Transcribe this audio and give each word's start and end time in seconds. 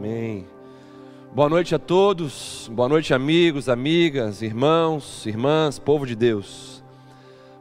Amém. 0.00 0.46
Boa 1.34 1.50
noite 1.50 1.74
a 1.74 1.78
todos, 1.78 2.70
boa 2.72 2.88
noite, 2.88 3.12
amigos, 3.12 3.68
amigas, 3.68 4.40
irmãos, 4.40 5.26
irmãs, 5.26 5.78
povo 5.78 6.06
de 6.06 6.16
Deus. 6.16 6.82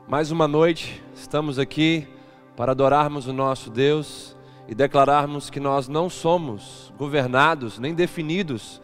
Mais 0.07 0.31
uma 0.31 0.47
noite, 0.47 1.03
estamos 1.13 1.59
aqui 1.59 2.07
para 2.55 2.71
adorarmos 2.71 3.27
o 3.27 3.33
nosso 3.33 3.69
Deus 3.69 4.37
e 4.69 4.73
declararmos 4.73 5.49
que 5.49 5.59
nós 5.59 5.89
não 5.89 6.09
somos 6.09 6.93
governados 6.97 7.77
nem 7.77 7.93
definidos 7.93 8.81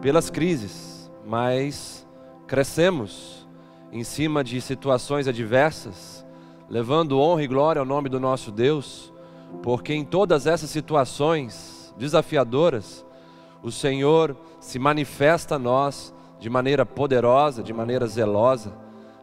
pelas 0.00 0.30
crises, 0.30 1.12
mas 1.26 2.08
crescemos 2.46 3.46
em 3.92 4.02
cima 4.02 4.42
de 4.42 4.58
situações 4.58 5.28
adversas, 5.28 6.24
levando 6.66 7.20
honra 7.20 7.42
e 7.42 7.46
glória 7.46 7.80
ao 7.80 7.84
nome 7.84 8.08
do 8.08 8.18
nosso 8.18 8.50
Deus, 8.50 9.12
porque 9.62 9.92
em 9.92 10.02
todas 10.02 10.46
essas 10.46 10.70
situações 10.70 11.69
desafiadoras, 12.00 13.04
o 13.62 13.70
Senhor 13.70 14.34
se 14.58 14.78
manifesta 14.78 15.56
a 15.56 15.58
nós 15.58 16.14
de 16.40 16.48
maneira 16.48 16.86
poderosa, 16.86 17.62
de 17.62 17.74
maneira 17.74 18.06
zelosa, 18.06 18.72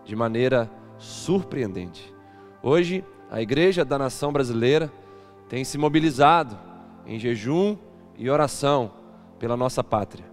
de 0.06 0.16
maneira 0.16 0.70
surpreendente. 1.00 2.14
Hoje, 2.62 3.04
a 3.32 3.42
Igreja 3.42 3.84
da 3.84 3.98
Nação 3.98 4.32
Brasileira 4.32 4.94
tem 5.50 5.64
se 5.64 5.76
mobilizado 5.76 6.56
em 7.08 7.18
jejum 7.18 7.76
e 8.16 8.30
oração 8.30 8.92
pela 9.40 9.58
nossa 9.58 9.84
pátria, 9.84 10.26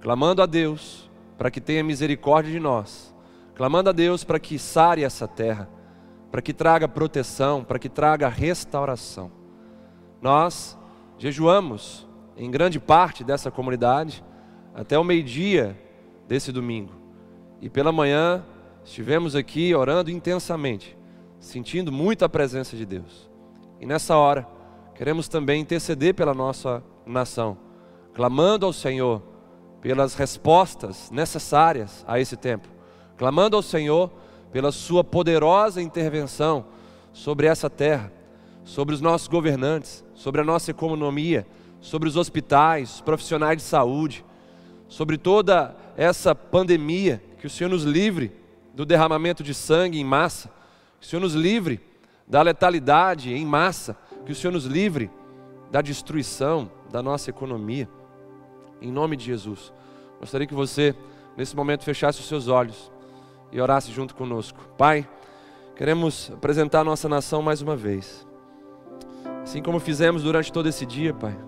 clamando 0.00 0.42
a 0.42 0.46
Deus 0.46 1.08
para 1.38 1.50
que 1.50 1.60
tenha 1.60 1.84
misericórdia 1.84 2.50
de 2.50 2.58
nós, 2.58 3.14
clamando 3.54 3.90
a 3.90 3.92
Deus 3.92 4.24
para 4.24 4.40
que 4.40 4.58
sare 4.58 5.04
essa 5.04 5.28
terra, 5.28 5.68
para 6.32 6.42
que 6.42 6.52
traga 6.52 6.88
proteção, 6.88 7.62
para 7.62 7.78
que 7.78 7.88
traga 7.88 8.28
restauração. 8.28 9.30
Nós 10.20 10.76
jejuamos 11.18 12.06
em 12.36 12.50
grande 12.50 12.80
parte 12.80 13.22
dessa 13.22 13.50
comunidade 13.50 14.24
até 14.74 14.98
o 14.98 15.04
meio-dia 15.04 15.78
desse 16.26 16.50
domingo. 16.50 16.92
E 17.60 17.70
pela 17.70 17.92
manhã 17.92 18.44
estivemos 18.84 19.34
aqui 19.34 19.74
orando 19.74 20.10
intensamente, 20.10 20.96
sentindo 21.38 21.92
muito 21.92 22.24
a 22.24 22.28
presença 22.28 22.76
de 22.76 22.84
Deus. 22.84 23.30
E 23.80 23.86
nessa 23.86 24.16
hora, 24.16 24.46
queremos 24.94 25.28
também 25.28 25.60
interceder 25.60 26.14
pela 26.14 26.34
nossa 26.34 26.82
nação, 27.06 27.56
clamando 28.12 28.66
ao 28.66 28.72
Senhor 28.72 29.22
pelas 29.80 30.14
respostas 30.14 31.10
necessárias 31.10 32.04
a 32.06 32.18
esse 32.18 32.36
tempo, 32.36 32.68
clamando 33.16 33.56
ao 33.56 33.62
Senhor 33.62 34.10
pela 34.50 34.72
Sua 34.72 35.02
poderosa 35.02 35.82
intervenção 35.82 36.66
sobre 37.12 37.46
essa 37.46 37.68
terra, 37.68 38.12
sobre 38.64 38.94
os 38.94 39.00
nossos 39.00 39.28
governantes, 39.28 40.03
sobre 40.24 40.40
a 40.40 40.44
nossa 40.44 40.70
economia 40.70 41.46
sobre 41.84 42.08
os 42.08 42.16
hospitais, 42.16 43.02
profissionais 43.02 43.58
de 43.58 43.62
saúde, 43.62 44.24
sobre 44.88 45.18
toda 45.18 45.76
essa 45.98 46.34
pandemia, 46.34 47.22
que 47.38 47.46
o 47.46 47.50
Senhor 47.50 47.68
nos 47.68 47.84
livre 47.84 48.32
do 48.72 48.86
derramamento 48.86 49.42
de 49.42 49.52
sangue 49.52 50.00
em 50.00 50.04
massa, 50.04 50.50
que 50.98 51.06
o 51.06 51.10
Senhor 51.10 51.20
nos 51.20 51.34
livre 51.34 51.78
da 52.26 52.40
letalidade 52.40 53.34
em 53.34 53.44
massa, 53.44 53.94
que 54.24 54.32
o 54.32 54.34
Senhor 54.34 54.50
nos 54.50 54.64
livre 54.64 55.10
da 55.70 55.82
destruição 55.82 56.70
da 56.90 57.02
nossa 57.02 57.28
economia. 57.28 57.86
Em 58.80 58.90
nome 58.90 59.18
de 59.18 59.26
Jesus. 59.26 59.74
Gostaria 60.18 60.46
que 60.46 60.54
você, 60.54 60.94
nesse 61.36 61.54
momento, 61.54 61.84
fechasse 61.84 62.18
os 62.18 62.28
seus 62.28 62.48
olhos 62.48 62.90
e 63.52 63.60
orasse 63.60 63.92
junto 63.92 64.14
conosco. 64.14 64.58
Pai, 64.78 65.06
queremos 65.76 66.32
apresentar 66.32 66.80
a 66.80 66.84
nossa 66.84 67.10
nação 67.10 67.42
mais 67.42 67.60
uma 67.60 67.76
vez. 67.76 68.26
Assim 69.44 69.62
como 69.62 69.78
fizemos 69.78 70.22
durante 70.22 70.50
todo 70.50 70.70
esse 70.70 70.86
dia, 70.86 71.12
Pai. 71.12 71.38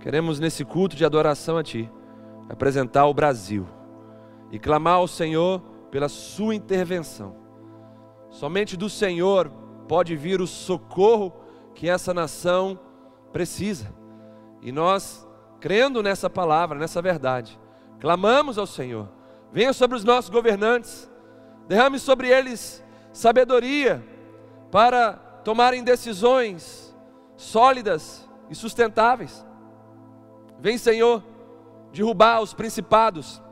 Queremos 0.00 0.38
nesse 0.38 0.66
culto 0.66 0.94
de 0.94 1.04
adoração 1.04 1.56
a 1.56 1.62
Ti 1.62 1.90
apresentar 2.46 3.06
o 3.06 3.14
Brasil 3.14 3.66
e 4.52 4.58
clamar 4.58 4.96
ao 4.96 5.08
Senhor 5.08 5.62
pela 5.90 6.10
Sua 6.10 6.54
intervenção. 6.54 7.34
Somente 8.28 8.76
do 8.76 8.90
Senhor 8.90 9.50
pode 9.88 10.14
vir 10.14 10.42
o 10.42 10.46
socorro 10.46 11.32
que 11.74 11.88
essa 11.88 12.12
nação 12.12 12.78
precisa. 13.32 13.92
E 14.60 14.70
nós, 14.70 15.26
crendo 15.58 16.02
nessa 16.02 16.28
palavra, 16.28 16.78
nessa 16.78 17.00
verdade, 17.00 17.58
clamamos 17.98 18.58
ao 18.58 18.66
Senhor. 18.66 19.08
Venha 19.50 19.72
sobre 19.72 19.96
os 19.96 20.04
nossos 20.04 20.28
governantes, 20.28 21.10
derrame 21.66 21.98
sobre 21.98 22.28
eles 22.28 22.84
sabedoria 23.10 24.04
para 24.70 25.14
tomarem 25.42 25.82
decisões 25.82 26.85
sólidas 27.36 28.28
e 28.50 28.54
sustentáveis. 28.54 29.44
Vem, 30.58 30.78
Senhor, 30.78 31.22
derrubar 31.92 32.40
os 32.40 32.54
principados 32.54 33.42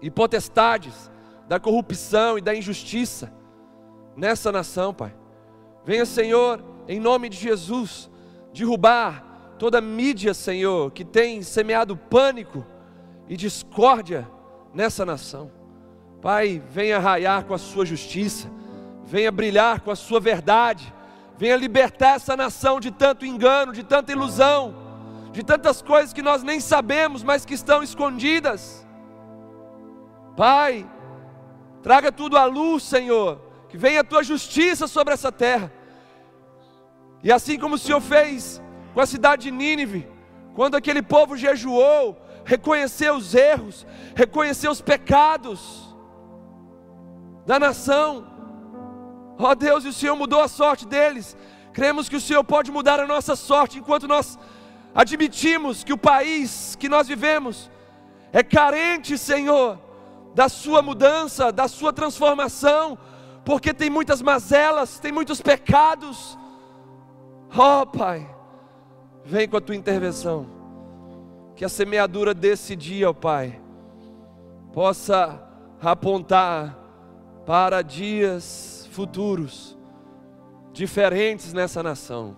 e 0.00 0.10
potestades 0.10 1.10
da 1.48 1.58
corrupção 1.60 2.38
e 2.38 2.40
da 2.40 2.54
injustiça 2.54 3.32
nessa 4.16 4.50
nação, 4.50 4.94
Pai. 4.94 5.14
Venha, 5.84 6.06
Senhor, 6.06 6.64
em 6.88 6.98
nome 6.98 7.28
de 7.28 7.36
Jesus, 7.36 8.10
derrubar 8.52 9.54
toda 9.58 9.80
mídia, 9.80 10.32
Senhor, 10.32 10.90
que 10.92 11.04
tem 11.04 11.42
semeado 11.42 11.96
pânico 11.96 12.64
e 13.28 13.36
discórdia 13.36 14.28
nessa 14.72 15.04
nação. 15.04 15.50
Pai, 16.20 16.62
venha 16.70 16.98
raiar 16.98 17.44
com 17.44 17.54
a 17.54 17.58
sua 17.58 17.84
justiça, 17.84 18.50
venha 19.04 19.30
brilhar 19.30 19.80
com 19.80 19.90
a 19.90 19.96
sua 19.96 20.20
verdade, 20.20 20.92
venha 21.36 21.56
libertar 21.56 22.16
essa 22.16 22.36
nação 22.36 22.80
de 22.80 22.90
tanto 22.90 23.26
engano, 23.26 23.72
de 23.72 23.82
tanta 23.82 24.12
ilusão 24.12 24.84
de 25.34 25.42
tantas 25.42 25.82
coisas 25.82 26.12
que 26.12 26.22
nós 26.22 26.44
nem 26.44 26.60
sabemos, 26.60 27.24
mas 27.24 27.44
que 27.44 27.54
estão 27.54 27.82
escondidas. 27.82 28.86
Pai, 30.36 30.88
traga 31.82 32.12
tudo 32.12 32.38
à 32.38 32.44
luz, 32.44 32.84
Senhor, 32.84 33.40
que 33.68 33.76
venha 33.76 34.02
a 34.02 34.04
tua 34.04 34.22
justiça 34.22 34.86
sobre 34.86 35.12
essa 35.12 35.32
terra. 35.32 35.72
E 37.20 37.32
assim 37.32 37.58
como 37.58 37.74
o 37.74 37.78
Senhor 37.78 38.00
fez 38.00 38.62
com 38.94 39.00
a 39.00 39.06
cidade 39.06 39.42
de 39.42 39.50
Nínive, 39.50 40.08
quando 40.54 40.76
aquele 40.76 41.02
povo 41.02 41.36
jejuou, 41.36 42.16
reconheceu 42.44 43.16
os 43.16 43.34
erros, 43.34 43.84
reconheceu 44.14 44.70
os 44.70 44.80
pecados 44.80 45.92
da 47.44 47.58
nação. 47.58 48.24
Ó 49.38 49.50
oh 49.50 49.54
Deus, 49.54 49.84
e 49.84 49.88
o 49.88 49.92
Senhor 49.92 50.16
mudou 50.16 50.40
a 50.40 50.48
sorte 50.48 50.86
deles. 50.86 51.36
Cremos 51.72 52.08
que 52.08 52.16
o 52.16 52.20
Senhor 52.20 52.44
pode 52.44 52.70
mudar 52.70 53.00
a 53.00 53.06
nossa 53.06 53.34
sorte 53.34 53.78
enquanto 53.78 54.06
nós 54.06 54.38
admitimos 54.94 55.82
que 55.82 55.92
o 55.92 55.98
país 55.98 56.76
que 56.76 56.88
nós 56.88 57.08
vivemos 57.08 57.70
é 58.32 58.42
carente, 58.42 59.18
Senhor, 59.18 59.78
da 60.34 60.48
Sua 60.48 60.82
mudança, 60.82 61.50
da 61.50 61.66
Sua 61.66 61.92
transformação, 61.92 62.96
porque 63.44 63.74
tem 63.74 63.90
muitas 63.90 64.22
mazelas, 64.22 64.98
tem 64.98 65.12
muitos 65.12 65.40
pecados. 65.40 66.38
Oh, 67.56 67.86
Pai, 67.86 68.28
vem 69.24 69.48
com 69.48 69.56
a 69.56 69.60
Tua 69.60 69.76
intervenção, 69.76 70.46
que 71.56 71.64
a 71.64 71.68
semeadura 71.68 72.32
desse 72.32 72.74
dia, 72.76 73.10
oh, 73.10 73.14
Pai, 73.14 73.60
possa 74.72 75.40
apontar 75.80 76.76
para 77.46 77.82
dias 77.82 78.73
futuros, 78.94 79.76
diferentes 80.72 81.52
nessa 81.52 81.82
nação. 81.82 82.36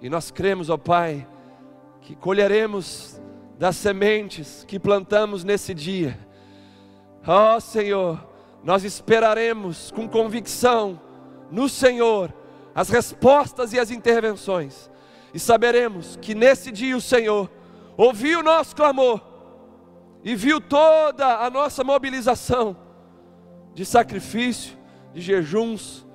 E 0.00 0.08
nós 0.08 0.30
cremos, 0.30 0.70
ó 0.70 0.78
Pai, 0.78 1.26
que 2.00 2.16
colheremos 2.16 3.20
das 3.58 3.76
sementes 3.76 4.64
que 4.66 4.80
plantamos 4.80 5.44
nesse 5.44 5.74
dia. 5.74 6.18
Ó 7.26 7.60
Senhor, 7.60 8.26
nós 8.62 8.82
esperaremos 8.82 9.90
com 9.90 10.08
convicção 10.08 11.00
no 11.50 11.68
Senhor 11.68 12.32
as 12.74 12.88
respostas 12.88 13.72
e 13.72 13.78
as 13.78 13.90
intervenções, 13.90 14.90
e 15.32 15.38
saberemos 15.38 16.16
que 16.20 16.34
nesse 16.34 16.72
dia 16.72 16.96
o 16.96 17.00
Senhor 17.00 17.50
ouviu 17.96 18.40
o 18.40 18.42
nosso 18.42 18.74
clamor 18.74 19.20
e 20.24 20.34
viu 20.34 20.60
toda 20.60 21.44
a 21.44 21.50
nossa 21.50 21.84
mobilização 21.84 22.76
de 23.74 23.84
sacrifício, 23.84 24.76
de 25.14 25.20
jejuns, 25.20 26.06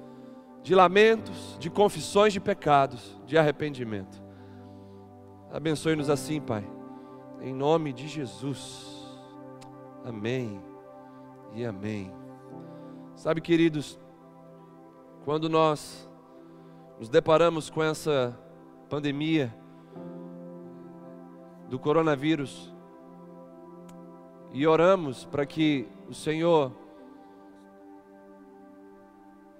de 0.62 0.76
lamentos, 0.76 1.58
de 1.58 1.70
confissões 1.70 2.34
de 2.34 2.40
pecados, 2.40 3.18
de 3.26 3.38
arrependimento. 3.38 4.22
Abençoe-nos 5.52 6.10
assim, 6.10 6.42
Pai, 6.42 6.70
em 7.42 7.54
nome 7.54 7.94
de 7.94 8.08
Jesus. 8.08 9.10
Amém 10.04 10.62
e 11.54 11.66
amém. 11.66 12.14
Sabe, 13.16 13.40
queridos, 13.40 13.98
quando 15.24 15.50
nós 15.50 16.10
nos 17.00 17.08
deparamos 17.08 17.70
com 17.70 17.82
essa 17.82 18.38
pandemia 18.90 19.56
do 21.70 21.80
coronavírus 21.80 22.74
e 24.52 24.68
oramos 24.68 25.24
para 25.24 25.46
que 25.46 25.88
o 26.10 26.14
Senhor 26.14 26.72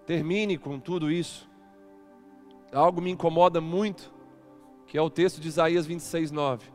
termine 0.10 0.58
com 0.58 0.80
tudo 0.80 1.12
isso, 1.12 1.48
algo 2.74 3.00
me 3.00 3.12
incomoda 3.12 3.62
muito 3.62 4.12
que 4.88 4.98
é 4.98 5.02
o 5.04 5.08
texto 5.08 5.40
de 5.40 5.48
Isaías 5.48 5.86
26, 5.86 6.32
9. 6.32 6.66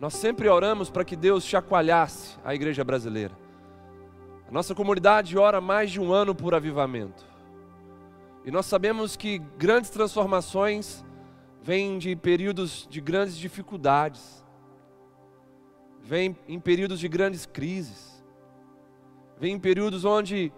nós 0.00 0.14
sempre 0.14 0.48
oramos 0.48 0.90
para 0.90 1.04
que 1.04 1.14
Deus 1.14 1.44
chacoalhasse 1.44 2.36
a 2.44 2.52
igreja 2.52 2.82
brasileira. 2.82 3.32
A 4.48 4.50
nossa 4.50 4.74
comunidade 4.74 5.38
ora 5.38 5.60
mais 5.60 5.92
de 5.92 6.00
um 6.00 6.12
ano 6.12 6.34
por 6.34 6.52
avivamento. 6.52 7.24
E 8.44 8.50
nós 8.50 8.66
sabemos 8.66 9.14
que 9.14 9.38
grandes 9.56 9.90
transformações 9.90 11.04
vêm 11.62 11.96
de 11.96 12.16
períodos 12.16 12.88
de 12.90 13.00
grandes 13.00 13.38
dificuldades, 13.38 14.44
vêm 16.02 16.36
em 16.48 16.58
períodos 16.58 16.98
de 16.98 17.06
grandes 17.06 17.46
crises, 17.46 18.20
vêm 19.38 19.54
em 19.54 19.60
períodos 19.60 20.04
onde 20.04 20.52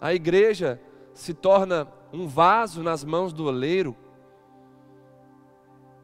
a 0.00 0.14
igreja 0.14 0.80
se 1.14 1.32
torna 1.32 1.88
um 2.12 2.26
vaso 2.26 2.82
nas 2.82 3.04
mãos 3.04 3.32
do 3.32 3.46
oleiro. 3.46 3.96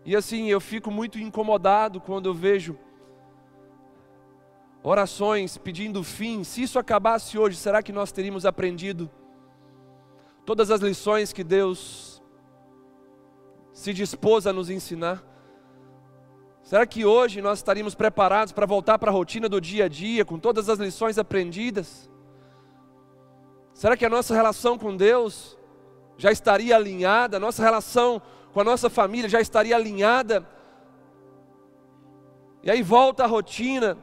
E 0.04 0.16
assim, 0.16 0.46
eu 0.46 0.60
fico 0.60 0.90
muito 0.90 1.18
incomodado 1.18 2.00
quando 2.00 2.26
eu 2.26 2.34
vejo 2.34 2.78
orações 4.82 5.58
pedindo 5.58 6.02
fim. 6.02 6.42
Se 6.44 6.62
isso 6.62 6.78
acabasse 6.78 7.38
hoje, 7.38 7.56
será 7.56 7.82
que 7.82 7.92
nós 7.92 8.12
teríamos 8.12 8.46
aprendido 8.46 9.10
todas 10.46 10.70
as 10.70 10.80
lições 10.80 11.32
que 11.32 11.44
Deus 11.44 12.22
se 13.72 13.92
dispôs 13.92 14.46
a 14.46 14.52
nos 14.52 14.70
ensinar? 14.70 15.22
Será 16.62 16.86
que 16.86 17.04
hoje 17.04 17.40
nós 17.40 17.58
estaríamos 17.58 17.94
preparados 17.94 18.52
para 18.52 18.66
voltar 18.66 18.98
para 18.98 19.10
a 19.10 19.14
rotina 19.14 19.48
do 19.48 19.60
dia 19.60 19.86
a 19.86 19.88
dia, 19.88 20.24
com 20.24 20.38
todas 20.38 20.68
as 20.68 20.78
lições 20.78 21.18
aprendidas? 21.18 22.09
Será 23.80 23.96
que 23.96 24.04
a 24.04 24.10
nossa 24.10 24.34
relação 24.34 24.76
com 24.76 24.94
Deus 24.94 25.56
já 26.18 26.30
estaria 26.30 26.76
alinhada, 26.76 27.38
a 27.38 27.40
nossa 27.40 27.62
relação 27.62 28.20
com 28.52 28.60
a 28.60 28.64
nossa 28.64 28.90
família 28.90 29.26
já 29.26 29.40
estaria 29.40 29.74
alinhada? 29.74 30.46
E 32.62 32.70
aí 32.70 32.82
volta 32.82 33.24
a 33.24 33.26
rotina, 33.26 33.96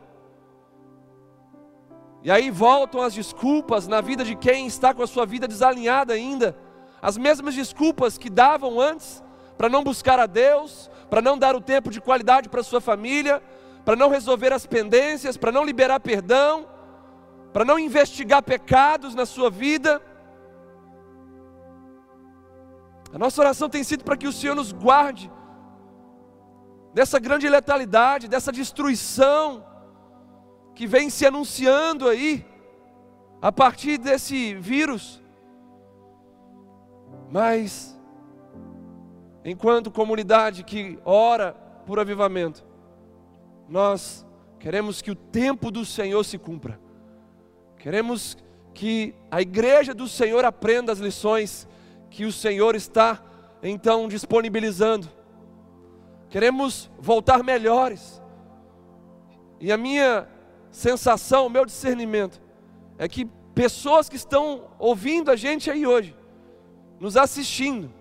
e 2.24 2.32
aí 2.32 2.50
voltam 2.50 3.04
as 3.04 3.14
desculpas 3.14 3.88
na 3.88 4.02
vida 4.02 4.24
de 4.24 4.36
quem 4.36 4.66
está 4.66 4.96
com 4.96 5.04
a 5.04 5.08
sua 5.08 5.28
vida 5.28 5.48
desalinhada 5.48 6.12
ainda, 6.12 6.58
as 7.00 7.16
mesmas 7.16 7.54
desculpas 7.54 8.18
que 8.18 8.32
davam 8.32 8.82
antes 8.82 9.24
para 9.60 9.70
não 9.70 9.84
buscar 9.84 10.20
a 10.20 10.26
Deus, 10.26 10.90
para 11.08 11.22
não 11.22 11.38
dar 11.38 11.56
o 11.56 11.62
tempo 11.62 11.92
de 11.92 12.02
qualidade 12.02 12.50
para 12.50 12.64
sua 12.64 12.82
família, 12.82 13.44
para 13.86 13.96
não 13.96 14.10
resolver 14.10 14.52
as 14.52 14.66
pendências, 14.66 15.38
para 15.38 15.52
não 15.52 15.64
liberar 15.64 16.00
perdão, 16.00 16.66
para 17.54 17.66
não 17.66 17.80
investigar 17.80 18.44
pecados 18.44 19.16
na 19.16 19.26
sua 19.26 19.50
vida. 19.50 20.02
A 23.14 23.18
nossa 23.18 23.42
oração 23.42 23.70
tem 23.70 23.84
sido 23.84 24.04
para 24.04 24.18
que 24.18 24.28
o 24.28 24.34
Senhor 24.34 24.56
nos 24.56 24.72
guarde 24.72 25.32
dessa 26.94 27.20
grande 27.20 27.48
letalidade, 27.48 28.28
dessa 28.28 28.52
destruição 28.52 29.64
que 30.74 30.86
vem 30.86 31.10
se 31.10 31.26
anunciando 31.26 32.08
aí, 32.08 32.46
a 33.42 33.52
partir 33.52 33.98
desse 33.98 34.56
vírus. 34.56 35.22
Mas, 37.30 38.00
enquanto 39.44 39.92
comunidade 39.92 40.64
que 40.64 41.00
ora 41.04 41.54
por 41.86 42.00
avivamento, 42.00 42.66
nós 43.68 44.26
queremos 44.60 45.02
que 45.02 45.12
o 45.12 45.16
tempo 45.16 45.70
do 45.72 45.86
Senhor 45.86 46.24
se 46.24 46.38
cumpra, 46.38 46.80
queremos 47.78 48.38
que 48.74 49.16
a 49.32 49.42
igreja 49.42 49.94
do 49.94 50.08
Senhor 50.08 50.46
aprenda 50.46 50.92
as 50.92 51.00
lições 51.00 51.68
que 52.10 52.26
o 52.26 52.32
Senhor 52.32 52.76
está 52.76 53.22
então 53.62 54.08
disponibilizando. 54.08 55.10
Queremos 56.30 56.90
voltar 57.00 57.44
melhores. 57.44 58.22
E 59.60 59.72
a 59.72 59.78
minha 59.78 60.28
sensação, 60.72 61.48
o 61.48 61.50
meu 61.50 61.66
discernimento 61.66 62.42
é 62.98 63.08
que 63.08 63.26
pessoas 63.56 64.08
que 64.08 64.16
estão 64.16 64.66
ouvindo 64.78 65.32
a 65.32 65.36
gente 65.36 65.72
aí 65.72 65.88
hoje, 65.88 66.16
nos 67.00 67.18
assistindo, 67.18 67.92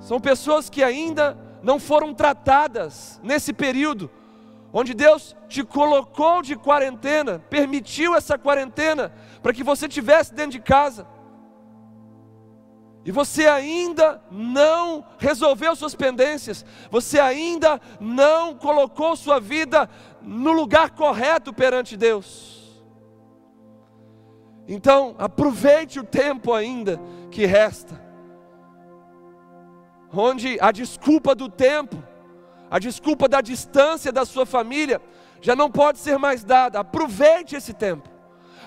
são 0.00 0.20
pessoas 0.20 0.68
que 0.68 0.82
ainda 0.82 1.36
não 1.62 1.78
foram 1.78 2.12
tratadas 2.12 3.20
nesse 3.22 3.52
período, 3.52 4.10
onde 4.72 4.94
Deus 4.94 5.36
te 5.48 5.64
colocou 5.64 6.42
de 6.42 6.56
quarentena, 6.56 7.38
permitiu 7.50 8.14
essa 8.14 8.38
quarentena, 8.38 9.12
para 9.42 9.52
que 9.52 9.64
você 9.64 9.86
estivesse 9.86 10.32
dentro 10.32 10.52
de 10.52 10.60
casa. 10.60 11.06
E 13.04 13.10
você 13.10 13.46
ainda 13.46 14.22
não 14.30 15.04
resolveu 15.18 15.74
suas 15.74 15.94
pendências, 15.94 16.64
você 16.90 17.18
ainda 17.18 17.80
não 17.98 18.54
colocou 18.54 19.16
sua 19.16 19.40
vida 19.40 19.88
no 20.20 20.52
lugar 20.52 20.90
correto 20.90 21.52
perante 21.52 21.96
Deus. 21.96 22.60
Então, 24.68 25.16
aproveite 25.18 25.98
o 25.98 26.04
tempo 26.04 26.52
ainda 26.52 27.00
que 27.30 27.46
resta, 27.46 28.00
onde 30.12 30.58
a 30.60 30.70
desculpa 30.70 31.34
do 31.34 31.48
tempo, 31.48 31.96
a 32.70 32.78
desculpa 32.78 33.28
da 33.28 33.40
distância 33.40 34.12
da 34.12 34.24
sua 34.24 34.46
família, 34.46 35.02
já 35.40 35.56
não 35.56 35.70
pode 35.70 35.98
ser 35.98 36.18
mais 36.18 36.44
dada. 36.44 36.78
Aproveite 36.78 37.56
esse 37.56 37.72
tempo. 37.72 38.08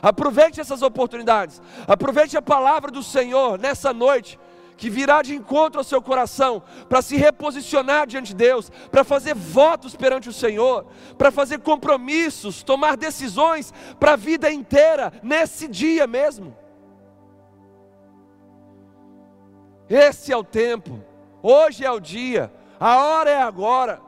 Aproveite 0.01 0.59
essas 0.59 0.81
oportunidades. 0.81 1.61
Aproveite 1.87 2.35
a 2.35 2.41
palavra 2.41 2.91
do 2.91 3.01
Senhor 3.01 3.57
nessa 3.57 3.93
noite 3.93 4.37
que 4.75 4.89
virá 4.89 5.21
de 5.21 5.35
encontro 5.35 5.79
ao 5.79 5.83
seu 5.83 6.01
coração, 6.01 6.61
para 6.89 7.01
se 7.01 7.15
reposicionar 7.15 8.07
diante 8.07 8.29
de 8.29 8.35
Deus, 8.35 8.71
para 8.91 9.03
fazer 9.03 9.33
votos 9.33 9.95
perante 9.95 10.27
o 10.27 10.33
Senhor, 10.33 10.85
para 11.17 11.31
fazer 11.31 11.59
compromissos, 11.59 12.63
tomar 12.63 12.97
decisões 12.97 13.73
para 13.99 14.13
a 14.13 14.17
vida 14.17 14.51
inteira, 14.51 15.13
nesse 15.21 15.67
dia 15.67 16.07
mesmo. 16.07 16.53
Esse 19.89 20.31
é 20.33 20.37
o 20.37 20.43
tempo, 20.43 20.99
hoje 21.41 21.85
é 21.85 21.91
o 21.91 21.99
dia, 21.99 22.51
a 22.85 22.97
hora 22.97 23.29
é 23.29 23.41
agora, 23.41 24.01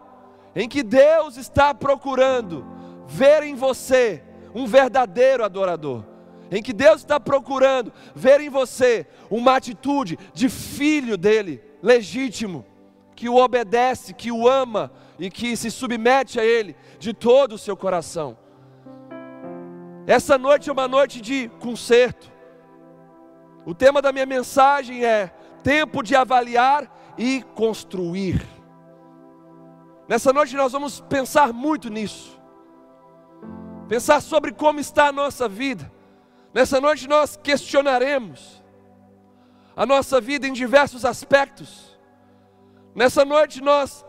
em 0.55 0.67
que 0.67 0.83
Deus 0.83 1.37
está 1.37 1.73
procurando 1.73 2.65
ver 3.07 3.43
em 3.43 3.55
você 3.55 4.23
um 4.53 4.65
verdadeiro 4.65 5.43
adorador 5.43 6.03
em 6.51 6.61
que 6.61 6.73
Deus 6.73 6.97
está 6.97 7.19
procurando 7.19 7.91
ver 8.13 8.39
em 8.41 8.49
você 8.49 9.07
uma 9.29 9.55
atitude 9.55 10.17
de 10.33 10.49
filho 10.49 11.17
dele, 11.17 11.61
legítimo, 11.81 12.65
que 13.15 13.29
o 13.29 13.35
obedece, 13.35 14.13
que 14.13 14.31
o 14.31 14.47
ama 14.47 14.91
e 15.17 15.29
que 15.29 15.55
se 15.55 15.71
submete 15.71 16.39
a 16.39 16.45
ele 16.45 16.75
de 16.99 17.13
todo 17.13 17.53
o 17.53 17.57
seu 17.57 17.75
coração. 17.75 18.37
Essa 20.05 20.37
noite 20.37 20.69
é 20.69 20.73
uma 20.73 20.87
noite 20.87 21.19
de 21.21 21.49
conserto. 21.59 22.31
O 23.65 23.73
tema 23.73 24.01
da 24.01 24.11
minha 24.11 24.25
mensagem 24.25 25.03
é 25.03 25.33
tempo 25.63 26.03
de 26.03 26.15
avaliar 26.15 27.15
e 27.17 27.41
construir. 27.55 28.54
Nessa 30.07 30.31
noite 30.31 30.55
nós 30.55 30.71
vamos 30.71 31.01
pensar 31.01 31.51
muito 31.51 31.89
nisso. 31.89 32.39
Pensar 33.87 34.21
sobre 34.21 34.51
como 34.51 34.79
está 34.79 35.07
a 35.07 35.11
nossa 35.11 35.47
vida 35.47 35.91
Nessa 36.55 36.79
noite 36.79 37.05
nós 37.05 37.35
questionaremos 37.35 38.63
a 39.75 39.85
nossa 39.85 40.21
vida 40.21 40.47
em 40.47 40.53
diversos 40.53 41.03
aspectos. 41.03 41.99
Nessa 42.95 43.25
noite 43.25 43.61
nós 43.61 44.05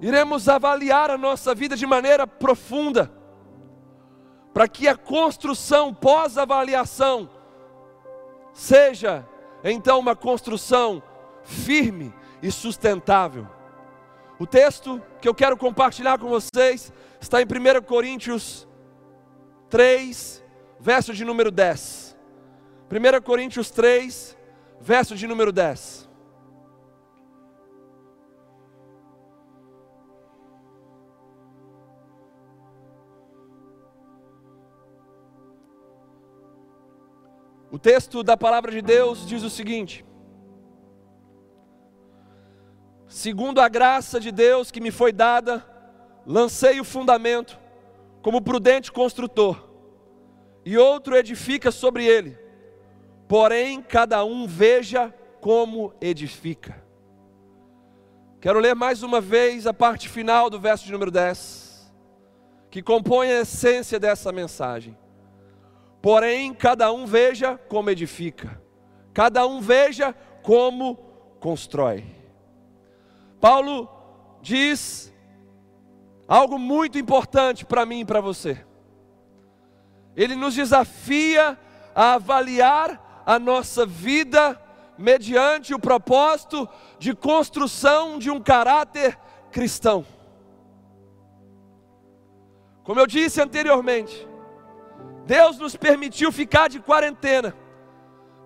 iremos 0.00 0.48
avaliar 0.48 1.10
a 1.10 1.18
nossa 1.18 1.54
vida 1.54 1.76
de 1.76 1.86
maneira 1.86 2.26
profunda, 2.26 3.12
para 4.54 4.66
que 4.66 4.88
a 4.88 4.96
construção 4.96 5.92
pós-avaliação 5.92 7.28
seja 8.54 9.28
então 9.62 9.98
uma 9.98 10.16
construção 10.16 11.02
firme 11.42 12.14
e 12.42 12.50
sustentável. 12.50 13.46
O 14.40 14.46
texto 14.46 15.02
que 15.20 15.28
eu 15.28 15.34
quero 15.34 15.54
compartilhar 15.54 16.18
com 16.18 16.26
vocês 16.26 16.90
está 17.20 17.42
em 17.42 17.44
1 17.44 17.82
Coríntios 17.82 18.66
3, 19.68 20.42
verso 20.80 21.12
de 21.12 21.26
número 21.26 21.50
10. 21.50 22.16
1 22.90 23.22
Coríntios 23.22 23.70
3, 23.70 24.34
verso 24.80 25.14
de 25.14 25.26
número 25.26 25.52
10. 25.52 26.08
O 37.70 37.78
texto 37.78 38.22
da 38.22 38.38
palavra 38.38 38.72
de 38.72 38.80
Deus 38.80 39.26
diz 39.26 39.42
o 39.42 39.50
seguinte: 39.50 40.02
Segundo 43.10 43.60
a 43.60 43.68
graça 43.68 44.20
de 44.20 44.30
Deus 44.30 44.70
que 44.70 44.80
me 44.80 44.92
foi 44.92 45.10
dada, 45.10 45.66
lancei 46.24 46.78
o 46.78 46.84
fundamento, 46.84 47.58
como 48.22 48.40
prudente 48.40 48.92
construtor 48.92 49.68
e 50.64 50.78
outro 50.78 51.16
edifica 51.16 51.72
sobre 51.72 52.06
ele. 52.06 52.38
Porém, 53.26 53.82
cada 53.82 54.24
um 54.24 54.46
veja 54.46 55.12
como 55.40 55.92
edifica. 56.00 56.80
Quero 58.40 58.60
ler 58.60 58.76
mais 58.76 59.02
uma 59.02 59.20
vez 59.20 59.66
a 59.66 59.74
parte 59.74 60.08
final 60.08 60.48
do 60.48 60.60
verso 60.60 60.84
de 60.84 60.92
número 60.92 61.10
10, 61.10 61.92
que 62.70 62.80
compõe 62.80 63.26
a 63.26 63.40
essência 63.40 63.98
dessa 63.98 64.30
mensagem. 64.30 64.96
Porém, 66.00 66.54
cada 66.54 66.92
um 66.92 67.06
veja 67.06 67.58
como 67.68 67.90
edifica, 67.90 68.62
cada 69.12 69.44
um 69.48 69.60
veja 69.60 70.14
como 70.44 70.94
constrói. 71.40 72.19
Paulo 73.40 73.88
diz 74.42 75.12
algo 76.28 76.58
muito 76.58 76.98
importante 76.98 77.64
para 77.64 77.86
mim 77.86 78.00
e 78.00 78.04
para 78.04 78.20
você. 78.20 78.64
Ele 80.14 80.36
nos 80.36 80.54
desafia 80.54 81.58
a 81.94 82.14
avaliar 82.14 83.22
a 83.24 83.38
nossa 83.38 83.86
vida 83.86 84.60
mediante 84.98 85.74
o 85.74 85.78
propósito 85.78 86.68
de 86.98 87.14
construção 87.14 88.18
de 88.18 88.30
um 88.30 88.40
caráter 88.40 89.18
cristão. 89.50 90.04
Como 92.84 93.00
eu 93.00 93.06
disse 93.06 93.40
anteriormente, 93.40 94.28
Deus 95.24 95.58
nos 95.58 95.76
permitiu 95.76 96.30
ficar 96.30 96.68
de 96.68 96.80
quarentena, 96.80 97.54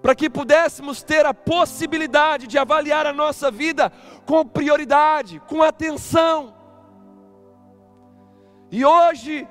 para 0.04 0.14
que 0.14 0.28
pudéssemos 0.28 1.02
ter 1.02 1.24
a 1.24 1.32
possibilidade 1.32 2.46
de 2.46 2.58
avaliar 2.58 3.06
a 3.06 3.12
nossa 3.14 3.50
vida 3.50 3.90
com 4.26 4.46
prioridade, 4.46 5.40
com 5.48 5.62
atenção. 5.62 6.54
E 8.70 8.84
hoje 8.84 9.48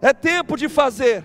é 0.00 0.12
tempo 0.12 0.56
de 0.56 0.68
fazer 0.68 1.24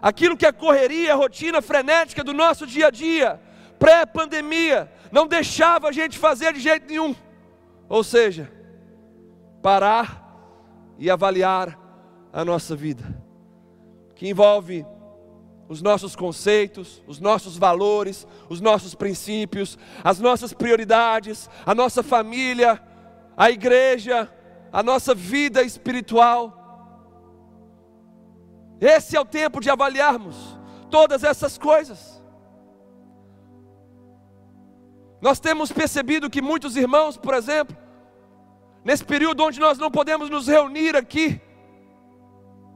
aquilo 0.00 0.34
que 0.34 0.46
a 0.46 0.52
correria, 0.52 1.12
a 1.12 1.16
rotina 1.16 1.60
frenética 1.60 2.24
do 2.24 2.32
nosso 2.32 2.66
dia 2.66 2.86
a 2.86 2.90
dia, 2.90 3.38
pré-pandemia, 3.78 4.90
não 5.12 5.26
deixava 5.26 5.88
a 5.88 5.92
gente 5.92 6.18
fazer 6.18 6.54
de 6.54 6.60
jeito 6.60 6.86
nenhum. 6.88 7.14
Ou 7.86 8.02
seja, 8.02 8.50
parar 9.60 10.24
e 10.98 11.10
avaliar 11.10 11.78
a 12.32 12.42
nossa 12.46 12.74
vida, 12.74 13.04
que 14.14 14.26
envolve 14.26 14.86
os 15.68 15.80
nossos 15.80 16.14
conceitos, 16.14 17.02
os 17.06 17.18
nossos 17.18 17.56
valores, 17.56 18.26
os 18.48 18.60
nossos 18.60 18.94
princípios, 18.94 19.78
as 20.02 20.20
nossas 20.20 20.52
prioridades, 20.52 21.48
a 21.64 21.74
nossa 21.74 22.02
família, 22.02 22.82
a 23.36 23.50
igreja, 23.50 24.30
a 24.72 24.82
nossa 24.82 25.14
vida 25.14 25.62
espiritual. 25.62 26.60
Esse 28.80 29.16
é 29.16 29.20
o 29.20 29.24
tempo 29.24 29.60
de 29.60 29.70
avaliarmos 29.70 30.36
todas 30.90 31.24
essas 31.24 31.56
coisas. 31.56 32.22
Nós 35.20 35.40
temos 35.40 35.72
percebido 35.72 36.28
que 36.28 36.42
muitos 36.42 36.76
irmãos, 36.76 37.16
por 37.16 37.32
exemplo, 37.32 37.74
nesse 38.84 39.02
período 39.02 39.42
onde 39.42 39.58
nós 39.58 39.78
não 39.78 39.90
podemos 39.90 40.28
nos 40.28 40.46
reunir 40.46 40.94
aqui, 40.94 41.40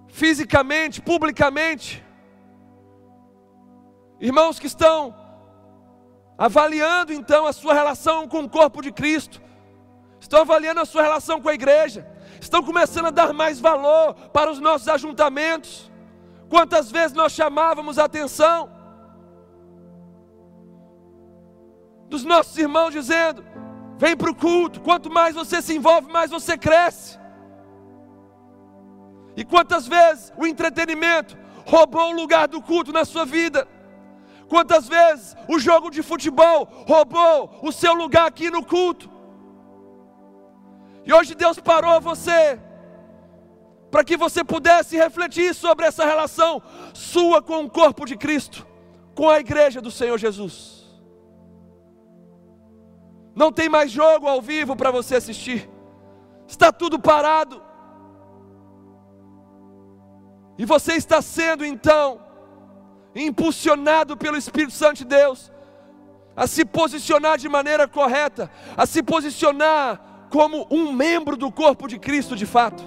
fisicamente, 0.08 1.02
publicamente, 1.02 2.02
irmãos 4.20 4.58
que 4.58 4.66
estão 4.66 5.14
avaliando 6.36 7.12
então 7.12 7.46
a 7.46 7.52
sua 7.52 7.74
relação 7.74 8.28
com 8.28 8.40
o 8.40 8.48
corpo 8.48 8.80
de 8.80 8.92
Cristo, 8.92 9.42
estão 10.20 10.40
avaliando 10.40 10.80
a 10.80 10.84
sua 10.84 11.02
relação 11.02 11.40
com 11.40 11.48
a 11.48 11.54
igreja, 11.54 12.06
estão 12.40 12.62
começando 12.62 13.06
a 13.06 13.10
dar 13.10 13.32
mais 13.32 13.58
valor 13.58 14.14
para 14.32 14.50
os 14.50 14.60
nossos 14.60 14.88
ajuntamentos. 14.88 15.90
Quantas 16.48 16.90
vezes 16.90 17.12
nós 17.12 17.32
chamávamos 17.32 17.98
a 17.98 18.04
atenção 18.04 18.70
dos 22.08 22.24
nossos 22.24 22.56
irmãos 22.56 22.92
dizendo: 22.92 23.44
vem 23.96 24.16
para 24.16 24.30
o 24.30 24.34
culto, 24.34 24.80
quanto 24.80 25.10
mais 25.10 25.34
você 25.34 25.60
se 25.60 25.76
envolve, 25.76 26.10
mais 26.10 26.30
você 26.30 26.56
cresce. 26.56 27.18
E 29.36 29.44
quantas 29.44 29.86
vezes 29.86 30.32
o 30.36 30.46
entretenimento 30.46 31.36
roubou 31.64 32.10
o 32.10 32.16
lugar 32.16 32.48
do 32.48 32.60
culto 32.62 32.92
na 32.92 33.04
sua 33.04 33.24
vida? 33.24 33.68
Quantas 34.48 34.88
vezes 34.88 35.36
o 35.46 35.58
jogo 35.58 35.90
de 35.90 36.02
futebol 36.02 36.66
roubou 36.86 37.60
o 37.62 37.70
seu 37.70 37.92
lugar 37.92 38.26
aqui 38.26 38.50
no 38.50 38.64
culto? 38.64 39.10
E 41.04 41.12
hoje 41.12 41.34
Deus 41.34 41.58
parou 41.58 42.00
você 42.00 42.58
para 43.90 44.04
que 44.04 44.16
você 44.16 44.42
pudesse 44.44 44.96
refletir 44.96 45.54
sobre 45.54 45.86
essa 45.86 46.04
relação 46.04 46.62
sua 46.94 47.42
com 47.42 47.64
o 47.64 47.70
corpo 47.70 48.04
de 48.06 48.16
Cristo, 48.16 48.66
com 49.14 49.28
a 49.28 49.38
igreja 49.40 49.80
do 49.80 49.90
Senhor 49.90 50.18
Jesus. 50.18 50.86
Não 53.34 53.52
tem 53.52 53.68
mais 53.68 53.90
jogo 53.90 54.26
ao 54.26 54.42
vivo 54.42 54.74
para 54.74 54.90
você 54.90 55.16
assistir, 55.16 55.68
está 56.46 56.72
tudo 56.72 56.98
parado. 56.98 57.62
E 60.58 60.64
você 60.64 60.94
está 60.94 61.22
sendo 61.22 61.64
então 61.64 62.27
impulsionado 63.18 64.16
pelo 64.16 64.36
Espírito 64.36 64.72
Santo 64.72 64.98
de 64.98 65.04
Deus 65.04 65.52
a 66.36 66.46
se 66.46 66.64
posicionar 66.64 67.36
de 67.36 67.48
maneira 67.48 67.88
correta, 67.88 68.50
a 68.76 68.86
se 68.86 69.02
posicionar 69.02 70.00
como 70.30 70.66
um 70.70 70.92
membro 70.92 71.36
do 71.36 71.50
corpo 71.50 71.88
de 71.88 71.98
Cristo 71.98 72.36
de 72.36 72.46
fato. 72.46 72.82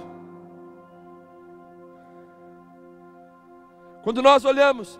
Quando 4.02 4.22
nós 4.22 4.44
olhamos 4.44 4.98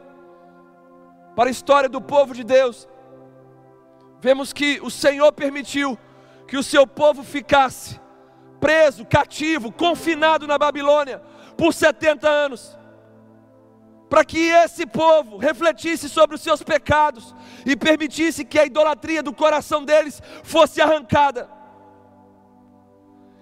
para 1.34 1.48
a 1.48 1.50
história 1.50 1.88
do 1.88 2.00
povo 2.00 2.34
de 2.34 2.44
Deus, 2.44 2.86
vemos 4.20 4.52
que 4.52 4.80
o 4.82 4.90
Senhor 4.90 5.32
permitiu 5.32 5.98
que 6.46 6.56
o 6.56 6.62
seu 6.62 6.86
povo 6.86 7.22
ficasse 7.22 8.00
preso, 8.60 9.04
cativo, 9.04 9.72
confinado 9.72 10.46
na 10.46 10.56
Babilônia 10.56 11.20
por 11.56 11.74
70 11.74 12.28
anos, 12.28 12.78
para 14.12 14.26
que 14.26 14.50
esse 14.50 14.84
povo 14.84 15.38
refletisse 15.38 16.06
sobre 16.06 16.36
os 16.36 16.42
seus 16.42 16.62
pecados 16.62 17.34
e 17.64 17.74
permitisse 17.74 18.44
que 18.44 18.58
a 18.58 18.66
idolatria 18.66 19.22
do 19.22 19.32
coração 19.32 19.82
deles 19.82 20.20
fosse 20.44 20.82
arrancada. 20.82 21.48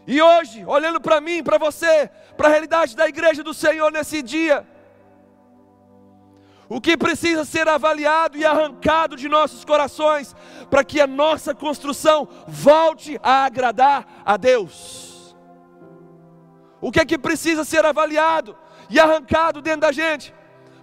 E 0.06 0.22
hoje, 0.22 0.64
olhando 0.64 1.00
para 1.00 1.20
mim, 1.20 1.42
para 1.42 1.58
você, 1.58 2.08
para 2.36 2.46
a 2.46 2.50
realidade 2.52 2.94
da 2.94 3.08
igreja 3.08 3.42
do 3.42 3.52
Senhor 3.52 3.90
nesse 3.90 4.22
dia, 4.22 4.64
o 6.68 6.80
que 6.80 6.96
precisa 6.96 7.44
ser 7.44 7.66
avaliado 7.66 8.38
e 8.38 8.44
arrancado 8.44 9.16
de 9.16 9.28
nossos 9.28 9.64
corações, 9.64 10.36
para 10.70 10.84
que 10.84 11.00
a 11.00 11.06
nossa 11.08 11.52
construção 11.52 12.28
volte 12.46 13.18
a 13.24 13.44
agradar 13.44 14.22
a 14.24 14.36
Deus. 14.36 15.34
O 16.80 16.92
que 16.92 17.00
é 17.00 17.04
que 17.04 17.18
precisa 17.18 17.64
ser 17.64 17.84
avaliado 17.84 18.56
e 18.88 19.00
arrancado 19.00 19.60
dentro 19.60 19.80
da 19.80 19.90
gente, 19.90 20.32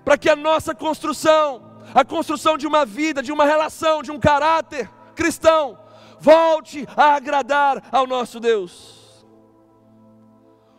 para 0.08 0.18
que 0.18 0.30
a 0.30 0.38
nossa 0.38 0.74
construção, 0.74 1.82
a 1.94 2.06
construção 2.06 2.58
de 2.58 2.66
uma 2.66 2.86
vida, 2.86 3.22
de 3.22 3.30
uma 3.30 3.44
relação, 3.44 4.02
de 4.02 4.10
um 4.10 4.18
caráter 4.18 4.90
cristão, 5.14 5.78
volte 6.18 6.88
a 6.96 7.16
agradar 7.16 7.84
ao 7.92 8.08
nosso 8.08 8.40
Deus. 8.40 9.26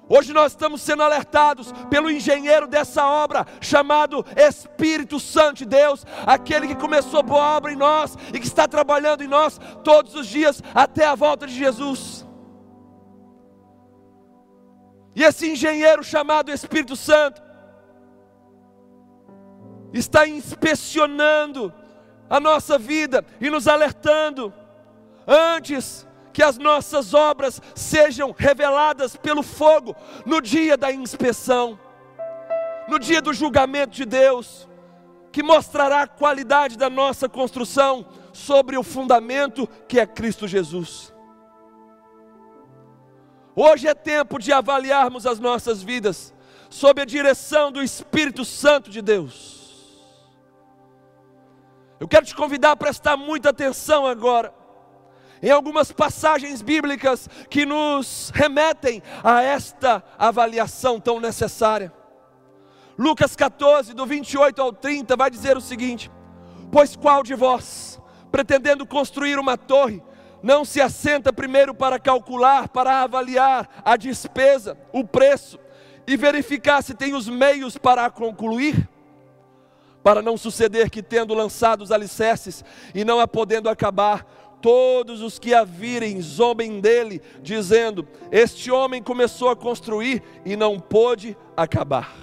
Hoje 0.09 0.33
nós 0.33 0.53
estamos 0.53 0.81
sendo 0.81 1.03
alertados 1.03 1.75
pelo 1.91 2.11
engenheiro 2.11 2.67
dessa 2.67 3.07
obra, 3.07 3.47
chamado 3.61 4.25
Espírito 4.35 5.21
Santo 5.21 5.59
de 5.59 5.67
Deus, 5.67 6.07
aquele 6.27 6.67
que 6.67 6.75
começou 6.75 7.23
boa 7.23 7.59
obra 7.59 7.71
em 7.71 7.77
nós 7.77 8.17
e 8.33 8.41
que 8.41 8.47
está 8.47 8.67
trabalhando 8.67 9.23
em 9.23 9.29
nós 9.29 9.61
todos 9.85 10.15
os 10.15 10.27
dias 10.27 10.63
até 10.75 11.05
a 11.05 11.15
volta 11.15 11.47
de 11.47 11.53
Jesus. 11.53 12.27
E 15.15 15.23
esse 15.23 15.51
engenheiro 15.51 16.03
chamado 16.03 16.51
Espírito 16.51 16.97
Santo 16.97 17.47
está 19.93 20.27
inspecionando 20.27 21.73
a 22.29 22.39
nossa 22.39 22.79
vida 22.79 23.25
e 23.41 23.49
nos 23.49 23.67
alertando 23.67 24.53
antes 25.27 26.07
que 26.33 26.43
as 26.43 26.57
nossas 26.59 27.15
obras 27.15 27.61
sejam 27.75 28.35
reveladas 28.37 29.17
pelo 29.17 29.43
fogo 29.43 29.97
no 30.25 30.41
dia 30.41 30.77
da 30.77 30.93
inspeção, 30.93 31.79
no 32.89 32.99
dia 32.99 33.21
do 33.21 33.33
julgamento 33.33 33.95
de 33.95 34.05
Deus, 34.05 34.69
que 35.33 35.43
mostrará 35.43 36.03
a 36.03 36.07
qualidade 36.07 36.77
da 36.77 36.89
nossa 36.89 37.29
construção 37.29 38.07
sobre 38.33 38.77
o 38.77 38.83
fundamento 38.83 39.69
que 39.89 39.99
é 39.99 40.07
Cristo 40.07 40.47
Jesus. 40.47 41.13
Hoje 43.57 43.89
é 43.89 43.95
tempo 43.95 44.39
de 44.39 44.53
avaliarmos 44.53 45.27
as 45.27 45.41
nossas 45.41 45.83
vidas 45.83 46.33
sob 46.71 47.03
a 47.03 47.05
direção 47.05 47.73
do 47.73 47.83
Espírito 47.83 48.45
Santo 48.45 48.91
de 48.91 49.03
Deus. 49.03 49.58
Eu 52.01 52.07
quero 52.07 52.25
te 52.25 52.35
convidar 52.35 52.73
a 52.73 52.77
prestar 52.77 53.17
muita 53.17 53.51
atenção 53.51 54.07
agora 54.07 54.55
em 55.43 55.51
algumas 55.51 55.93
passagens 55.93 56.63
bíblicas 56.63 57.29
que 57.49 57.65
nos 57.65 58.31
remetem 58.35 59.03
a 59.23 59.43
esta 59.43 60.03
avaliação 60.19 61.01
tão 61.01 61.21
necessária. 61.21 61.93
Lucas 62.99 63.37
14, 63.37 63.95
do 63.95 64.05
28 64.05 64.61
ao 64.61 64.73
30, 64.73 65.17
vai 65.17 65.31
dizer 65.31 65.57
o 65.57 65.61
seguinte: 65.61 66.11
Pois 66.71 66.97
qual 66.97 67.23
de 67.23 67.35
vós, 67.35 68.01
pretendendo 68.31 68.87
construir 68.87 69.39
uma 69.39 69.57
torre, 69.57 70.03
não 70.43 70.65
se 70.65 70.81
assenta 70.81 71.33
primeiro 71.33 71.75
para 71.75 71.99
calcular, 71.99 72.69
para 72.69 73.03
avaliar 73.03 73.69
a 73.85 73.97
despesa, 73.97 74.77
o 74.93 75.05
preço 75.05 75.59
e 76.07 76.17
verificar 76.17 76.83
se 76.83 76.95
tem 76.95 77.15
os 77.15 77.29
meios 77.29 77.79
para 77.79 78.11
concluir? 78.11 78.89
Para 80.09 80.23
não 80.23 80.39
suceder 80.39 80.89
que, 80.89 81.03
tendo 81.03 81.35
lançado 81.35 81.83
os 81.83 81.93
alicerces 81.93 82.65
e 82.95 83.05
não 83.05 83.21
a 83.21 83.29
podendo 83.29 83.69
acabar, 83.69 84.25
todos 84.63 85.21
os 85.21 85.39
que 85.39 85.53
a 85.53 85.65
virem 85.65 86.19
zombem 86.23 86.81
dele, 86.81 87.21
dizendo: 87.43 88.09
Este 88.33 88.71
homem 88.71 89.03
começou 89.03 89.51
a 89.51 89.57
construir 89.57 90.23
e 90.47 90.57
não 90.57 90.81
pôde 90.81 91.37
acabar. 91.55 92.17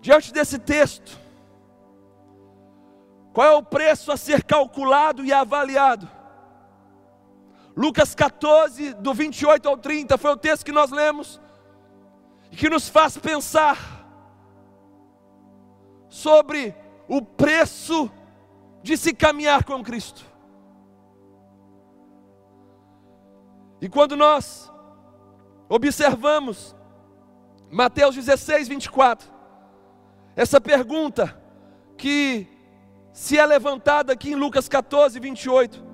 Diante 0.00 0.32
desse 0.32 0.60
texto, 0.60 1.18
qual 3.32 3.48
é 3.48 3.56
o 3.56 3.62
preço 3.64 4.12
a 4.12 4.16
ser 4.16 4.44
calculado 4.44 5.24
e 5.24 5.32
avaliado? 5.32 6.08
Lucas 7.76 8.14
14, 8.14 8.94
do 8.94 9.12
28 9.12 9.68
ao 9.68 9.76
30, 9.76 10.16
foi 10.16 10.30
o 10.30 10.36
texto 10.36 10.64
que 10.64 10.70
nós 10.70 10.92
lemos, 10.92 11.40
e 12.52 12.56
que 12.56 12.70
nos 12.70 12.88
faz 12.88 13.16
pensar 13.16 13.97
sobre 16.08 16.74
o 17.08 17.22
preço 17.22 18.10
de 18.82 18.96
se 18.96 19.12
caminhar 19.12 19.64
com 19.64 19.82
Cristo. 19.82 20.24
E 23.80 23.88
quando 23.88 24.16
nós 24.16 24.72
observamos 25.68 26.74
Mateus 27.70 28.14
16, 28.14 28.68
24, 28.68 29.30
essa 30.34 30.60
pergunta 30.60 31.40
que 31.96 32.46
se 33.12 33.38
é 33.38 33.44
levantada 33.44 34.12
aqui 34.12 34.30
em 34.30 34.36
Lucas 34.36 34.68
14, 34.68 35.18
28, 35.18 35.84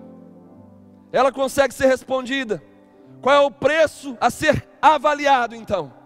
ela 1.13 1.33
consegue 1.33 1.73
ser 1.73 1.87
respondida. 1.87 2.63
Qual 3.21 3.35
é 3.35 3.41
o 3.41 3.51
preço 3.51 4.17
a 4.21 4.31
ser 4.31 4.69
avaliado 4.81 5.55
então? 5.55 6.04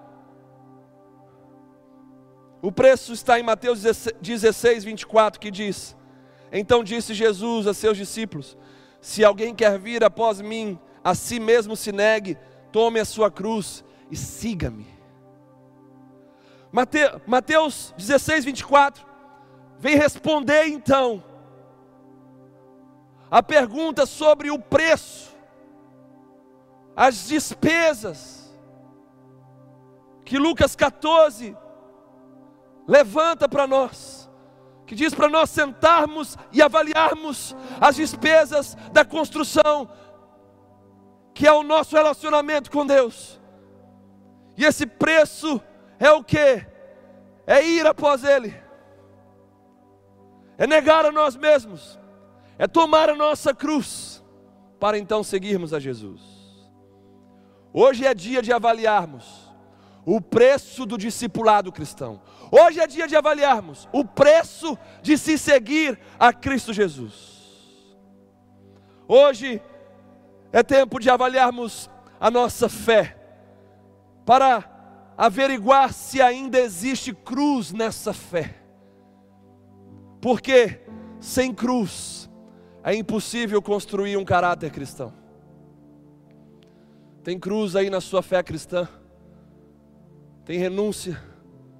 O 2.60 2.72
preço 2.72 3.12
está 3.12 3.38
em 3.38 3.42
Mateus 3.42 3.82
16, 4.20 4.84
24, 4.84 5.38
que 5.38 5.50
diz: 5.50 5.96
Então 6.50 6.82
disse 6.82 7.14
Jesus 7.14 7.66
a 7.66 7.74
seus 7.74 7.96
discípulos: 7.96 8.56
Se 9.00 9.24
alguém 9.24 9.54
quer 9.54 9.78
vir 9.78 10.02
após 10.02 10.40
mim, 10.40 10.78
a 11.02 11.14
si 11.14 11.38
mesmo 11.38 11.76
se 11.76 11.92
negue, 11.92 12.36
tome 12.72 12.98
a 12.98 13.04
sua 13.04 13.30
cruz 13.30 13.84
e 14.10 14.16
siga-me. 14.16 14.86
Mateus 17.26 17.94
16, 17.96 18.44
24, 18.44 19.06
vem 19.78 19.96
responder 19.96 20.66
então 20.66 21.24
a 23.30 23.42
pergunta 23.42 24.04
sobre 24.04 24.50
o 24.50 24.58
preço, 24.58 25.34
as 26.96 27.28
despesas, 27.28 28.52
que 30.24 30.38
Lucas 30.38 30.74
14 30.74 31.56
levanta 32.88 33.46
para 33.46 33.66
nós, 33.66 34.30
que 34.86 34.94
diz 34.94 35.14
para 35.14 35.28
nós 35.28 35.50
sentarmos 35.50 36.38
e 36.50 36.62
avaliarmos 36.62 37.54
as 37.78 37.96
despesas 37.96 38.74
da 38.90 39.04
construção, 39.04 39.90
que 41.34 41.46
é 41.46 41.52
o 41.52 41.62
nosso 41.62 41.94
relacionamento 41.94 42.70
com 42.70 42.86
Deus. 42.86 43.38
E 44.56 44.64
esse 44.64 44.86
preço 44.86 45.60
é 46.00 46.10
o 46.10 46.24
que? 46.24 46.66
É 47.46 47.64
ir 47.64 47.86
após 47.86 48.24
Ele, 48.24 48.54
é 50.56 50.66
negar 50.66 51.04
a 51.04 51.12
nós 51.12 51.36
mesmos, 51.36 51.98
é 52.58 52.66
tomar 52.66 53.10
a 53.10 53.14
nossa 53.14 53.54
cruz, 53.54 54.24
para 54.80 54.98
então 54.98 55.22
seguirmos 55.22 55.74
a 55.74 55.78
Jesus. 55.78 56.22
Hoje 57.72 58.06
é 58.06 58.14
dia 58.14 58.40
de 58.40 58.52
avaliarmos 58.52 59.48
o 60.04 60.20
preço 60.20 60.86
do 60.86 60.96
discipulado 60.96 61.70
cristão. 61.70 62.20
Hoje 62.50 62.80
é 62.80 62.86
dia 62.86 63.06
de 63.06 63.14
avaliarmos 63.14 63.88
o 63.92 64.04
preço 64.04 64.78
de 65.02 65.18
se 65.18 65.36
seguir 65.36 65.98
a 66.18 66.32
Cristo 66.32 66.72
Jesus. 66.72 67.38
Hoje 69.06 69.62
é 70.52 70.62
tempo 70.62 70.98
de 70.98 71.10
avaliarmos 71.10 71.90
a 72.18 72.30
nossa 72.30 72.68
fé, 72.68 73.16
para 74.24 75.14
averiguar 75.16 75.92
se 75.92 76.20
ainda 76.20 76.58
existe 76.58 77.14
cruz 77.14 77.72
nessa 77.72 78.12
fé. 78.12 78.54
Porque 80.20 80.80
sem 81.20 81.54
cruz 81.54 82.28
é 82.82 82.94
impossível 82.94 83.62
construir 83.62 84.16
um 84.16 84.24
caráter 84.24 84.70
cristão. 84.70 85.12
Tem 87.22 87.38
cruz 87.38 87.76
aí 87.76 87.90
na 87.90 88.00
sua 88.00 88.22
fé 88.22 88.42
cristã, 88.42 88.88
tem 90.44 90.58
renúncia 90.58 91.27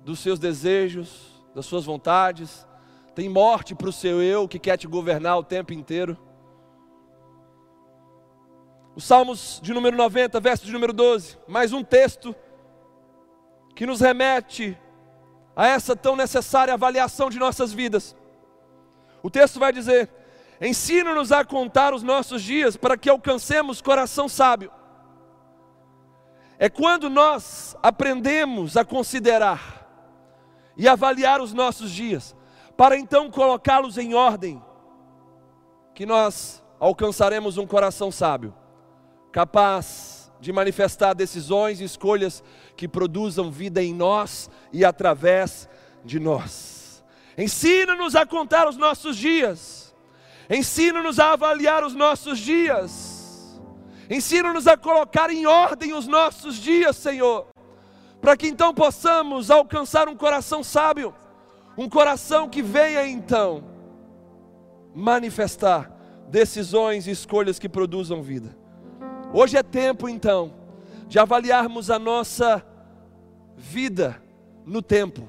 dos 0.08 0.20
seus 0.20 0.38
desejos, 0.38 1.44
das 1.54 1.66
suas 1.66 1.84
vontades, 1.84 2.66
tem 3.14 3.28
morte 3.28 3.74
para 3.74 3.90
o 3.90 3.92
seu 3.92 4.22
eu 4.22 4.48
que 4.48 4.58
quer 4.58 4.78
te 4.78 4.86
governar 4.86 5.36
o 5.36 5.42
tempo 5.42 5.74
inteiro. 5.74 6.16
Os 8.96 9.04
Salmos 9.04 9.60
de 9.62 9.74
número 9.74 9.94
90, 9.98 10.40
verso 10.40 10.64
de 10.64 10.72
número 10.72 10.94
12, 10.94 11.36
mais 11.46 11.74
um 11.74 11.84
texto 11.84 12.34
que 13.76 13.84
nos 13.84 14.00
remete 14.00 14.78
a 15.54 15.66
essa 15.66 15.94
tão 15.94 16.16
necessária 16.16 16.72
avaliação 16.72 17.28
de 17.28 17.38
nossas 17.38 17.70
vidas. 17.70 18.16
O 19.22 19.28
texto 19.28 19.60
vai 19.60 19.74
dizer: 19.74 20.08
Ensina-nos 20.58 21.32
a 21.32 21.44
contar 21.44 21.92
os 21.92 22.02
nossos 22.02 22.42
dias 22.42 22.78
para 22.78 22.96
que 22.96 23.10
alcancemos 23.10 23.82
coração 23.82 24.26
sábio. 24.26 24.72
É 26.58 26.70
quando 26.70 27.10
nós 27.10 27.76
aprendemos 27.82 28.74
a 28.74 28.86
considerar 28.86 29.77
e 30.78 30.88
avaliar 30.88 31.42
os 31.42 31.52
nossos 31.52 31.90
dias, 31.90 32.34
para 32.76 32.96
então 32.96 33.30
colocá-los 33.30 33.98
em 33.98 34.14
ordem, 34.14 34.62
que 35.94 36.06
nós 36.06 36.62
alcançaremos 36.80 37.58
um 37.58 37.66
coração 37.66 38.10
sábio, 38.10 38.54
capaz 39.32 40.32
de 40.40 40.52
manifestar 40.52 41.12
decisões 41.12 41.80
e 41.80 41.84
escolhas 41.84 42.42
que 42.76 42.88
produzam 42.88 43.50
vida 43.50 43.82
em 43.82 43.92
nós 43.92 44.48
e 44.72 44.84
através 44.84 45.68
de 46.04 46.20
nós. 46.20 47.04
Ensina-nos 47.36 48.14
a 48.14 48.24
contar 48.24 48.68
os 48.68 48.76
nossos 48.76 49.16
dias 49.16 49.88
Ensina-nos 50.50 51.18
a 51.18 51.32
avaliar 51.32 51.84
os 51.84 51.94
nossos 51.94 52.38
dias. 52.38 53.60
Ensina-nos 54.08 54.66
a 54.66 54.76
colocar 54.76 55.30
em 55.30 55.46
ordem 55.46 55.92
os 55.92 56.06
nossos 56.06 56.56
dias, 56.56 56.96
Senhor, 56.96 57.46
para 58.20 58.37
que 58.37 58.46
então 58.46 58.74
possamos 58.74 59.50
alcançar 59.50 60.09
um 60.09 60.16
coração 60.16 60.62
sábio, 60.62 61.14
um 61.76 61.88
coração 61.88 62.48
que 62.48 62.62
venha 62.62 63.07
então 63.07 63.64
manifestar 64.94 65.90
decisões 66.28 67.07
e 67.07 67.11
escolhas 67.11 67.59
que 67.59 67.68
produzam 67.68 68.22
vida. 68.22 68.57
Hoje 69.33 69.57
é 69.57 69.62
tempo 69.62 70.09
então 70.09 70.54
de 71.07 71.18
avaliarmos 71.18 71.90
a 71.90 71.98
nossa 71.98 72.64
vida 73.57 74.22
no 74.66 74.83
tempo, 74.83 75.28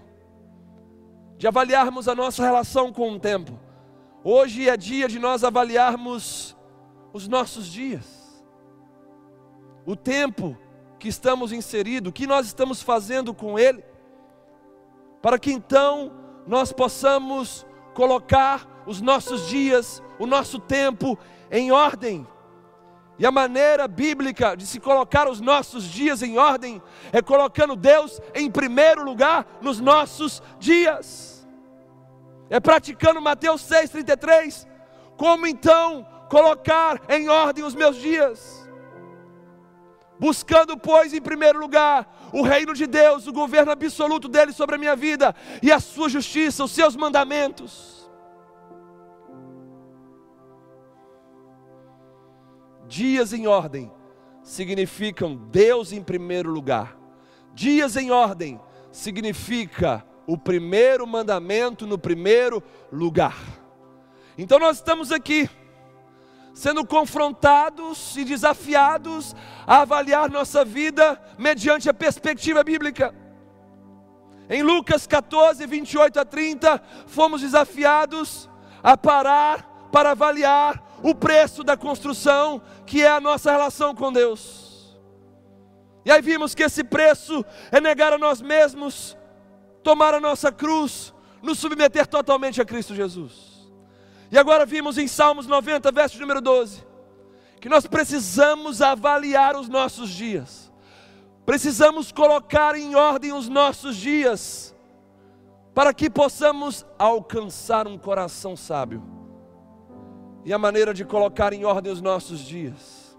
de 1.37 1.47
avaliarmos 1.47 2.07
a 2.07 2.15
nossa 2.15 2.43
relação 2.43 2.91
com 2.91 3.13
o 3.13 3.19
tempo 3.19 3.69
Hoje 4.23 4.67
é 4.67 4.75
dia 4.75 5.07
de 5.07 5.17
nós 5.17 5.45
avaliarmos 5.45 6.55
os 7.13 7.27
nossos 7.27 7.67
dias, 7.67 8.43
o 9.85 9.95
tempo 9.95 10.57
que 10.99 11.07
estamos 11.07 11.51
inseridos, 11.51 12.09
o 12.09 12.13
que 12.13 12.27
nós 12.27 12.45
estamos 12.45 12.81
fazendo 12.81 13.33
com 13.33 13.57
ele, 13.57 13.83
para 15.21 15.39
que 15.39 15.51
então 15.51 16.11
nós 16.45 16.71
possamos 16.71 17.65
colocar 17.93 18.83
os 18.85 19.01
nossos 19.01 19.47
dias, 19.47 20.03
o 20.19 20.27
nosso 20.27 20.59
tempo 20.59 21.17
em 21.49 21.71
ordem. 21.71 22.27
E 23.17 23.25
a 23.25 23.31
maneira 23.31 23.87
bíblica 23.87 24.55
de 24.55 24.65
se 24.65 24.79
colocar 24.79 25.27
os 25.27 25.41
nossos 25.41 25.83
dias 25.83 26.21
em 26.21 26.37
ordem 26.37 26.81
é 27.11 27.21
colocando 27.21 27.75
Deus 27.75 28.21
em 28.33 28.49
primeiro 28.49 29.03
lugar 29.03 29.45
nos 29.61 29.79
nossos 29.79 30.41
dias 30.57 31.39
é 32.49 32.59
praticando 32.59 33.21
Mateus 33.21 33.61
6,33. 33.61 34.67
Como 35.15 35.45
então 35.45 36.05
colocar 36.29 37.01
em 37.07 37.29
ordem 37.29 37.63
os 37.63 37.75
meus 37.75 37.97
dias? 37.97 38.58
Buscando, 40.19 40.77
pois, 40.77 41.13
em 41.13 41.21
primeiro 41.21 41.59
lugar 41.59 42.29
o 42.33 42.41
reino 42.41 42.73
de 42.73 42.85
Deus, 42.85 43.25
o 43.25 43.33
governo 43.33 43.71
absoluto 43.71 44.27
dele 44.27 44.51
sobre 44.51 44.75
a 44.75 44.77
minha 44.77 44.95
vida 44.95 45.35
e 45.63 45.71
a 45.71 45.79
sua 45.79 46.09
justiça, 46.09 46.63
os 46.63 46.71
seus 46.71 46.95
mandamentos. 46.95 48.09
Dias 52.87 53.33
em 53.33 53.47
ordem 53.47 53.91
significam 54.43 55.35
Deus 55.35 55.91
em 55.91 56.01
primeiro 56.01 56.49
lugar. 56.49 56.97
Dias 57.53 57.95
em 57.95 58.11
ordem 58.11 58.59
significa 58.91 60.03
o 60.25 60.37
primeiro 60.37 61.05
mandamento 61.05 61.85
no 61.85 61.97
primeiro 61.97 62.61
lugar. 62.91 63.37
Então 64.37 64.57
nós 64.57 64.77
estamos 64.77 65.11
aqui, 65.11 65.49
sendo 66.59 66.85
confrontados 66.85 68.17
e 68.17 68.25
desafiados 68.25 69.33
a 69.65 69.79
avaliar 69.83 70.29
nossa 70.29 70.65
vida 70.65 71.17
mediante 71.37 71.89
a 71.89 71.93
perspectiva 71.93 72.61
bíblica. 72.65 73.15
Em 74.49 74.61
Lucas 74.61 75.07
14, 75.07 75.65
28 75.65 76.19
a 76.19 76.25
30, 76.25 76.83
fomos 77.07 77.39
desafiados 77.39 78.49
a 78.83 78.97
parar 78.97 79.87
para 79.89 80.11
avaliar 80.11 80.83
o 81.01 81.15
preço 81.15 81.63
da 81.63 81.77
construção, 81.77 82.61
que 82.85 83.01
é 83.03 83.09
a 83.09 83.21
nossa 83.21 83.49
relação 83.49 83.95
com 83.95 84.11
Deus. 84.11 84.99
E 86.03 86.11
aí 86.11 86.21
vimos 86.21 86.53
que 86.53 86.63
esse 86.63 86.83
preço 86.83 87.45
é 87.71 87.79
negar 87.79 88.11
a 88.11 88.17
nós 88.17 88.41
mesmos, 88.41 89.15
tomar 89.81 90.13
a 90.13 90.19
nossa 90.19 90.51
cruz, 90.51 91.13
nos 91.41 91.57
submeter 91.57 92.05
totalmente 92.05 92.61
a 92.61 92.65
Cristo 92.65 92.93
Jesus. 92.93 93.48
E 94.31 94.37
agora 94.37 94.65
vimos 94.65 94.97
em 94.97 95.07
Salmos 95.07 95.47
90, 95.47 95.91
verso 95.91 96.19
número 96.19 96.41
12, 96.41 96.83
que 97.59 97.69
nós 97.69 97.87
precisamos 97.87 98.81
avaliar 98.81 99.55
os 99.55 99.67
nossos 99.67 100.09
dias 100.09 100.69
Precisamos 101.49 102.11
colocar 102.11 102.75
em 102.75 102.93
ordem 102.93 103.33
os 103.33 103.49
nossos 103.49 103.95
dias, 103.95 104.75
para 105.73 105.91
que 105.91 106.07
possamos 106.07 106.85
alcançar 106.95 107.87
um 107.87 107.97
coração 107.97 108.55
sábio. 108.55 109.01
E 110.45 110.53
a 110.53 110.59
maneira 110.59 110.93
de 110.93 111.03
colocar 111.03 111.51
em 111.51 111.65
ordem 111.65 111.91
os 111.91 112.03
nossos 112.03 112.41
dias 112.41 113.17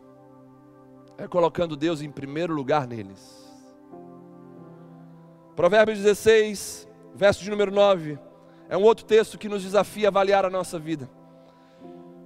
é 1.19 1.27
colocando 1.27 1.75
Deus 1.75 2.03
em 2.03 2.09
primeiro 2.09 2.55
lugar 2.55 2.87
neles. 2.87 3.53
Provérbios 5.57 5.99
16, 5.99 6.89
verso 7.13 7.43
de 7.43 7.51
número 7.51 7.73
9, 7.73 8.17
é 8.71 8.77
um 8.77 8.83
outro 8.83 9.05
texto 9.05 9.37
que 9.37 9.49
nos 9.49 9.65
desafia 9.65 10.07
a 10.07 10.11
avaliar 10.11 10.45
a 10.45 10.51
nossa 10.51 10.79
vida. 10.79 11.11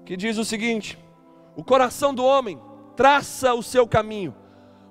Que 0.05 0.15
diz 0.15 0.37
o 0.37 0.45
seguinte: 0.45 0.99
O 1.57 1.65
coração 1.65 2.15
do 2.15 2.23
homem 2.23 2.61
traça 2.95 3.55
o 3.55 3.63
seu 3.63 3.89
caminho, 3.89 4.35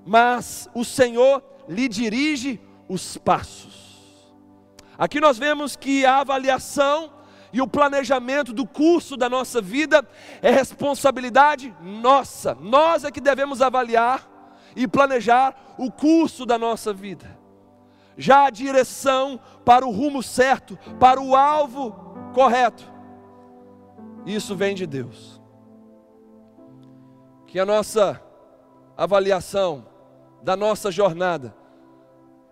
mas 0.03 0.67
o 0.73 0.83
Senhor 0.83 1.43
lhe 1.69 1.87
dirige 1.87 2.59
os 2.89 3.17
passos. 3.19 4.33
Aqui 4.97 5.21
nós 5.21 5.37
vemos 5.37 5.75
que 5.75 6.03
a 6.03 6.21
avaliação 6.21 7.13
e 7.51 7.61
o 7.61 7.67
planejamento 7.67 8.51
do 8.51 8.65
curso 8.65 9.15
da 9.15 9.29
nossa 9.29 9.61
vida 9.61 10.03
é 10.41 10.49
responsabilidade 10.49 11.71
nossa. 11.79 12.57
Nós 12.59 13.03
é 13.03 13.11
que 13.11 13.21
devemos 13.21 13.61
avaliar 13.61 14.27
e 14.75 14.87
planejar 14.87 15.75
o 15.77 15.91
curso 15.91 16.47
da 16.47 16.57
nossa 16.57 16.91
vida. 16.91 17.42
Já 18.17 18.45
a 18.45 18.49
direção 18.49 19.39
para 19.65 19.85
o 19.85 19.91
rumo 19.91 20.21
certo, 20.21 20.77
para 20.99 21.21
o 21.21 21.35
alvo 21.35 21.91
correto. 22.33 22.91
Isso 24.25 24.55
vem 24.55 24.75
de 24.75 24.85
Deus. 24.85 25.41
Que 27.47 27.59
a 27.59 27.65
nossa 27.65 28.21
avaliação 28.97 29.85
da 30.41 30.55
nossa 30.55 30.91
jornada 30.91 31.55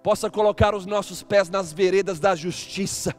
possa 0.02 0.30
colocar 0.30 0.74
os 0.74 0.86
nossos 0.86 1.21
pés 1.21 1.50
nas 1.50 1.71
veredas 1.71 2.19
da 2.19 2.36
justiça, 2.36 3.15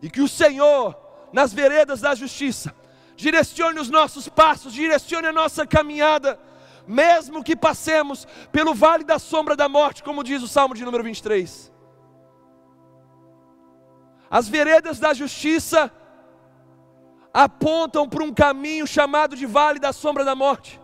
e 0.00 0.08
que 0.08 0.20
o 0.20 0.28
Senhor, 0.28 0.96
nas 1.32 1.52
veredas 1.52 2.00
da 2.00 2.14
justiça, 2.14 2.74
direcione 3.16 3.80
os 3.80 3.88
nossos 3.88 4.28
passos, 4.28 4.72
direcione 4.72 5.26
a 5.26 5.32
nossa 5.32 5.66
caminhada, 5.66 6.38
mesmo 6.86 7.42
que 7.42 7.56
passemos 7.56 8.26
pelo 8.50 8.74
vale 8.74 9.04
da 9.04 9.18
sombra 9.18 9.56
da 9.56 9.68
morte, 9.68 10.02
como 10.02 10.24
diz 10.24 10.42
o 10.42 10.48
Salmo 10.48 10.74
de 10.74 10.84
número 10.84 11.02
23. 11.02 11.71
As 14.32 14.48
veredas 14.48 14.98
da 14.98 15.12
justiça 15.12 15.92
apontam 17.34 18.08
para 18.08 18.24
um 18.24 18.32
caminho 18.32 18.86
chamado 18.86 19.36
de 19.36 19.44
vale 19.44 19.78
da 19.78 19.92
sombra 19.92 20.24
da 20.24 20.34
morte. 20.34 20.80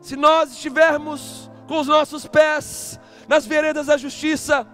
Se 0.00 0.16
nós 0.16 0.52
estivermos 0.52 1.50
com 1.68 1.78
os 1.78 1.86
nossos 1.86 2.26
pés 2.26 2.98
nas 3.28 3.44
veredas 3.44 3.88
da 3.88 3.98
justiça, 3.98 4.66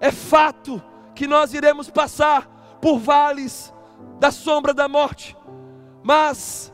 é 0.00 0.10
fato 0.10 0.82
que 1.14 1.28
nós 1.28 1.54
iremos 1.54 1.88
passar 1.88 2.48
por 2.82 2.98
vales 2.98 3.72
da 4.18 4.32
sombra 4.32 4.74
da 4.74 4.88
morte, 4.88 5.36
mas 6.02 6.72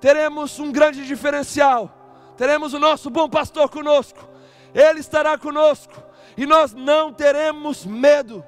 teremos 0.00 0.58
um 0.58 0.72
grande 0.72 1.06
diferencial. 1.06 2.32
Teremos 2.34 2.72
o 2.72 2.78
nosso 2.78 3.10
bom 3.10 3.28
pastor 3.28 3.68
conosco, 3.68 4.26
ele 4.72 5.00
estará 5.00 5.36
conosco 5.36 6.02
e 6.34 6.46
nós 6.46 6.72
não 6.72 7.12
teremos 7.12 7.84
medo, 7.84 8.42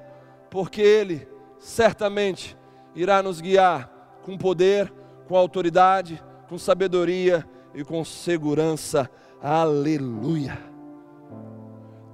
porque 0.53 0.83
ele 0.83 1.27
certamente 1.57 2.55
irá 2.93 3.23
nos 3.23 3.41
guiar 3.41 3.89
com 4.21 4.37
poder, 4.37 4.93
com 5.27 5.35
autoridade, 5.35 6.23
com 6.47 6.59
sabedoria 6.59 7.43
e 7.73 7.83
com 7.83 8.05
segurança 8.05 9.09
Aleluia. 9.41 10.59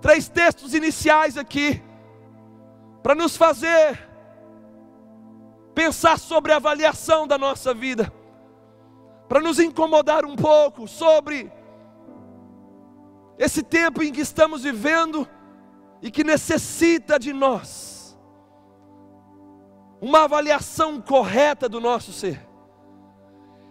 Três 0.02 0.30
textos 0.30 0.73
iniciais 0.73 1.38
aqui, 1.38 1.84
para 3.04 3.13
nos 3.13 3.36
fazer 3.36 4.08
pensar 5.75 6.17
sobre 6.17 6.54
a 6.54 6.56
avaliação 6.56 7.28
da 7.28 7.38
nossa 7.38 7.73
vida, 7.73 8.10
para 9.28 9.41
nos 9.41 9.60
incomodar 9.60 10.23
um 10.23 10.38
pouco 10.38 10.88
sobre 10.88 11.52
esse 13.38 13.62
tempo 13.62 14.02
em 14.02 14.13
que 14.13 14.21
estamos 14.21 14.63
vivendo 14.63 15.28
e 16.02 16.10
que 16.10 16.23
necessita 16.23 17.19
de 17.19 17.34
nós 17.34 17.98
uma 20.01 20.23
avaliação 20.23 21.01
correta 21.01 21.67
do 21.67 21.79
nosso 21.79 22.12
ser. 22.13 22.47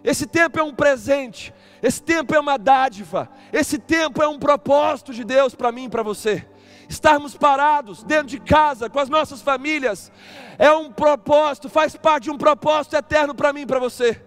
Esse 0.03 0.25
tempo 0.25 0.59
é 0.59 0.63
um 0.63 0.73
presente, 0.73 1.53
esse 1.81 2.01
tempo 2.01 2.33
é 2.33 2.39
uma 2.39 2.57
dádiva, 2.57 3.29
esse 3.51 3.77
tempo 3.77 4.23
é 4.23 4.27
um 4.27 4.39
propósito 4.39 5.13
de 5.13 5.23
Deus 5.23 5.53
para 5.53 5.71
mim 5.71 5.85
e 5.85 5.89
para 5.89 6.03
você. 6.03 6.47
Estarmos 6.87 7.35
parados 7.35 8.03
dentro 8.03 8.27
de 8.27 8.39
casa 8.39 8.89
com 8.89 8.99
as 8.99 9.09
nossas 9.09 9.41
famílias 9.41 10.11
é 10.57 10.71
um 10.71 10.91
propósito, 10.91 11.69
faz 11.69 11.95
parte 11.95 12.23
de 12.23 12.31
um 12.31 12.37
propósito 12.37 12.95
eterno 12.95 13.35
para 13.35 13.53
mim 13.53 13.61
e 13.61 13.65
para 13.65 13.79
você. 13.79 14.23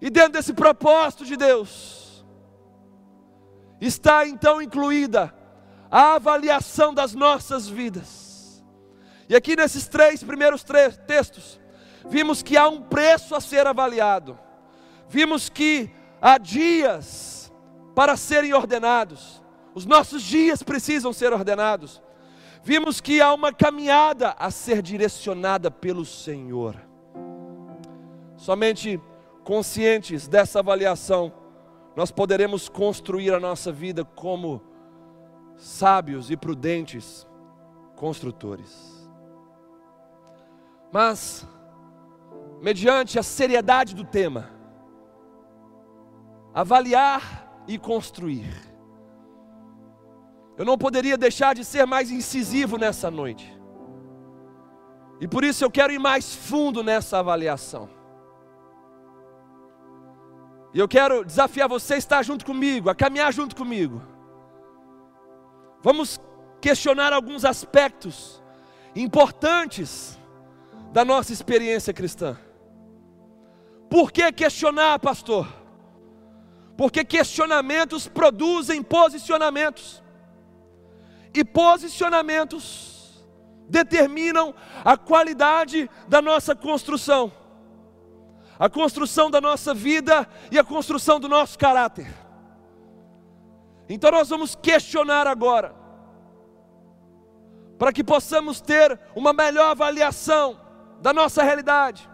E 0.00 0.08
dentro 0.08 0.32
desse 0.32 0.54
propósito 0.54 1.24
de 1.24 1.36
Deus 1.36 2.24
está 3.80 4.26
então 4.26 4.60
incluída 4.60 5.34
a 5.90 6.14
avaliação 6.14 6.94
das 6.94 7.14
nossas 7.14 7.68
vidas. 7.68 8.29
E 9.30 9.36
aqui 9.36 9.54
nesses 9.54 9.86
três 9.86 10.24
primeiros 10.24 10.64
textos, 11.06 11.60
vimos 12.08 12.42
que 12.42 12.56
há 12.56 12.68
um 12.68 12.82
preço 12.82 13.36
a 13.36 13.40
ser 13.40 13.64
avaliado, 13.64 14.36
vimos 15.08 15.48
que 15.48 15.88
há 16.20 16.36
dias 16.36 17.52
para 17.94 18.16
serem 18.16 18.52
ordenados, 18.52 19.40
os 19.72 19.86
nossos 19.86 20.20
dias 20.20 20.64
precisam 20.64 21.12
ser 21.12 21.32
ordenados, 21.32 22.02
vimos 22.64 23.00
que 23.00 23.20
há 23.20 23.32
uma 23.32 23.52
caminhada 23.52 24.34
a 24.36 24.50
ser 24.50 24.82
direcionada 24.82 25.70
pelo 25.70 26.04
Senhor. 26.04 26.74
Somente 28.36 29.00
conscientes 29.44 30.26
dessa 30.26 30.58
avaliação, 30.58 31.32
nós 31.94 32.10
poderemos 32.10 32.68
construir 32.68 33.32
a 33.32 33.38
nossa 33.38 33.70
vida 33.70 34.04
como 34.04 34.60
sábios 35.56 36.32
e 36.32 36.36
prudentes 36.36 37.24
construtores. 37.94 38.99
Mas, 40.92 41.46
mediante 42.60 43.18
a 43.18 43.22
seriedade 43.22 43.94
do 43.94 44.04
tema, 44.04 44.50
avaliar 46.52 47.62
e 47.66 47.78
construir. 47.78 48.52
Eu 50.58 50.64
não 50.64 50.76
poderia 50.76 51.16
deixar 51.16 51.54
de 51.54 51.64
ser 51.64 51.86
mais 51.86 52.10
incisivo 52.10 52.76
nessa 52.76 53.10
noite. 53.10 53.58
E 55.20 55.28
por 55.28 55.44
isso 55.44 55.64
eu 55.64 55.70
quero 55.70 55.92
ir 55.92 55.98
mais 55.98 56.34
fundo 56.34 56.82
nessa 56.82 57.18
avaliação. 57.18 57.88
E 60.74 60.78
eu 60.78 60.86
quero 60.86 61.24
desafiar 61.24 61.68
você 61.68 61.94
a 61.94 61.98
estar 61.98 62.22
junto 62.22 62.44
comigo, 62.44 62.90
a 62.90 62.94
caminhar 62.94 63.32
junto 63.32 63.56
comigo. 63.56 64.02
Vamos 65.82 66.20
questionar 66.60 67.12
alguns 67.12 67.44
aspectos 67.44 68.42
importantes 68.94 70.19
da 70.92 71.04
nossa 71.04 71.32
experiência 71.32 71.92
cristã. 71.92 72.36
Por 73.88 74.12
que 74.12 74.30
questionar, 74.32 74.98
pastor? 74.98 75.46
Porque 76.76 77.04
questionamentos 77.04 78.08
produzem 78.08 78.82
posicionamentos. 78.82 80.02
E 81.34 81.44
posicionamentos 81.44 83.24
determinam 83.68 84.54
a 84.84 84.96
qualidade 84.96 85.88
da 86.08 86.20
nossa 86.20 86.56
construção, 86.56 87.32
a 88.58 88.68
construção 88.68 89.30
da 89.30 89.40
nossa 89.40 89.72
vida 89.72 90.28
e 90.50 90.58
a 90.58 90.64
construção 90.64 91.20
do 91.20 91.28
nosso 91.28 91.56
caráter. 91.56 92.12
Então 93.88 94.10
nós 94.10 94.28
vamos 94.28 94.56
questionar 94.56 95.26
agora, 95.26 95.74
para 97.78 97.92
que 97.92 98.02
possamos 98.02 98.60
ter 98.60 98.98
uma 99.14 99.32
melhor 99.32 99.70
avaliação 99.70 100.59
da 101.00 101.12
nossa 101.12 101.42
realidade. 101.42 102.08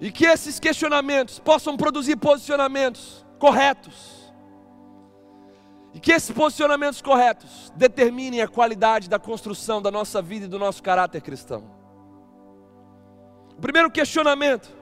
E 0.00 0.12
que 0.12 0.26
esses 0.26 0.60
questionamentos 0.60 1.38
possam 1.38 1.76
produzir 1.76 2.16
posicionamentos 2.16 3.26
corretos. 3.38 4.32
E 5.92 6.00
que 6.00 6.12
esses 6.12 6.30
posicionamentos 6.30 7.02
corretos 7.02 7.72
determinem 7.74 8.40
a 8.42 8.48
qualidade 8.48 9.08
da 9.08 9.18
construção 9.18 9.82
da 9.82 9.90
nossa 9.90 10.22
vida 10.22 10.46
e 10.46 10.48
do 10.48 10.58
nosso 10.58 10.82
caráter 10.82 11.20
cristão. 11.20 11.64
O 13.56 13.60
primeiro 13.60 13.90
questionamento 13.90 14.76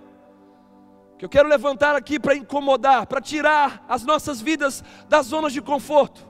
que 1.19 1.25
eu 1.25 1.29
quero 1.31 1.49
levantar 1.49 1.97
aqui 1.97 2.21
para 2.21 2.37
incomodar, 2.37 3.07
para 3.07 3.23
tirar 3.23 3.85
as 3.89 4.05
nossas 4.05 4.41
vidas 4.41 4.85
das 5.09 5.27
zonas 5.27 5.55
de 5.55 5.63
conforto, 5.63 6.27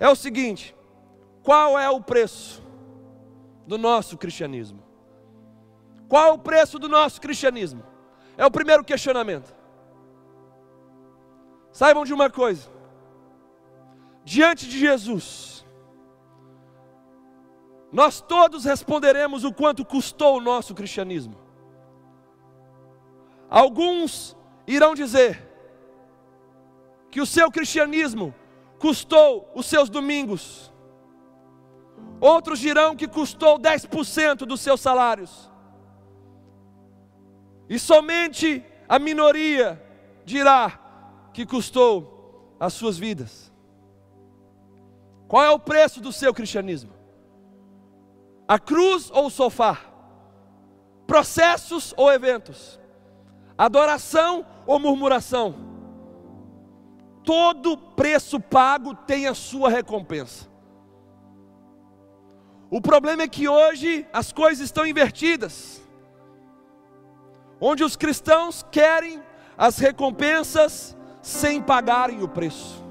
é 0.00 0.08
o 0.08 0.16
seguinte: 0.16 0.74
qual 1.42 1.78
é 1.78 1.88
o 1.88 2.00
preço 2.00 2.62
do 3.66 3.78
nosso 3.78 4.16
cristianismo? 4.16 4.82
Qual 6.08 6.26
é 6.26 6.32
o 6.32 6.38
preço 6.38 6.78
do 6.78 6.88
nosso 6.88 7.20
cristianismo? 7.20 7.84
É 8.36 8.44
o 8.44 8.50
primeiro 8.50 8.82
questionamento. 8.82 9.54
Saibam 11.72 12.04
de 12.04 12.12
uma 12.12 12.28
coisa: 12.28 12.68
diante 14.24 14.68
de 14.68 14.78
Jesus, 14.78 15.64
nós 17.92 18.20
todos 18.20 18.64
responderemos 18.64 19.44
o 19.44 19.52
quanto 19.52 19.84
custou 19.84 20.36
o 20.36 20.40
nosso 20.40 20.74
cristianismo. 20.74 21.36
Alguns 23.48 24.36
irão 24.66 24.94
dizer 24.94 25.48
que 27.10 27.20
o 27.20 27.26
seu 27.26 27.50
cristianismo 27.50 28.32
custou 28.78 29.50
os 29.54 29.66
seus 29.66 29.90
domingos, 29.90 30.72
outros 32.20 32.58
dirão 32.58 32.94
que 32.94 33.08
custou 33.08 33.58
10% 33.58 34.38
dos 34.38 34.60
seus 34.60 34.80
salários. 34.80 35.50
E 37.68 37.78
somente 37.78 38.64
a 38.88 38.98
minoria 38.98 39.80
dirá 40.24 40.78
que 41.32 41.46
custou 41.46 42.56
as 42.58 42.74
suas 42.74 42.98
vidas. 42.98 43.50
Qual 45.28 45.44
é 45.44 45.50
o 45.50 45.60
preço 45.60 46.00
do 46.00 46.12
seu 46.12 46.34
cristianismo? 46.34 46.92
A 48.48 48.58
cruz 48.58 49.10
ou 49.12 49.26
o 49.26 49.30
sofá? 49.30 49.78
Processos 51.06 51.94
ou 51.96 52.12
eventos? 52.12 52.80
Adoração 53.56 54.44
ou 54.66 54.80
murmuração? 54.80 55.54
Todo 57.22 57.76
preço 57.76 58.40
pago 58.40 58.92
tem 58.92 59.28
a 59.28 59.34
sua 59.34 59.70
recompensa. 59.70 60.49
O 62.70 62.80
problema 62.80 63.22
é 63.22 63.28
que 63.28 63.48
hoje 63.48 64.06
as 64.12 64.32
coisas 64.32 64.64
estão 64.64 64.86
invertidas 64.86 65.80
onde 67.60 67.84
os 67.84 67.94
cristãos 67.94 68.64
querem 68.70 69.22
as 69.58 69.78
recompensas 69.78 70.96
sem 71.20 71.60
pagarem 71.60 72.22
o 72.22 72.28
preço. 72.28 72.82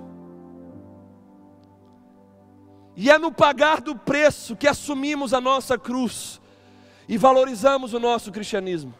E 2.96 3.10
é 3.10 3.18
no 3.18 3.32
pagar 3.32 3.82
do 3.82 3.96
preço 3.96 4.56
que 4.56 4.68
assumimos 4.68 5.34
a 5.34 5.42
nossa 5.42 5.78
cruz 5.78 6.40
e 7.08 7.18
valorizamos 7.18 7.94
o 7.94 8.00
nosso 8.00 8.32
cristianismo. 8.32 8.94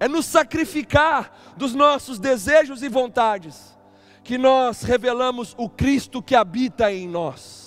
É 0.00 0.08
no 0.08 0.22
sacrificar 0.22 1.54
dos 1.56 1.74
nossos 1.74 2.18
desejos 2.18 2.82
e 2.82 2.88
vontades 2.88 3.76
que 4.22 4.38
nós 4.38 4.82
revelamos 4.82 5.54
o 5.58 5.68
Cristo 5.68 6.22
que 6.22 6.34
habita 6.34 6.90
em 6.90 7.06
nós. 7.06 7.63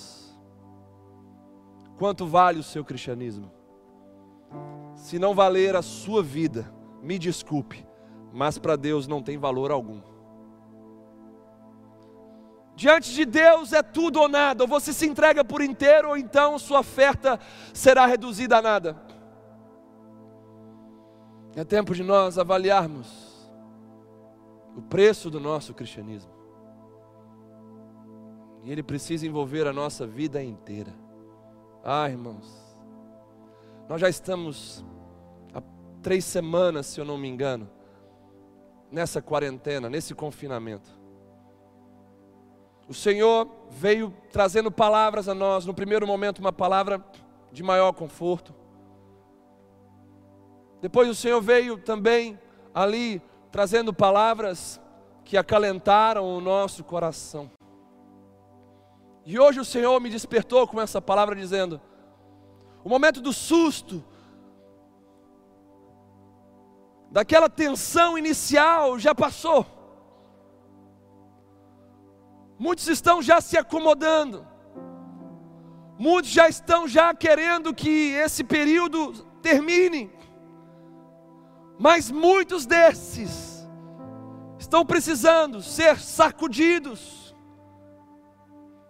Quanto 1.98 2.26
vale 2.26 2.60
o 2.60 2.62
seu 2.62 2.84
cristianismo? 2.84 3.50
Se 4.94 5.18
não 5.18 5.34
valer 5.34 5.74
a 5.74 5.82
sua 5.82 6.22
vida, 6.22 6.72
me 7.02 7.18
desculpe, 7.18 7.84
mas 8.32 8.56
para 8.56 8.76
Deus 8.76 9.08
não 9.08 9.20
tem 9.20 9.36
valor 9.36 9.72
algum. 9.72 10.00
Diante 12.76 13.12
de 13.12 13.24
Deus 13.24 13.72
é 13.72 13.82
tudo 13.82 14.20
ou 14.20 14.28
nada, 14.28 14.62
ou 14.62 14.68
você 14.68 14.92
se 14.92 15.04
entrega 15.04 15.44
por 15.44 15.60
inteiro, 15.60 16.10
ou 16.10 16.16
então 16.16 16.56
sua 16.56 16.78
oferta 16.78 17.40
será 17.74 18.06
reduzida 18.06 18.58
a 18.58 18.62
nada. 18.62 18.96
É 21.56 21.64
tempo 21.64 21.92
de 21.92 22.04
nós 22.04 22.38
avaliarmos 22.38 23.50
o 24.76 24.82
preço 24.82 25.28
do 25.28 25.40
nosso 25.40 25.74
cristianismo. 25.74 26.30
E 28.62 28.70
ele 28.70 28.84
precisa 28.84 29.26
envolver 29.26 29.66
a 29.66 29.72
nossa 29.72 30.06
vida 30.06 30.40
inteira. 30.40 31.07
Ah, 31.84 32.08
irmãos, 32.08 32.76
nós 33.88 34.00
já 34.00 34.08
estamos 34.08 34.84
três 36.02 36.24
semanas, 36.24 36.86
se 36.86 37.00
eu 37.00 37.04
não 37.04 37.18
me 37.18 37.28
engano, 37.28 37.68
nessa 38.90 39.20
quarentena, 39.20 39.90
nesse 39.90 40.14
confinamento. 40.14 40.98
O 42.88 42.94
Senhor 42.94 43.48
veio 43.70 44.14
trazendo 44.32 44.70
palavras 44.70 45.28
a 45.28 45.34
nós, 45.34 45.66
no 45.66 45.74
primeiro 45.74 46.06
momento, 46.06 46.38
uma 46.38 46.52
palavra 46.52 47.04
de 47.52 47.62
maior 47.62 47.92
conforto. 47.92 48.54
Depois 50.80 51.08
o 51.08 51.14
Senhor 51.14 51.40
veio 51.42 51.76
também 51.76 52.38
ali 52.74 53.20
trazendo 53.50 53.92
palavras 53.92 54.80
que 55.24 55.36
acalentaram 55.36 56.24
o 56.24 56.40
nosso 56.40 56.82
coração. 56.84 57.50
E 59.30 59.38
hoje 59.38 59.60
o 59.60 59.64
Senhor 59.64 60.00
me 60.00 60.08
despertou 60.08 60.66
com 60.66 60.80
essa 60.80 61.02
palavra 61.02 61.36
dizendo: 61.36 61.78
o 62.82 62.88
momento 62.88 63.20
do 63.20 63.30
susto, 63.30 64.02
daquela 67.10 67.50
tensão 67.50 68.16
inicial 68.16 68.98
já 68.98 69.14
passou. 69.14 69.66
Muitos 72.58 72.88
estão 72.88 73.20
já 73.20 73.38
se 73.42 73.58
acomodando. 73.58 74.46
Muitos 75.98 76.30
já 76.30 76.48
estão 76.48 76.88
já 76.88 77.12
querendo 77.12 77.74
que 77.74 78.12
esse 78.12 78.42
período 78.42 79.12
termine. 79.42 80.10
Mas 81.78 82.10
muitos 82.10 82.64
desses 82.64 83.68
estão 84.58 84.86
precisando 84.86 85.60
ser 85.60 85.98
sacudidos, 85.98 87.27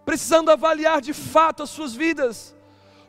precisando 0.09 0.49
avaliar 0.49 1.01
de 1.01 1.13
fato 1.13 1.61
as 1.61 1.69
suas 1.69 1.93
vidas 1.93 2.55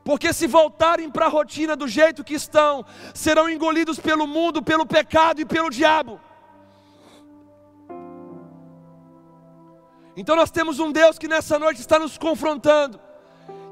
porque 0.05 0.33
se 0.35 0.47
voltarem 0.47 1.11
para 1.11 1.27
a 1.27 1.29
rotina 1.29 1.75
do 1.75 1.87
jeito 1.87 2.25
que 2.25 2.35
estão, 2.35 2.85
serão 3.15 3.49
engolidos 3.49 3.99
pelo 3.99 4.27
mundo, 4.27 4.63
pelo 4.63 4.85
pecado 4.85 5.41
e 5.41 5.45
pelo 5.45 5.71
diabo. 5.71 6.21
Então 10.17 10.35
nós 10.35 10.51
temos 10.51 10.79
um 10.79 10.91
Deus 10.91 11.19
que 11.19 11.29
nessa 11.29 11.59
noite 11.59 11.81
está 11.81 11.99
nos 11.99 12.19
confrontando, 12.19 13.01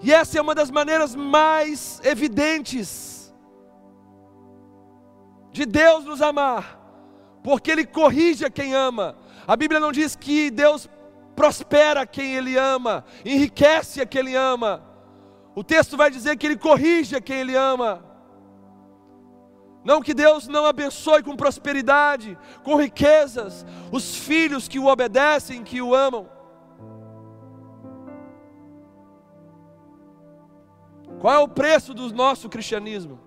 e 0.03 0.13
essa 0.13 0.39
é 0.39 0.41
uma 0.41 0.55
das 0.55 0.71
maneiras 0.71 1.15
mais 1.15 2.01
evidentes 2.05 3.35
de 5.51 5.67
Deus 5.67 6.05
nos 6.05 6.23
amar, 6.23 6.79
porque 7.43 7.71
Ele 7.71 7.85
corrige 7.85 8.45
a 8.45 8.51
quem 8.51 8.75
ama. 8.75 9.17
A 9.47 9.57
Bíblia 9.57 9.81
não 9.81 9.93
diz 9.93 10.15
que 10.15 10.51
Deus 10.51 10.89
prospera 11.39 12.05
quem 12.05 12.35
Ele 12.35 12.59
ama, 12.59 13.05
enriquece 13.25 14.01
a 14.01 14.07
quem 14.07 14.23
Ele 14.23 14.35
ama. 14.35 14.83
O 15.55 15.63
texto 15.63 15.97
vai 15.97 16.11
dizer 16.11 16.37
que 16.37 16.45
Ele 16.45 16.57
corrige 16.57 17.15
a 17.15 17.21
quem 17.21 17.37
Ele 17.39 17.55
ama. 17.55 18.05
Não 19.85 20.03
que 20.03 20.13
Deus 20.13 20.49
não 20.49 20.67
abençoe 20.67 21.23
com 21.23 21.37
prosperidade, 21.37 22.37
com 22.65 22.75
riquezas, 22.75 23.65
os 23.93 24.17
filhos 24.17 24.67
que 24.67 24.81
o 24.81 24.87
obedecem, 24.87 25.63
que 25.63 25.81
o 25.81 25.95
amam. 25.95 26.29
Qual 31.21 31.35
é 31.35 31.39
o 31.39 31.47
preço 31.47 31.95
do 31.95 32.13
nosso 32.13 32.49
cristianismo? 32.49 33.21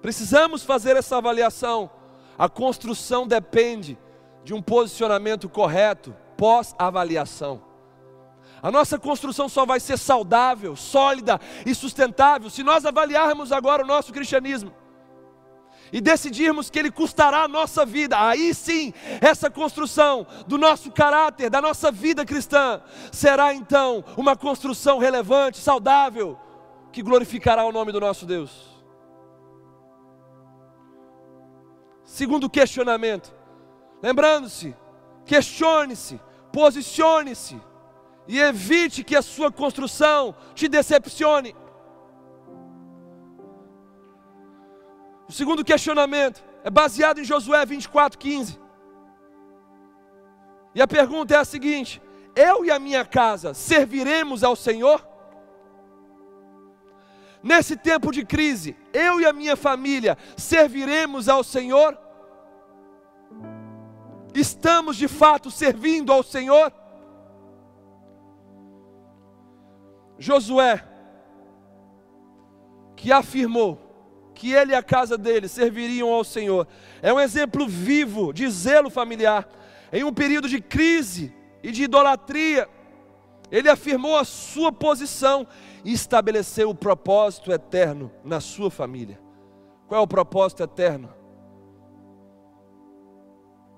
Precisamos 0.00 0.62
fazer 0.62 0.96
essa 0.96 1.18
avaliação. 1.18 1.90
A 2.38 2.48
construção 2.48 3.26
depende 3.26 3.98
de 4.44 4.54
um 4.54 4.62
posicionamento 4.62 5.48
correto 5.48 6.14
pós-avaliação. 6.36 7.62
A 8.62 8.70
nossa 8.70 8.98
construção 8.98 9.48
só 9.48 9.66
vai 9.66 9.80
ser 9.80 9.98
saudável, 9.98 10.76
sólida 10.76 11.40
e 11.66 11.74
sustentável 11.74 12.48
se 12.48 12.62
nós 12.62 12.84
avaliarmos 12.86 13.52
agora 13.52 13.82
o 13.82 13.86
nosso 13.86 14.12
cristianismo 14.12 14.72
e 15.92 16.00
decidirmos 16.00 16.70
que 16.70 16.78
ele 16.78 16.90
custará 16.90 17.42
a 17.42 17.48
nossa 17.48 17.84
vida. 17.84 18.16
Aí 18.18 18.54
sim, 18.54 18.92
essa 19.20 19.50
construção 19.50 20.26
do 20.46 20.58
nosso 20.58 20.90
caráter, 20.90 21.50
da 21.50 21.60
nossa 21.60 21.92
vida 21.92 22.24
cristã, 22.24 22.82
será 23.12 23.54
então 23.54 24.04
uma 24.16 24.34
construção 24.34 24.98
relevante, 24.98 25.58
saudável, 25.58 26.38
que 26.90 27.02
glorificará 27.02 27.64
o 27.64 27.72
nome 27.72 27.92
do 27.92 28.00
nosso 28.00 28.24
Deus. 28.24 28.74
Segundo 32.02 32.50
questionamento, 32.50 33.32
lembrando-se, 34.04 34.76
questione-se, 35.24 36.20
posicione-se 36.52 37.58
e 38.28 38.38
evite 38.38 39.02
que 39.02 39.16
a 39.16 39.22
sua 39.22 39.50
construção 39.50 40.34
te 40.54 40.68
decepcione. 40.68 41.56
O 45.26 45.32
segundo 45.32 45.64
questionamento 45.64 46.44
é 46.62 46.68
baseado 46.68 47.18
em 47.18 47.24
Josué 47.24 47.64
24, 47.64 48.18
15. 48.18 48.60
E 50.74 50.82
a 50.82 50.86
pergunta 50.86 51.34
é 51.34 51.38
a 51.38 51.44
seguinte: 51.46 52.02
eu 52.36 52.62
e 52.62 52.70
a 52.70 52.78
minha 52.78 53.06
casa 53.06 53.54
serviremos 53.54 54.44
ao 54.44 54.54
Senhor? 54.54 55.02
Nesse 57.42 57.74
tempo 57.74 58.12
de 58.12 58.22
crise, 58.22 58.76
eu 58.92 59.18
e 59.18 59.24
a 59.24 59.32
minha 59.32 59.56
família 59.56 60.18
serviremos 60.36 61.26
ao 61.26 61.42
Senhor? 61.42 62.03
Estamos 64.34 64.96
de 64.96 65.06
fato 65.06 65.50
servindo 65.50 66.12
ao 66.12 66.22
Senhor? 66.22 66.72
Josué, 70.18 70.84
que 72.96 73.12
afirmou 73.12 73.78
que 74.34 74.52
ele 74.52 74.72
e 74.72 74.74
a 74.74 74.82
casa 74.82 75.16
dele 75.16 75.46
serviriam 75.46 76.12
ao 76.12 76.24
Senhor, 76.24 76.66
é 77.00 77.12
um 77.12 77.20
exemplo 77.20 77.68
vivo 77.68 78.32
de 78.32 78.48
zelo 78.50 78.90
familiar. 78.90 79.48
Em 79.92 80.02
um 80.02 80.12
período 80.12 80.48
de 80.48 80.60
crise 80.60 81.32
e 81.62 81.70
de 81.70 81.84
idolatria, 81.84 82.68
ele 83.50 83.68
afirmou 83.68 84.16
a 84.16 84.24
sua 84.24 84.72
posição 84.72 85.46
e 85.84 85.92
estabeleceu 85.92 86.70
o 86.70 86.74
propósito 86.74 87.52
eterno 87.52 88.10
na 88.24 88.40
sua 88.40 88.70
família. 88.70 89.20
Qual 89.86 90.00
é 90.00 90.02
o 90.02 90.08
propósito 90.08 90.62
eterno? 90.62 91.14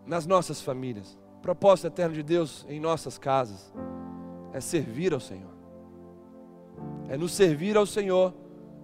Nas 0.07 0.27
nossas 0.27 0.61
famílias. 0.63 1.19
O 1.39 1.41
propósito 1.41 1.89
eterno 1.89 2.15
de 2.15 2.23
Deus 2.23 2.65
em 2.69 2.81
nossas 2.81 3.19
casas 3.19 3.73
é 4.53 4.61
servir 4.61 5.13
ao 5.13 5.21
Senhor. 5.21 5.55
É 7.09 7.17
nos 7.17 7.33
servir 7.33 7.77
ao 7.77 7.87
Senhor 7.87 8.35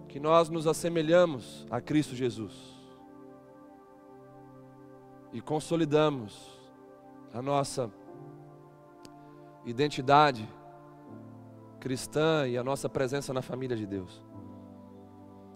que 0.08 0.20
nós 0.20 0.48
nos 0.48 0.66
assemelhamos 0.66 1.66
a 1.70 1.80
Cristo 1.80 2.14
Jesus. 2.14 2.52
E 5.32 5.40
consolidamos 5.40 6.60
a 7.32 7.40
nossa 7.40 7.90
identidade 9.64 10.46
cristã 11.80 12.46
e 12.46 12.56
a 12.56 12.62
nossa 12.62 12.88
presença 12.88 13.32
na 13.32 13.42
família 13.42 13.76
de 13.76 13.86
Deus. 13.86 14.22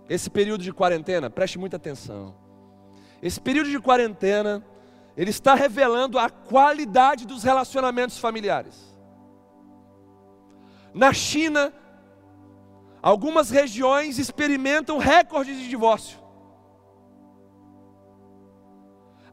Esse 0.08 0.30
período 0.30 0.62
de 0.62 0.72
quarentena, 0.72 1.28
preste 1.28 1.58
muita 1.58 1.76
atenção. 1.76 2.34
Esse 3.22 3.40
período 3.40 3.70
de 3.70 3.78
quarentena, 3.78 4.64
ele 5.16 5.30
está 5.30 5.54
revelando 5.54 6.18
a 6.18 6.28
qualidade 6.28 7.26
dos 7.26 7.42
relacionamentos 7.42 8.18
familiares. 8.18 8.74
Na 10.92 11.12
China, 11.12 11.72
algumas 13.02 13.50
regiões 13.50 14.18
experimentam 14.18 14.98
recordes 14.98 15.58
de 15.58 15.68
divórcio. 15.68 16.18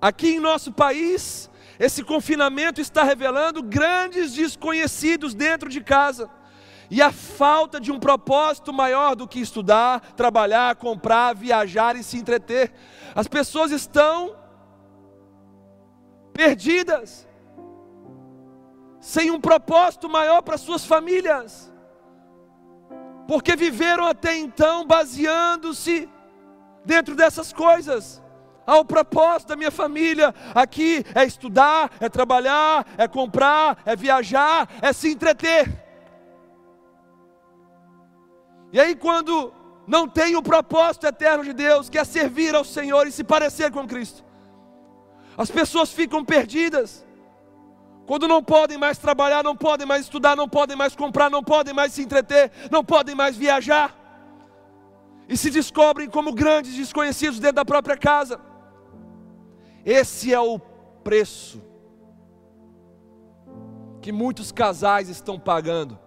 Aqui 0.02 0.36
em 0.36 0.40
nosso 0.40 0.72
país, 0.72 1.50
esse 1.80 2.04
confinamento 2.04 2.80
está 2.80 3.04
revelando 3.04 3.64
grandes 3.64 4.34
desconhecidos 4.34 5.34
dentro 5.34 5.70
de 5.70 5.82
casa 5.82 6.30
e 6.90 7.02
a 7.02 7.12
falta 7.12 7.80
de 7.80 7.92
um 7.92 8.00
propósito 8.00 8.72
maior 8.72 9.16
do 9.16 9.28
que 9.28 9.40
estudar, 9.40 10.14
trabalhar, 10.16 10.76
comprar, 10.76 11.34
viajar 11.34 11.96
e 11.96 12.04
se 12.04 12.18
entreter. 12.18 12.74
As 13.16 13.28
pessoas 13.28 13.72
estão 13.72 14.43
perdidas, 16.34 17.28
sem 19.00 19.30
um 19.32 19.40
propósito 19.40 20.10
maior 20.10 20.42
para 20.42 20.58
suas 20.58 20.86
famílias, 20.86 21.72
porque 23.28 23.56
viveram 23.56 24.06
até 24.06 24.36
então 24.36 24.86
baseando-se 24.86 26.10
dentro 26.84 27.16
dessas 27.16 27.54
coisas. 27.54 28.22
Ao 28.66 28.86
propósito 28.86 29.50
da 29.50 29.56
minha 29.58 29.72
família 29.72 30.34
aqui 30.56 31.06
é 31.14 31.26
estudar, 31.26 31.92
é 32.00 32.08
trabalhar, 32.08 32.88
é 32.98 33.08
comprar, 33.08 33.82
é 33.86 33.96
viajar, 33.96 34.70
é 34.82 34.94
se 34.94 35.12
entreter. 35.12 35.70
E 38.72 38.80
aí, 38.80 38.96
quando 38.96 39.54
não 39.86 40.08
tem 40.08 40.36
o 40.36 40.42
propósito 40.42 41.06
eterno 41.06 41.44
de 41.44 41.54
Deus, 41.54 41.90
que 41.90 41.98
é 41.98 42.04
servir 42.06 42.56
ao 42.56 42.64
Senhor 42.64 43.06
e 43.06 43.12
se 43.12 43.24
parecer 43.24 43.70
com 43.72 43.88
Cristo, 43.88 44.24
as 45.38 45.50
pessoas 45.50 45.92
ficam 45.92 46.24
perdidas. 46.24 47.06
Quando 48.06 48.28
não 48.28 48.44
podem 48.44 48.78
mais 48.78 48.98
trabalhar, 48.98 49.44
não 49.44 49.56
podem 49.56 49.88
mais 49.88 50.04
estudar, 50.04 50.36
não 50.36 50.50
podem 50.50 50.76
mais 50.76 50.96
comprar, 50.96 51.30
não 51.30 51.44
podem 51.44 51.74
mais 51.74 51.94
se 51.94 52.02
entreter, 52.02 52.52
não 52.70 52.84
podem 52.84 53.16
mais 53.16 53.38
viajar, 53.38 53.98
e 55.28 55.38
se 55.38 55.50
descobrem 55.50 56.10
como 56.10 56.34
grandes 56.34 56.76
desconhecidos 56.76 57.40
dentro 57.40 57.56
da 57.56 57.66
própria 57.66 57.98
casa. 57.98 58.40
Esse 59.86 60.34
é 60.34 60.40
o 60.40 60.60
preço 61.04 61.62
que 64.02 64.12
muitos 64.12 64.52
casais 64.52 65.08
estão 65.08 65.40
pagando 65.40 65.98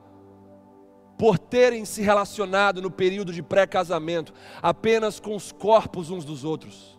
por 1.18 1.38
terem 1.38 1.84
se 1.86 2.02
relacionado 2.02 2.82
no 2.82 2.90
período 2.90 3.32
de 3.32 3.42
pré-casamento 3.42 4.34
apenas 4.62 5.18
com 5.18 5.34
os 5.34 5.50
corpos 5.50 6.10
uns 6.10 6.24
dos 6.24 6.44
outros, 6.44 6.95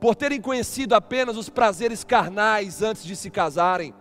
por 0.00 0.14
terem 0.14 0.40
conhecido 0.40 0.94
apenas 0.94 1.36
os 1.36 1.48
prazeres 1.48 2.02
carnais 2.02 2.82
antes 2.82 3.04
de 3.04 3.14
se 3.14 3.30
casarem, 3.30 3.94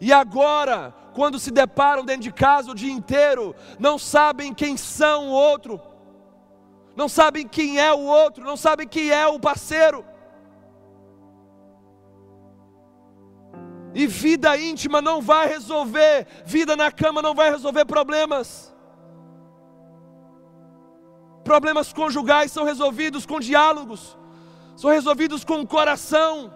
e 0.00 0.12
agora, 0.12 0.92
quando 1.14 1.38
se 1.38 1.50
deparam 1.50 2.04
dentro 2.04 2.22
de 2.22 2.32
casa 2.32 2.72
o 2.72 2.74
dia 2.74 2.92
inteiro, 2.92 3.54
não 3.78 3.96
sabem 3.96 4.52
quem 4.52 4.76
são 4.76 5.28
o 5.28 5.30
outro, 5.30 5.80
não 6.96 7.08
sabem 7.08 7.46
quem 7.46 7.78
é 7.78 7.92
o 7.92 8.00
outro, 8.00 8.44
não 8.44 8.56
sabem 8.56 8.88
quem 8.88 9.10
é 9.10 9.26
o 9.28 9.38
parceiro. 9.38 10.04
E 13.94 14.06
vida 14.06 14.56
íntima 14.56 15.00
não 15.00 15.20
vai 15.22 15.46
resolver, 15.46 16.26
vida 16.44 16.74
na 16.74 16.90
cama 16.90 17.22
não 17.22 17.34
vai 17.34 17.50
resolver 17.50 17.84
problemas. 17.84 18.74
Problemas 21.44 21.92
conjugais 21.92 22.50
são 22.50 22.64
resolvidos 22.64 23.24
com 23.24 23.38
diálogos, 23.38 24.18
são 24.82 24.90
resolvidos 24.90 25.44
com 25.44 25.60
o 25.60 25.66
coração. 25.66 26.52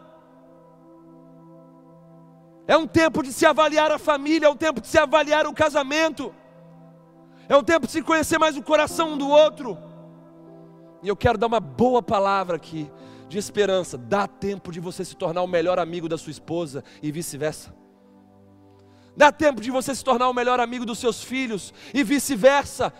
É 2.66 2.76
um 2.76 2.84
tempo 2.84 3.22
de 3.22 3.32
se 3.32 3.46
avaliar 3.46 3.92
a 3.92 4.00
família, 4.00 4.46
é 4.46 4.50
um 4.50 4.56
tempo 4.56 4.80
de 4.80 4.88
se 4.88 4.98
avaliar 4.98 5.46
o 5.46 5.54
casamento, 5.54 6.34
é 7.48 7.56
um 7.56 7.62
tempo 7.62 7.86
de 7.86 7.92
se 7.92 8.02
conhecer 8.02 8.36
mais 8.36 8.56
o 8.56 8.62
coração 8.64 9.12
um 9.12 9.16
do 9.16 9.28
outro. 9.28 9.78
E 11.04 11.06
eu 11.06 11.14
quero 11.14 11.38
dar 11.38 11.46
uma 11.46 11.60
boa 11.60 12.02
palavra 12.02 12.56
aqui 12.56 12.90
de 13.28 13.38
esperança. 13.38 13.96
Dá 13.96 14.26
tempo 14.26 14.72
de 14.72 14.80
você 14.80 15.04
se 15.04 15.14
tornar 15.14 15.42
o 15.42 15.46
melhor 15.46 15.78
amigo 15.78 16.08
da 16.08 16.18
sua 16.18 16.32
esposa 16.32 16.82
e 17.00 17.12
vice-versa. 17.12 17.72
Dá 19.16 19.30
tempo 19.30 19.60
de 19.60 19.70
você 19.70 19.94
se 19.94 20.02
tornar 20.02 20.28
o 20.28 20.34
melhor 20.34 20.58
amigo 20.58 20.84
dos 20.84 20.98
seus 20.98 21.22
filhos 21.22 21.72
e 21.94 22.02
vice-versa. 22.02 22.92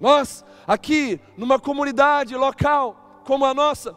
Nós, 0.00 0.44
aqui, 0.66 1.20
numa 1.36 1.58
comunidade 1.58 2.34
local 2.36 3.22
como 3.24 3.44
a 3.44 3.54
nossa, 3.54 3.96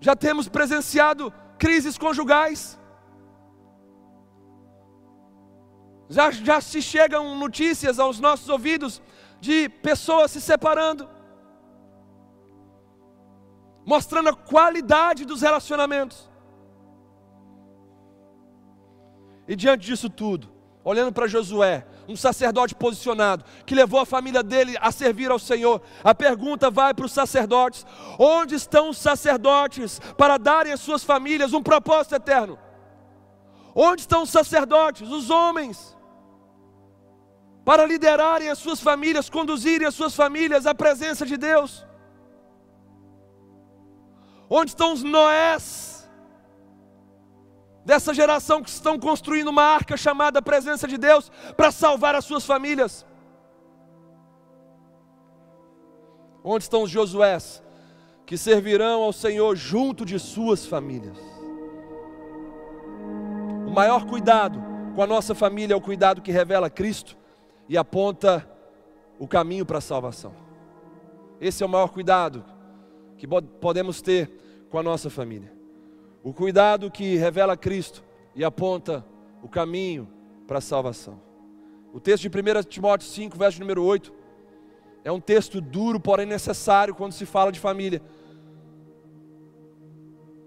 já 0.00 0.16
temos 0.16 0.48
presenciado 0.48 1.32
crises 1.58 1.96
conjugais. 1.96 2.78
Já, 6.08 6.30
já 6.30 6.60
se 6.60 6.82
chegam 6.82 7.36
notícias 7.36 7.98
aos 7.98 8.18
nossos 8.18 8.48
ouvidos 8.48 9.00
de 9.40 9.68
pessoas 9.68 10.32
se 10.32 10.40
separando, 10.40 11.08
mostrando 13.86 14.28
a 14.28 14.36
qualidade 14.36 15.24
dos 15.24 15.40
relacionamentos. 15.40 16.30
E 19.46 19.56
diante 19.56 19.86
disso 19.86 20.10
tudo, 20.10 20.52
olhando 20.84 21.12
para 21.12 21.26
Josué, 21.28 21.86
um 22.12 22.16
sacerdote 22.16 22.74
posicionado, 22.74 23.44
que 23.66 23.74
levou 23.74 24.00
a 24.00 24.06
família 24.06 24.42
dele 24.42 24.76
a 24.80 24.92
servir 24.92 25.30
ao 25.30 25.38
Senhor. 25.38 25.82
A 26.04 26.14
pergunta 26.14 26.70
vai 26.70 26.94
para 26.94 27.06
os 27.06 27.12
sacerdotes: 27.12 27.84
onde 28.18 28.54
estão 28.54 28.90
os 28.90 28.98
sacerdotes 28.98 30.00
para 30.16 30.38
darem 30.38 30.72
às 30.72 30.80
suas 30.80 31.02
famílias 31.02 31.52
um 31.52 31.62
propósito 31.62 32.14
eterno? 32.14 32.58
Onde 33.74 34.02
estão 34.02 34.22
os 34.22 34.30
sacerdotes, 34.30 35.08
os 35.08 35.30
homens, 35.30 35.96
para 37.64 37.86
liderarem 37.86 38.50
as 38.50 38.58
suas 38.58 38.80
famílias, 38.80 39.30
conduzirem 39.30 39.86
as 39.86 39.94
suas 39.94 40.14
famílias 40.14 40.66
à 40.66 40.74
presença 40.74 41.24
de 41.24 41.36
Deus? 41.36 41.86
Onde 44.48 44.70
estão 44.72 44.92
os 44.92 45.02
Noés? 45.02 45.91
Dessa 47.84 48.14
geração 48.14 48.62
que 48.62 48.68
estão 48.68 48.98
construindo 48.98 49.48
uma 49.48 49.62
arca 49.62 49.96
chamada 49.96 50.40
Presença 50.40 50.86
de 50.86 50.96
Deus 50.96 51.30
para 51.56 51.70
salvar 51.70 52.14
as 52.14 52.24
suas 52.24 52.44
famílias. 52.44 53.06
Onde 56.44 56.64
estão 56.64 56.82
os 56.82 56.90
Josués 56.90 57.62
que 58.26 58.36
servirão 58.36 59.02
ao 59.02 59.12
Senhor 59.12 59.56
junto 59.56 60.04
de 60.04 60.18
suas 60.18 60.66
famílias? 60.66 61.18
O 63.66 63.70
maior 63.70 64.06
cuidado 64.06 64.62
com 64.94 65.02
a 65.02 65.06
nossa 65.06 65.34
família 65.34 65.74
é 65.74 65.76
o 65.76 65.80
cuidado 65.80 66.20
que 66.20 66.30
revela 66.30 66.68
Cristo 66.68 67.16
e 67.68 67.76
aponta 67.78 68.48
o 69.18 69.26
caminho 69.26 69.64
para 69.64 69.78
a 69.78 69.80
salvação. 69.80 70.34
Esse 71.40 71.62
é 71.62 71.66
o 71.66 71.68
maior 71.68 71.88
cuidado 71.88 72.44
que 73.16 73.26
podemos 73.26 74.02
ter 74.02 74.66
com 74.70 74.78
a 74.78 74.82
nossa 74.82 75.08
família. 75.08 75.61
O 76.22 76.32
cuidado 76.32 76.90
que 76.90 77.16
revela 77.16 77.56
Cristo 77.56 78.04
e 78.34 78.44
aponta 78.44 79.04
o 79.42 79.48
caminho 79.48 80.08
para 80.46 80.58
a 80.58 80.60
salvação. 80.60 81.20
O 81.92 82.00
texto 82.00 82.28
de 82.28 82.28
1 82.28 82.62
Timóteo 82.62 83.08
5, 83.08 83.36
verso 83.36 83.60
número 83.60 83.82
8, 83.84 84.12
é 85.04 85.10
um 85.10 85.20
texto 85.20 85.60
duro, 85.60 85.98
porém 85.98 86.26
necessário 86.26 86.94
quando 86.94 87.12
se 87.12 87.26
fala 87.26 87.50
de 87.50 87.58
família. 87.58 88.00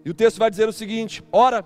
E 0.04 0.10
o 0.10 0.14
texto 0.14 0.38
vai 0.38 0.50
dizer 0.50 0.68
o 0.70 0.74
seguinte: 0.74 1.24
Ora, 1.32 1.66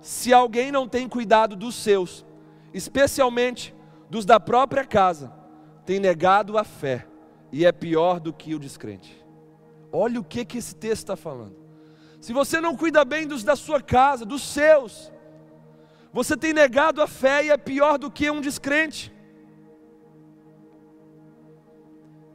se 0.00 0.32
alguém 0.32 0.70
não 0.70 0.88
tem 0.88 1.08
cuidado 1.08 1.56
dos 1.56 1.74
seus, 1.74 2.24
especialmente 2.72 3.74
dos 4.08 4.24
da 4.24 4.38
própria 4.38 4.84
casa, 4.84 5.32
tem 5.84 5.98
negado 5.98 6.56
a 6.56 6.64
fé 6.64 7.06
e 7.50 7.64
é 7.64 7.72
pior 7.72 8.20
do 8.20 8.32
que 8.32 8.54
o 8.54 8.58
descrente. 8.58 9.24
Olha 9.90 10.20
o 10.20 10.24
que, 10.24 10.44
que 10.44 10.58
esse 10.58 10.74
texto 10.74 11.02
está 11.04 11.16
falando. 11.16 11.67
Se 12.20 12.32
você 12.32 12.60
não 12.60 12.76
cuida 12.76 13.04
bem 13.04 13.26
dos 13.26 13.44
da 13.44 13.54
sua 13.54 13.80
casa, 13.80 14.24
dos 14.24 14.42
seus, 14.42 15.12
você 16.12 16.36
tem 16.36 16.52
negado 16.52 17.00
a 17.00 17.06
fé 17.06 17.44
e 17.44 17.50
é 17.50 17.56
pior 17.56 17.98
do 17.98 18.10
que 18.10 18.30
um 18.30 18.40
descrente. 18.40 19.12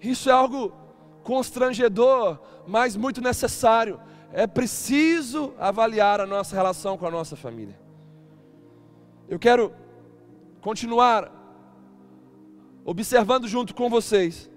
Isso 0.02 0.30
é 0.30 0.34
algo 0.34 0.74
constrangedor, 1.24 2.40
mas 2.68 2.96
muito 2.96 3.22
necessário. 3.22 4.00
É 4.32 4.48
preciso 4.48 5.54
avaliar 5.60 6.20
a 6.20 6.26
nossa 6.26 6.56
relação 6.56 6.98
com 6.98 7.06
a 7.06 7.12
nossa 7.12 7.36
família. 7.36 7.80
Eu 9.28 9.40
quero 9.40 9.74
continuar 10.62 11.32
observando 12.86 13.48
junto 13.48 13.74
com 13.74 13.90
vocês 13.90 14.50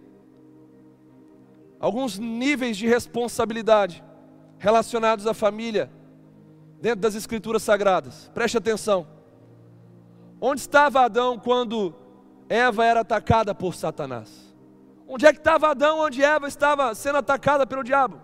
alguns 1.78 2.18
níveis 2.18 2.76
de 2.76 2.86
responsabilidade 2.86 4.02
relacionados 4.66 5.28
à 5.28 5.32
família 5.32 5.88
dentro 6.80 6.98
das 7.00 7.14
Escrituras 7.14 7.62
Sagradas. 7.62 8.28
Preste 8.34 8.58
atenção. 8.58 9.06
Onde 10.40 10.60
estava 10.62 11.02
Adão 11.02 11.38
quando 11.38 11.94
Eva 12.48 12.84
era 12.84 13.02
atacada 13.02 13.54
por 13.54 13.76
Satanás? 13.76 14.28
Onde 15.06 15.24
é 15.24 15.32
que 15.32 15.38
estava 15.38 15.68
Adão 15.68 16.00
onde 16.00 16.20
Eva 16.20 16.48
estava 16.48 16.92
sendo 16.96 17.18
atacada 17.18 17.64
pelo 17.64 17.84
diabo? 17.84 18.20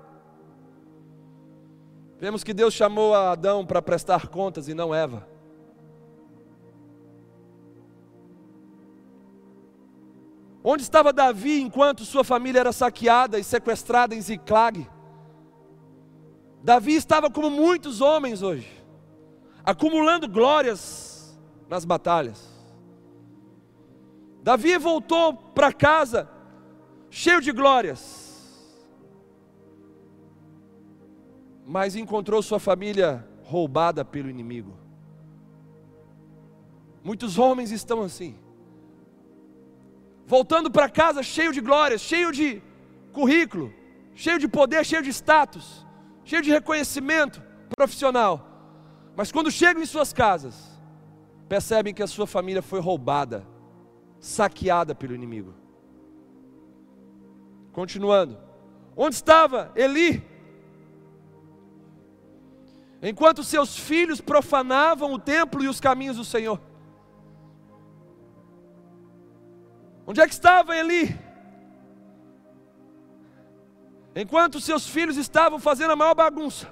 Vemos 2.19 2.43
que 2.43 2.53
Deus 2.53 2.75
chamou 2.75 3.15
a 3.15 3.31
Adão 3.31 3.65
para 3.65 3.81
prestar 3.81 4.27
contas 4.27 4.67
e 4.67 4.75
não 4.75 4.93
Eva. 4.93 5.29
Onde 10.65 10.83
estava 10.83 11.13
Davi 11.13 11.61
enquanto 11.61 12.05
sua 12.05 12.25
família 12.25 12.59
era 12.59 12.73
saqueada 12.73 13.39
e 13.39 13.45
sequestrada 13.45 14.13
em 14.13 14.21
Ziclag? 14.21 14.89
Davi 16.63 16.95
estava 16.95 17.29
como 17.29 17.51
muitos 17.51 18.01
homens 18.01 18.41
hoje, 18.41 18.71
acumulando 19.65 20.29
glórias 20.29 21.37
nas 21.69 21.85
batalhas. 21.85 22.53
Davi 24.43 24.79
voltou 24.79 25.35
para 25.35 25.73
casa 25.73 26.31
cheio 27.11 27.41
de 27.41 27.51
glórias, 27.51 28.71
mas 31.67 31.97
encontrou 31.97 32.41
sua 32.43 32.61
família 32.61 33.27
roubada 33.43 34.05
pelo 34.05 34.31
inimigo. 34.31 34.77
Muitos 37.03 37.39
homens 37.39 37.73
estão 37.73 38.03
assim, 38.03 38.37
voltando 40.25 40.71
para 40.71 40.89
casa 40.89 41.25
cheio 41.25 41.53
de 41.53 41.61
glórias, 41.61 42.01
cheio 42.01 42.31
de 42.31 42.63
currículo, 43.13 43.75
cheio 44.15 44.39
de 44.39 44.47
poder, 44.47 44.87
cheio 44.87 45.03
de 45.03 45.11
status 45.11 45.85
cheio 46.25 46.43
de 46.43 46.51
reconhecimento 46.51 47.43
profissional, 47.77 48.49
mas 49.17 49.31
quando 49.31 49.51
chegam 49.51 49.83
em 49.83 49.87
suas 49.87 50.13
casas, 50.13 50.81
percebem 51.49 51.93
que 51.93 52.03
a 52.03 52.07
sua 52.07 52.27
família 52.27 52.63
foi 52.63 52.81
roubada, 52.81 53.47
saqueada 54.19 54.95
pelo 54.95 55.15
inimigo. 55.15 55.55
Continuando, 57.73 58.39
onde 58.97 59.15
estava 59.15 59.73
Eli? 59.75 60.23
Enquanto 63.03 63.43
seus 63.43 63.77
filhos 63.77 64.21
profanavam 64.21 65.13
o 65.13 65.19
templo 65.19 65.63
e 65.63 65.69
os 65.69 65.81
caminhos 65.81 66.17
do 66.17 66.25
Senhor. 66.25 66.61
Onde 70.07 70.21
é 70.21 70.27
que 70.27 70.35
estava 70.35 70.77
Eli? 70.77 71.19
Enquanto 74.15 74.61
seus 74.61 74.87
filhos 74.87 75.17
estavam 75.17 75.59
fazendo 75.59 75.93
a 75.93 75.97
maior 75.97 76.15
bagunça, 76.15 76.71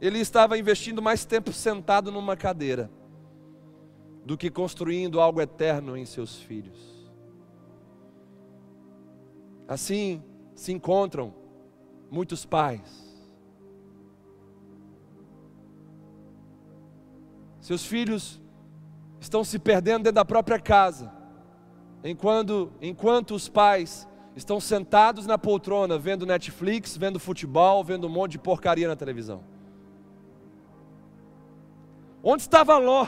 ele 0.00 0.18
estava 0.18 0.56
investindo 0.56 1.02
mais 1.02 1.24
tempo 1.24 1.52
sentado 1.52 2.10
numa 2.10 2.36
cadeira 2.36 2.90
do 4.24 4.36
que 4.36 4.50
construindo 4.50 5.20
algo 5.20 5.40
eterno 5.40 5.96
em 5.96 6.06
seus 6.06 6.36
filhos. 6.40 7.10
Assim 9.68 10.22
se 10.54 10.72
encontram 10.72 11.34
muitos 12.10 12.44
pais. 12.44 13.08
Seus 17.60 17.84
filhos 17.84 18.40
estão 19.20 19.44
se 19.44 19.58
perdendo 19.58 20.04
dentro 20.04 20.14
da 20.14 20.24
própria 20.24 20.58
casa, 20.58 21.12
enquanto, 22.02 22.72
enquanto 22.80 23.34
os 23.34 23.48
pais 23.48 24.08
estão 24.36 24.60
sentados 24.60 25.26
na 25.26 25.36
poltrona 25.36 25.98
vendo 25.98 26.26
Netflix, 26.26 26.96
vendo 26.96 27.18
futebol, 27.18 27.82
vendo 27.82 28.06
um 28.06 28.10
monte 28.10 28.32
de 28.32 28.38
porcaria 28.38 28.88
na 28.88 28.96
televisão. 28.96 29.42
Onde 32.22 32.42
estava 32.42 32.76
Ló 32.78 33.06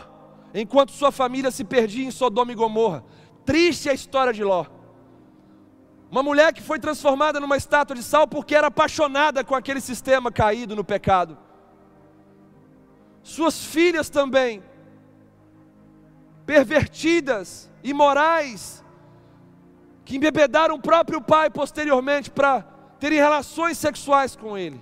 enquanto 0.55 0.93
sua 0.93 1.13
família 1.13 1.51
se 1.51 1.65
perdia 1.65 2.07
em 2.07 2.11
Sodoma 2.11 2.53
e 2.53 2.55
Gomorra? 2.55 3.05
Triste 3.45 3.89
a 3.89 3.95
história 3.95 4.33
de 4.33 4.43
Ló. 4.43 4.67
Uma 6.11 6.23
mulher 6.23 6.53
que 6.53 6.61
foi 6.61 6.79
transformada 6.79 7.41
numa 7.41 7.57
estátua 7.57 7.97
de 7.97 8.03
sal 8.03 8.29
porque 8.29 8.55
era 8.55 8.67
apaixonada 8.67 9.43
com 9.43 9.55
aquele 9.55 9.81
sistema 9.81 10.31
caído 10.31 10.77
no 10.77 10.85
pecado. 10.85 11.39
Suas 13.23 13.65
filhas 13.65 14.11
também, 14.11 14.63
pervertidas, 16.45 17.71
imorais, 17.83 18.82
que 20.13 20.19
embebedaram 20.19 20.75
o 20.75 20.79
próprio 20.79 21.23
pai 21.23 21.49
posteriormente 21.49 22.31
para 22.31 22.61
terem 23.01 23.19
relações 23.19 23.79
sexuais 23.79 24.37
com 24.37 24.59
ele. 24.59 24.79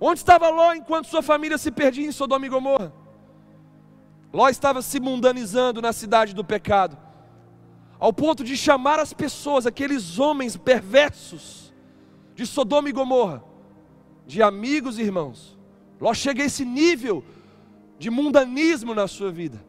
Onde 0.00 0.20
estava 0.20 0.48
Ló 0.48 0.72
enquanto 0.72 1.08
sua 1.08 1.22
família 1.22 1.58
se 1.58 1.72
perdia 1.72 2.06
em 2.06 2.12
Sodoma 2.12 2.46
e 2.46 2.48
Gomorra? 2.48 2.92
Ló 4.32 4.48
estava 4.48 4.80
se 4.80 5.00
mundanizando 5.00 5.82
na 5.82 5.92
cidade 5.92 6.32
do 6.32 6.44
pecado, 6.44 6.96
ao 7.98 8.12
ponto 8.12 8.44
de 8.44 8.56
chamar 8.56 9.00
as 9.00 9.12
pessoas, 9.12 9.66
aqueles 9.66 10.20
homens 10.20 10.56
perversos 10.56 11.74
de 12.32 12.46
Sodoma 12.46 12.90
e 12.90 12.92
Gomorra, 12.92 13.42
de 14.24 14.40
amigos 14.40 15.00
e 15.00 15.02
irmãos. 15.02 15.58
Ló 16.00 16.14
chega 16.14 16.44
a 16.44 16.46
esse 16.46 16.64
nível 16.64 17.24
de 17.98 18.08
mundanismo 18.08 18.94
na 18.94 19.08
sua 19.08 19.32
vida, 19.32 19.65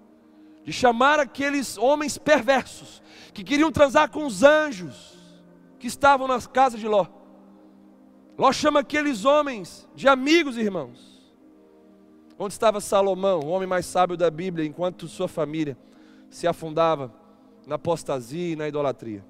de 0.68 0.74
chamar 0.74 1.18
aqueles 1.18 1.78
homens 1.78 2.18
perversos 2.18 3.02
que 3.34 3.42
queriam 3.42 3.72
transar 3.72 4.12
com 4.12 4.26
os 4.26 4.44
anjos 4.44 5.18
que 5.80 5.88
estavam 5.88 6.28
nas 6.28 6.46
casas 6.46 6.78
de 6.78 6.86
Ló. 6.86 7.08
Ló 8.38 8.52
chama 8.52 8.82
aqueles 8.82 9.24
homens 9.24 9.88
de 9.96 10.10
amigos, 10.10 10.58
irmãos. 10.58 11.26
Onde 12.38 12.52
estava 12.52 12.82
Salomão, 12.82 13.40
o 13.40 13.48
homem 13.48 13.66
mais 13.66 13.86
sábio 13.86 14.18
da 14.18 14.30
Bíblia, 14.30 14.68
enquanto 14.68 15.08
sua 15.08 15.30
família 15.30 15.78
se 16.30 16.46
afundava 16.46 17.14
na 17.66 17.76
apostasia 17.76 18.52
e 18.52 18.56
na 18.58 18.68
idolatria? 18.68 19.24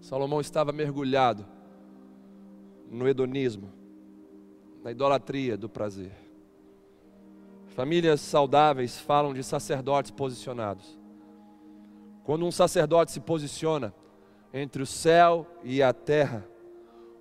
Salomão 0.00 0.40
estava 0.40 0.72
mergulhado 0.72 1.44
no 2.90 3.06
hedonismo, 3.06 3.70
na 4.82 4.92
idolatria 4.92 5.58
do 5.58 5.68
prazer. 5.68 6.29
Famílias 7.80 8.20
saudáveis 8.20 8.98
falam 8.98 9.32
de 9.32 9.42
sacerdotes 9.42 10.10
posicionados. 10.10 11.00
Quando 12.22 12.44
um 12.44 12.52
sacerdote 12.52 13.10
se 13.10 13.20
posiciona 13.20 13.94
entre 14.52 14.82
o 14.82 14.86
céu 14.86 15.46
e 15.64 15.82
a 15.82 15.90
terra, 15.90 16.46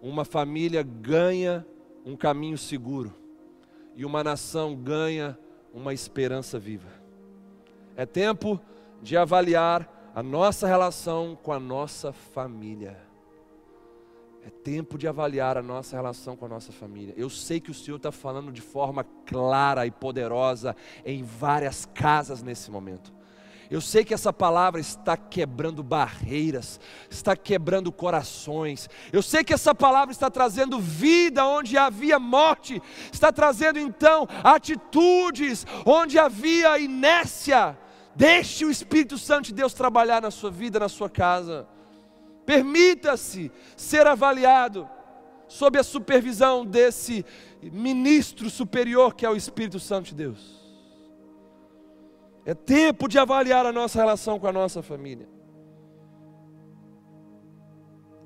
uma 0.01 0.25
família 0.25 0.83
ganha 0.83 1.65
um 2.05 2.13
caminho 2.13 2.57
seguro 2.57 3.15
e 3.95 4.03
uma 4.03 4.21
nação 4.21 4.75
ganha 4.75 5.39
uma 5.73 5.93
esperança 5.93 6.59
viva. 6.59 6.89
É 7.95 8.05
tempo 8.05 8.59
de 9.01 9.15
avaliar 9.15 10.11
a 10.13 10.21
nossa 10.21 10.67
relação 10.67 11.39
com 11.41 11.53
a 11.53 11.59
nossa 11.59 12.11
família. 12.11 12.97
É 14.45 14.49
tempo 14.49 14.97
de 14.97 15.07
avaliar 15.07 15.57
a 15.57 15.61
nossa 15.61 15.95
relação 15.95 16.35
com 16.35 16.45
a 16.45 16.49
nossa 16.49 16.71
família. 16.71 17.13
Eu 17.17 17.29
sei 17.29 17.59
que 17.59 17.71
o 17.71 17.73
Senhor 17.73 17.97
está 17.97 18.11
falando 18.11 18.51
de 18.51 18.61
forma 18.61 19.03
clara 19.25 19.85
e 19.85 19.91
poderosa 19.91 20.75
em 21.05 21.23
várias 21.23 21.85
casas 21.85 22.41
nesse 22.41 22.71
momento. 22.71 23.13
Eu 23.69 23.81
sei 23.81 24.03
que 24.03 24.15
essa 24.15 24.33
palavra 24.33 24.81
está 24.81 25.15
quebrando 25.15 25.83
barreiras, 25.83 26.79
está 27.07 27.35
quebrando 27.35 27.91
corações. 27.91 28.89
Eu 29.13 29.21
sei 29.21 29.43
que 29.43 29.53
essa 29.53 29.75
palavra 29.75 30.11
está 30.11 30.29
trazendo 30.29 30.79
vida 30.79 31.45
onde 31.45 31.77
havia 31.77 32.17
morte, 32.17 32.81
está 33.11 33.31
trazendo 33.31 33.77
então 33.77 34.27
atitudes 34.43 35.67
onde 35.85 36.17
havia 36.17 36.79
inércia. 36.79 37.77
Deixe 38.15 38.65
o 38.65 38.71
Espírito 38.71 39.19
Santo 39.19 39.45
de 39.45 39.53
Deus 39.53 39.73
trabalhar 39.73 40.21
na 40.21 40.31
sua 40.31 40.49
vida, 40.49 40.79
na 40.79 40.89
sua 40.89 41.09
casa. 41.09 41.67
Permita-se 42.49 43.51
ser 43.77 44.07
avaliado 44.07 44.89
sob 45.47 45.77
a 45.77 45.83
supervisão 45.83 46.65
desse 46.65 47.23
ministro 47.61 48.49
superior 48.49 49.13
que 49.13 49.23
é 49.23 49.29
o 49.29 49.35
Espírito 49.35 49.79
Santo 49.79 50.05
de 50.05 50.15
Deus. 50.15 50.59
É 52.43 52.55
tempo 52.55 53.07
de 53.07 53.19
avaliar 53.19 53.67
a 53.67 53.71
nossa 53.71 53.99
relação 53.99 54.39
com 54.39 54.47
a 54.47 54.51
nossa 54.51 54.81
família. 54.81 55.29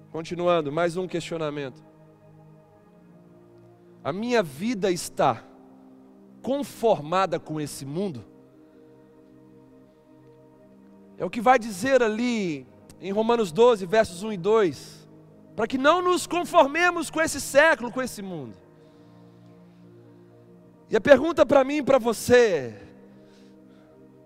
Continuando, 0.10 0.72
mais 0.72 0.96
um 0.96 1.06
questionamento. 1.06 1.84
A 4.02 4.14
minha 4.14 4.42
vida 4.42 4.90
está 4.90 5.44
conformada 6.42 7.42
com 7.42 7.60
esse 7.60 7.86
mundo? 7.86 8.24
É 11.18 11.26
o 11.26 11.30
que 11.30 11.42
vai 11.42 11.60
dizer 11.60 12.02
ali 12.02 12.66
em 13.04 13.12
Romanos 13.12 13.52
12, 13.52 13.86
versos 13.86 14.24
1 14.24 14.34
e 14.34 14.38
2. 14.38 15.08
Para 15.56 15.68
que 15.68 15.78
não 15.78 16.02
nos 16.02 16.26
conformemos 16.26 17.12
com 17.12 17.22
esse 17.22 17.40
século, 17.40 17.92
com 17.92 18.02
esse 18.02 18.24
mundo. 18.24 18.56
E 20.90 20.96
a 20.96 21.02
pergunta 21.02 21.46
para 21.46 21.64
mim 21.64 21.78
e 21.78 21.84
para 21.84 22.00
você 22.00 22.80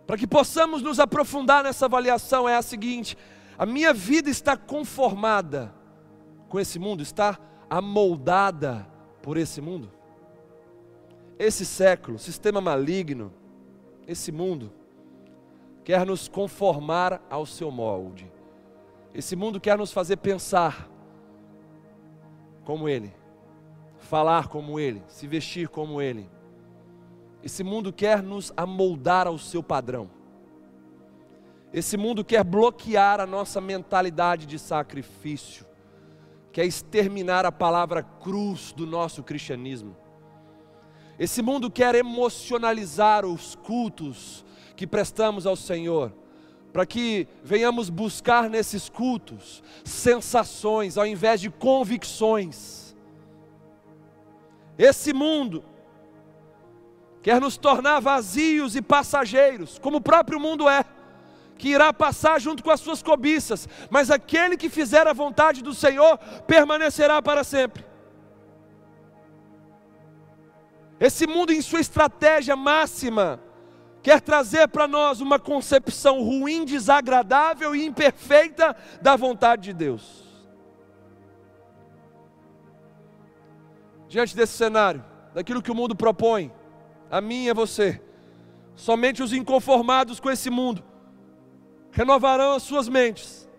para 0.08 0.18
que 0.18 0.26
possamos 0.26 0.82
nos 0.82 1.02
aprofundar 1.02 1.66
nessa 1.66 1.86
avaliação, 1.86 2.48
é 2.48 2.56
a 2.56 2.62
seguinte: 2.62 3.18
a 3.58 3.66
minha 3.66 3.94
vida 3.94 4.30
está 4.30 4.56
conformada 4.56 5.76
com 6.48 6.58
esse 6.58 6.80
mundo, 6.80 7.04
está 7.04 7.38
amoldada 7.70 8.88
por 9.22 9.36
esse 9.36 9.60
mundo? 9.60 9.92
Esse 11.38 11.66
século, 11.66 12.18
sistema 12.18 12.62
maligno, 12.62 13.34
esse 14.08 14.32
mundo, 14.32 14.72
quer 15.84 16.06
nos 16.06 16.30
conformar 16.30 17.22
ao 17.30 17.46
seu 17.46 17.70
molde. 17.70 18.32
Esse 19.18 19.36
mundo 19.36 19.60
quer 19.60 19.76
nos 19.80 19.92
fazer 19.92 20.18
pensar 20.18 20.88
como 22.64 22.88
ele, 22.88 23.12
falar 23.98 24.48
como 24.48 24.80
ele, 24.80 25.02
se 25.08 25.26
vestir 25.26 25.70
como 25.70 26.00
ele. 26.00 26.30
Esse 27.42 27.64
mundo 27.64 27.92
quer 27.92 28.22
nos 28.22 28.54
amoldar 28.56 29.26
ao 29.26 29.40
seu 29.40 29.64
padrão. 29.64 30.08
Esse 31.74 31.98
mundo 31.98 32.24
quer 32.24 32.44
bloquear 32.44 33.20
a 33.20 33.26
nossa 33.26 33.60
mentalidade 33.60 34.46
de 34.46 34.60
sacrifício, 34.60 35.66
quer 36.52 36.66
exterminar 36.66 37.44
a 37.44 37.52
palavra 37.52 38.04
cruz 38.04 38.72
do 38.72 38.86
nosso 38.86 39.24
cristianismo. 39.24 39.98
Esse 41.18 41.42
mundo 41.42 41.72
quer 41.72 41.96
emocionalizar 41.96 43.26
os 43.26 43.56
cultos 43.56 44.46
que 44.76 44.86
prestamos 44.86 45.48
ao 45.48 45.56
Senhor, 45.56 46.14
para 46.72 46.86
que 46.86 47.28
venhamos 47.44 47.90
buscar 47.90 48.50
nesses 48.50 48.90
cultos 48.90 49.64
sensações 49.84 50.98
ao 50.98 51.06
invés 51.06 51.42
de 51.42 51.50
convicções. 51.50 52.96
Esse 54.78 55.14
mundo 55.14 55.64
quer 57.22 57.42
nos 57.42 57.58
tornar 57.58 58.00
vazios 58.00 58.76
e 58.76 58.82
passageiros, 58.82 59.80
como 59.80 59.98
o 59.98 60.02
próprio 60.02 60.40
mundo 60.40 60.70
é, 60.70 60.86
que 61.58 61.70
irá 61.70 61.92
passar 61.92 62.40
junto 62.40 62.64
com 62.64 62.70
as 62.70 62.80
suas 62.80 63.02
cobiças, 63.02 63.68
mas 63.90 64.12
aquele 64.12 64.56
que 64.56 64.70
fizer 64.70 65.08
a 65.08 65.14
vontade 65.14 65.64
do 65.64 65.74
Senhor 65.74 66.18
permanecerá 66.46 67.22
para 67.22 67.44
sempre. 67.44 67.84
Esse 71.00 71.28
mundo, 71.28 71.52
em 71.52 71.62
sua 71.62 71.80
estratégia 71.80 72.56
máxima, 72.56 73.40
quer 74.02 74.22
trazer 74.22 74.68
para 74.68 74.88
nós 74.88 75.22
uma 75.22 75.40
concepção 75.40 76.22
ruim, 76.22 76.66
desagradável 76.66 77.76
e 77.76 77.86
imperfeita 77.86 78.76
da 79.02 79.16
vontade 79.16 79.64
de 79.64 79.74
Deus. 79.74 80.24
Diante 84.08 84.36
desse 84.36 84.54
cenário, 84.54 85.04
daquilo 85.34 85.62
que 85.62 85.72
o 85.72 85.76
mundo 85.76 85.96
propõe, 85.96 86.52
a 87.12 87.20
mim 87.20 87.46
e 87.46 87.50
a 87.50 87.54
você. 87.54 88.02
Somente 88.76 89.24
os 89.24 89.34
inconformados 89.34 90.20
com 90.20 90.30
esse 90.30 90.50
mundo 90.50 90.84
renovarão 91.92 92.54
as 92.54 92.64
suas 92.64 92.88
mentes 92.88 93.50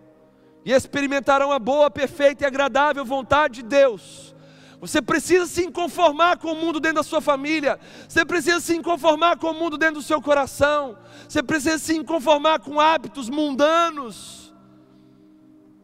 e 0.64 0.72
experimentarão 0.72 1.51
a 1.51 1.59
boa, 1.59 1.91
perfeita 1.91 2.45
e 2.45 2.47
agradável 2.47 3.05
vontade 3.05 3.62
de 3.62 3.62
Deus. 3.62 4.34
Você 4.81 5.03
precisa 5.03 5.47
se 5.47 5.70
conformar 5.70 6.39
com 6.39 6.53
o 6.53 6.55
mundo 6.55 6.79
dentro 6.79 6.97
da 6.97 7.03
sua 7.03 7.20
família. 7.20 7.81
Você 8.09 8.24
precisa 8.24 8.61
se 8.61 8.81
conformar 8.81 9.37
com 9.37 9.49
o 9.49 9.55
mundo 9.55 9.76
dentro 9.76 9.97
do 9.97 10.03
seu 10.03 10.22
coração. 10.22 10.97
Você 11.29 11.43
precisa 11.43 11.79
se 11.79 12.05
conformar 12.05 12.61
com 12.61 12.79
hábitos 12.79 13.29
mundanos 13.29 14.55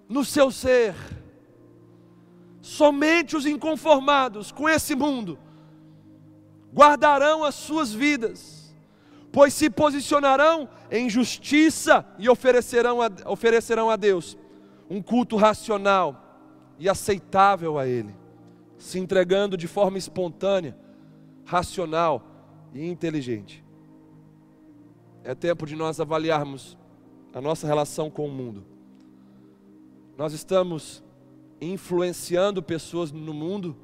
no 0.09 0.25
seu 0.25 0.51
ser. 0.51 0.95
Somente 2.63 3.37
os 3.37 3.47
inconformados 3.47 4.53
com 4.53 4.69
esse 4.69 4.95
mundo 4.95 5.39
guardarão 6.73 7.45
as 7.45 7.55
suas 7.55 7.93
vidas, 7.93 8.75
pois 9.31 9.55
se 9.55 9.71
posicionarão 9.71 10.69
em 10.91 11.09
justiça 11.09 12.05
e 12.19 12.29
oferecerão 12.29 13.01
a, 13.01 13.11
oferecerão 13.27 13.91
a 13.91 13.97
Deus 13.97 14.37
um 14.91 15.01
culto 15.01 15.37
racional 15.37 16.21
e 16.79 16.89
aceitável 16.89 17.79
a 17.79 17.87
Ele, 17.87 18.15
se 18.85 18.99
entregando 18.99 19.57
de 19.57 19.67
forma 19.67 19.97
espontânea, 19.97 20.77
racional 21.47 22.23
e 22.75 22.87
inteligente. 22.87 23.65
É 25.25 25.35
tempo 25.35 25.65
de 25.65 25.75
nós 25.75 26.01
avaliarmos 26.01 26.77
a 27.33 27.41
nossa 27.41 27.67
relação 27.67 28.11
com 28.11 28.27
o 28.27 28.31
mundo. 28.31 28.63
Nós 30.19 30.35
estamos 30.35 31.03
influenciando 31.63 32.63
pessoas 32.63 33.11
no 33.11 33.33
mundo 33.33 33.75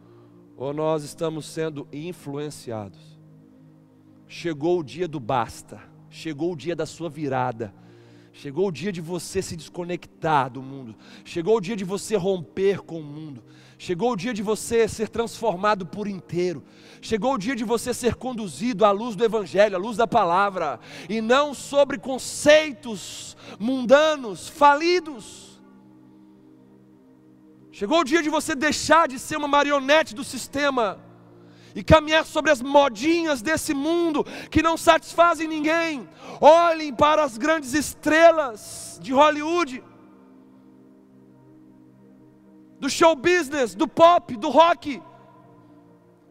ou 0.55 0.75
nós 0.75 1.03
estamos 1.03 1.47
sendo 1.47 1.89
influenciados. 1.91 3.19
Chegou 4.29 4.81
o 4.81 4.85
dia 4.85 5.09
do 5.09 5.19
basta, 5.19 5.81
chegou 6.11 6.53
o 6.53 6.57
dia 6.57 6.77
da 6.77 6.85
sua 6.85 7.09
virada, 7.09 7.73
chegou 8.35 8.69
o 8.69 8.73
dia 8.73 8.93
de 8.93 9.01
você 9.01 9.41
se 9.41 9.57
desconectar 9.57 10.51
do 10.51 10.61
mundo, 10.61 10.95
chegou 11.25 11.57
o 11.57 11.61
dia 11.61 11.75
de 11.75 11.85
você 11.85 12.17
romper 12.17 12.83
com 12.83 13.01
o 13.01 13.03
mundo, 13.03 13.43
chegou 13.81 14.13
o 14.13 14.17
dia 14.17 14.35
de 14.35 14.43
você 14.43 14.87
ser 14.87 15.09
transformado 15.09 15.87
por 15.87 16.07
inteiro, 16.07 16.63
chegou 17.01 17.33
o 17.33 17.39
dia 17.39 17.57
de 17.57 17.65
você 17.65 17.95
ser 17.95 18.15
conduzido 18.15 18.85
à 18.85 18.91
luz 18.91 19.17
do 19.17 19.25
Evangelho, 19.25 19.75
à 19.75 19.79
luz 19.79 19.97
da 19.97 20.07
palavra, 20.07 20.79
e 21.09 21.23
não 21.23 21.55
sobre 21.55 21.97
conceitos 21.97 23.35
mundanos, 23.59 24.51
falidos. 24.51 25.63
Chegou 27.73 28.01
o 28.01 28.05
dia 28.05 28.23
de 28.23 28.29
você 28.29 28.55
deixar 28.55 29.09
de 29.09 29.19
ser 29.19 29.39
uma 29.39 29.49
marionete 29.49 30.15
do 30.15 30.25
sistema 30.25 30.99
e 31.75 31.83
caminhar 31.83 32.27
sobre 32.27 32.51
as 32.51 32.61
modinhas 32.61 33.41
desse 33.41 33.73
mundo 33.73 34.27
que 34.51 34.61
não 34.61 34.77
satisfazem 34.77 35.49
ninguém. 35.49 36.07
Olhem 36.39 36.93
para 36.93 37.25
as 37.25 37.39
grandes 37.39 37.73
estrelas 37.73 39.01
de 39.01 39.15
Hollywood, 39.15 39.83
do 42.81 42.89
show 42.89 43.15
business, 43.15 43.75
do 43.75 43.87
pop, 43.87 44.35
do 44.37 44.49
rock, 44.49 45.03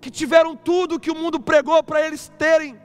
que 0.01 0.09
tiveram 0.09 0.55
tudo 0.55 0.99
que 0.99 1.11
o 1.11 1.15
mundo 1.15 1.39
pregou 1.39 1.81
para 1.83 2.05
eles 2.05 2.31
terem 2.37 2.79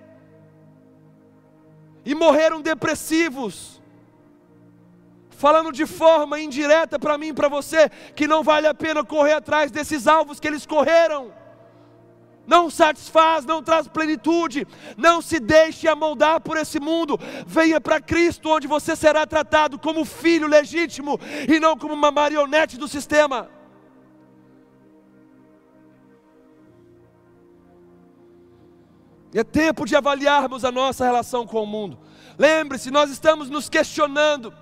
e 2.05 2.15
morreram 2.15 2.61
depressivos 2.61 3.83
falando 5.31 5.73
de 5.73 5.85
forma 5.85 6.41
indireta 6.41 6.99
para 6.99 7.19
mim 7.19 7.29
e 7.29 7.33
para 7.33 7.49
você, 7.49 7.91
que 8.15 8.27
não 8.27 8.43
vale 8.43 8.67
a 8.67 8.75
pena 8.75 9.05
correr 9.05 9.35
atrás 9.35 9.71
desses 9.71 10.07
alvos 10.07 10.39
que 10.39 10.47
eles 10.47 10.65
correram. 10.65 11.33
Não 12.47 12.69
satisfaz, 12.69 13.45
não 13.45 13.63
traz 13.63 13.89
plenitude, 13.89 14.67
não 14.97 15.23
se 15.23 15.41
deixe 15.41 15.89
amoldar 15.89 16.41
por 16.41 16.57
esse 16.57 16.79
mundo. 16.79 17.19
Venha 17.47 17.81
para 17.81 18.01
Cristo, 18.01 18.51
onde 18.51 18.67
você 18.67 18.95
será 18.95 19.27
tratado 19.27 19.79
como 19.79 20.05
filho 20.05 20.47
legítimo 20.47 21.19
e 21.49 21.59
não 21.59 21.77
como 21.77 21.95
uma 21.95 22.11
marionete 22.11 22.77
do 22.77 22.87
sistema. 22.87 23.49
É 29.33 29.43
tempo 29.43 29.85
de 29.85 29.97
avaliarmos 29.97 30.65
a 30.65 30.71
nossa 30.71 31.05
relação 31.05 31.47
com 31.47 31.63
o 31.63 31.67
mundo. 31.67 31.99
Lembre-se, 32.39 32.91
nós 32.91 33.11
estamos 33.11 33.51
nos 33.51 33.69
questionando 33.69 34.53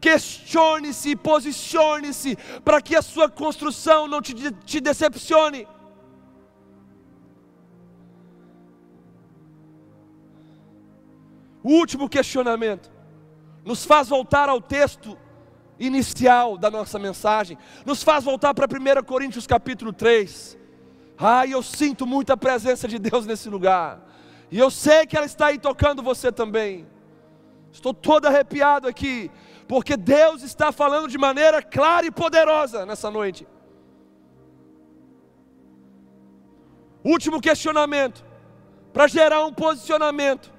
Questione-se, 0.00 1.16
posicione-se, 1.16 2.36
para 2.64 2.80
que 2.80 2.94
a 2.94 3.02
sua 3.02 3.28
construção 3.28 4.06
não 4.06 4.22
te, 4.22 4.32
te 4.64 4.80
decepcione. 4.80 5.66
O 11.68 11.72
último 11.72 12.08
questionamento: 12.08 12.90
nos 13.62 13.84
faz 13.84 14.08
voltar 14.08 14.48
ao 14.48 14.58
texto 14.58 15.18
inicial 15.78 16.56
da 16.56 16.70
nossa 16.70 16.98
mensagem, 16.98 17.58
nos 17.84 18.02
faz 18.02 18.24
voltar 18.24 18.54
para 18.54 18.64
1 18.66 19.04
Coríntios 19.04 19.46
capítulo 19.46 19.92
3. 19.92 20.56
Ai, 21.18 21.52
eu 21.52 21.62
sinto 21.62 22.06
muita 22.06 22.38
presença 22.38 22.88
de 22.88 22.98
Deus 22.98 23.26
nesse 23.26 23.50
lugar, 23.50 24.00
e 24.50 24.58
eu 24.58 24.70
sei 24.70 25.06
que 25.06 25.14
ela 25.14 25.26
está 25.26 25.48
aí 25.48 25.58
tocando 25.58 26.02
você 26.02 26.32
também. 26.32 26.86
Estou 27.70 27.92
todo 27.92 28.24
arrepiado 28.24 28.88
aqui, 28.88 29.30
porque 29.68 29.94
Deus 29.94 30.42
está 30.42 30.72
falando 30.72 31.06
de 31.06 31.18
maneira 31.18 31.60
clara 31.60 32.06
e 32.06 32.10
poderosa 32.10 32.86
nessa 32.86 33.10
noite. 33.10 33.46
Último 37.04 37.42
questionamento, 37.42 38.24
para 38.90 39.06
gerar 39.06 39.44
um 39.44 39.52
posicionamento 39.52 40.56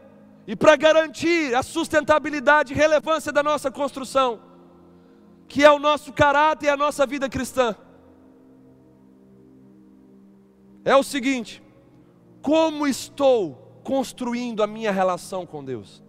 e 0.49 0.55
para 0.55 0.75
garantir 0.75 1.53
a 1.53 1.61
sustentabilidade 1.61 2.73
e 2.73 2.75
relevância 2.75 3.31
da 3.31 3.43
nossa 3.43 3.69
construção, 3.69 4.39
que 5.47 5.63
é 5.63 5.69
o 5.69 5.77
nosso 5.77 6.11
caráter 6.11 6.65
e 6.65 6.69
a 6.69 6.75
nossa 6.75 7.05
vida 7.05 7.29
cristã. 7.29 7.75
É 10.83 10.95
o 10.95 11.03
seguinte: 11.03 11.61
como 12.41 12.87
estou 12.87 13.79
construindo 13.83 14.63
a 14.63 14.65
minha 14.65 14.91
relação 14.91 15.45
com 15.45 15.63
Deus? 15.63 16.03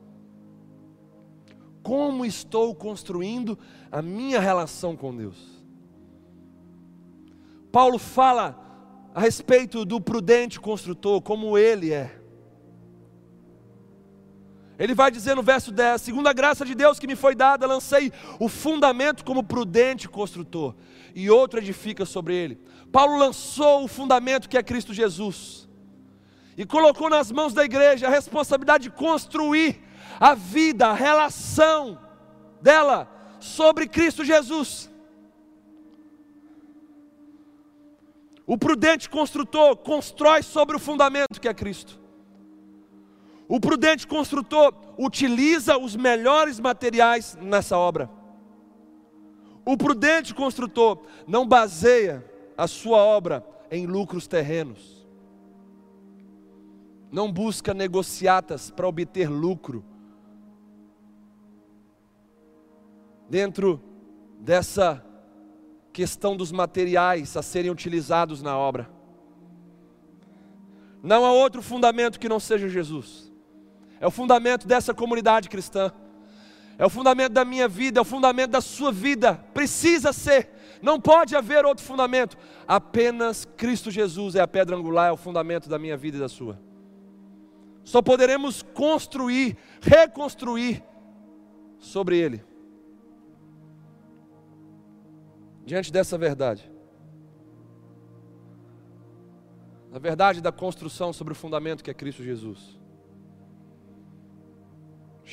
Como 1.83 2.25
estou 2.25 2.75
construindo 2.75 3.59
a 3.93 4.01
minha 4.01 4.41
relação 4.41 4.97
com 4.97 5.15
Deus? 5.15 5.37
Paulo 7.71 7.99
fala 7.99 8.59
a 9.15 9.21
respeito 9.21 9.85
do 9.85 10.01
prudente 10.01 10.59
construtor, 10.59 11.21
como 11.21 11.59
ele 11.59 11.93
é. 11.93 12.20
Ele 14.81 14.95
vai 14.95 15.11
dizer 15.11 15.37
no 15.37 15.43
verso 15.43 15.71
10: 15.71 16.01
segundo 16.01 16.27
a 16.27 16.33
graça 16.33 16.65
de 16.65 16.75
Deus 16.75 16.99
que 16.99 17.07
me 17.07 17.15
foi 17.15 17.35
dada, 17.35 17.67
lancei 17.67 18.11
o 18.39 18.49
fundamento 18.49 19.23
como 19.27 19.45
prudente 19.45 20.09
construtor, 20.09 20.75
e 21.15 21.29
outro 21.31 21.61
edifica 21.61 22.07
sobre 22.07 22.35
ele. 22.35 22.59
Paulo 22.91 23.19
lançou 23.19 23.85
o 23.85 23.89
fundamento 23.89 24.49
que 24.49 24.57
é 24.57 24.63
Cristo 24.63 24.95
Jesus, 24.95 25.69
e 26.57 26.65
colocou 26.65 27.11
nas 27.11 27.31
mãos 27.31 27.53
da 27.53 27.63
igreja 27.63 28.07
a 28.07 28.11
responsabilidade 28.11 28.85
de 28.85 28.91
construir 28.91 29.83
a 30.19 30.35
vida, 30.35 30.87
a 30.87 30.95
relação 30.95 32.01
dela 32.63 33.07
sobre 33.39 33.87
Cristo 33.87 34.25
Jesus. 34.25 34.91
O 38.47 38.57
prudente 38.57 39.11
construtor 39.11 39.77
constrói 39.77 40.43
sobre 40.43 40.75
o 40.75 40.81
fundamento 40.81 41.39
que 41.39 41.49
é 41.49 41.53
Cristo. 41.53 42.01
O 43.51 43.59
prudente 43.59 44.07
construtor 44.07 44.73
utiliza 44.97 45.77
os 45.77 45.97
melhores 45.97 46.61
materiais 46.61 47.37
nessa 47.43 47.77
obra. 47.77 48.09
O 49.67 49.77
prudente 49.77 50.33
construtor 50.33 51.03
não 51.27 51.45
baseia 51.45 52.25
a 52.57 52.69
sua 52.69 52.99
obra 52.99 53.45
em 53.69 53.87
lucros 53.87 54.29
terrenos. 54.29 55.05
Não 57.11 57.31
busca 57.31 57.75
negociatas 57.75 58.71
para 58.71 58.87
obter 58.87 59.29
lucro. 59.29 59.85
dentro 63.31 63.81
dessa 64.41 65.05
questão 65.93 66.37
dos 66.37 66.51
materiais 66.51 67.37
a 67.37 67.43
serem 67.43 67.71
utilizados 67.71 68.43
na 68.43 68.59
obra. 68.59 68.91
Não 71.01 71.25
há 71.25 71.33
outro 71.33 71.63
fundamento 71.63 72.19
que 72.19 72.29
não 72.29 72.41
seja 72.41 72.69
Jesus. 72.69 73.30
É 74.01 74.07
o 74.07 74.11
fundamento 74.11 74.67
dessa 74.67 74.93
comunidade 74.93 75.49
cristã. 75.49 75.93
É 76.79 76.85
o 76.85 76.91
fundamento 76.91 77.33
da 77.33 77.45
minha 77.45 77.69
vida, 77.69 78.01
é 78.01 78.03
o 78.03 78.05
fundamento 78.05 78.51
da 78.53 78.61
sua 78.61 78.91
vida. 78.91 79.35
Precisa 79.55 80.13
ser. 80.13 80.49
Não 80.81 80.99
pode 80.99 81.37
haver 81.37 81.65
outro 81.67 81.85
fundamento. 81.85 82.37
Apenas 82.67 83.45
Cristo 83.57 83.91
Jesus 83.91 84.35
é 84.35 84.41
a 84.41 84.49
pedra 84.49 84.75
angular, 84.75 85.11
é 85.11 85.13
o 85.13 85.17
fundamento 85.17 85.69
da 85.69 85.79
minha 85.79 85.97
vida 85.97 86.17
e 86.17 86.21
da 86.21 86.29
sua. 86.29 86.59
Só 87.85 88.01
poderemos 88.01 88.63
construir, 88.63 89.57
reconstruir 89.83 90.83
sobre 91.79 92.17
Ele. 92.17 92.51
diante 95.71 95.93
dessa 95.93 96.19
verdade. 96.19 96.69
A 99.93 100.01
verdade 100.01 100.41
da 100.41 100.51
construção 100.51 101.13
sobre 101.13 101.33
o 101.33 101.37
fundamento 101.37 101.85
que 101.85 101.91
é 101.91 101.95
Cristo 101.95 102.25
Jesus. 102.25 102.80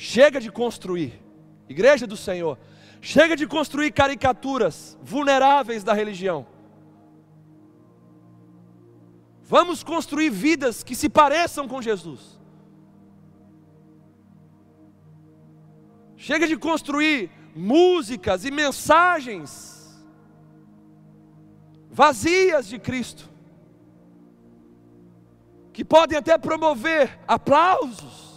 Chega 0.00 0.40
de 0.40 0.48
construir, 0.48 1.20
igreja 1.68 2.06
do 2.06 2.16
Senhor, 2.16 2.56
chega 3.00 3.34
de 3.34 3.48
construir 3.48 3.90
caricaturas 3.90 4.96
vulneráveis 5.02 5.82
da 5.82 5.92
religião. 5.92 6.46
Vamos 9.42 9.82
construir 9.82 10.30
vidas 10.30 10.84
que 10.84 10.94
se 10.94 11.08
pareçam 11.08 11.66
com 11.66 11.82
Jesus. 11.82 12.38
Chega 16.16 16.46
de 16.46 16.56
construir 16.56 17.32
músicas 17.52 18.44
e 18.44 18.52
mensagens 18.52 20.00
vazias 21.90 22.68
de 22.68 22.78
Cristo, 22.78 23.28
que 25.72 25.84
podem 25.84 26.16
até 26.16 26.38
promover 26.38 27.18
aplausos, 27.26 28.27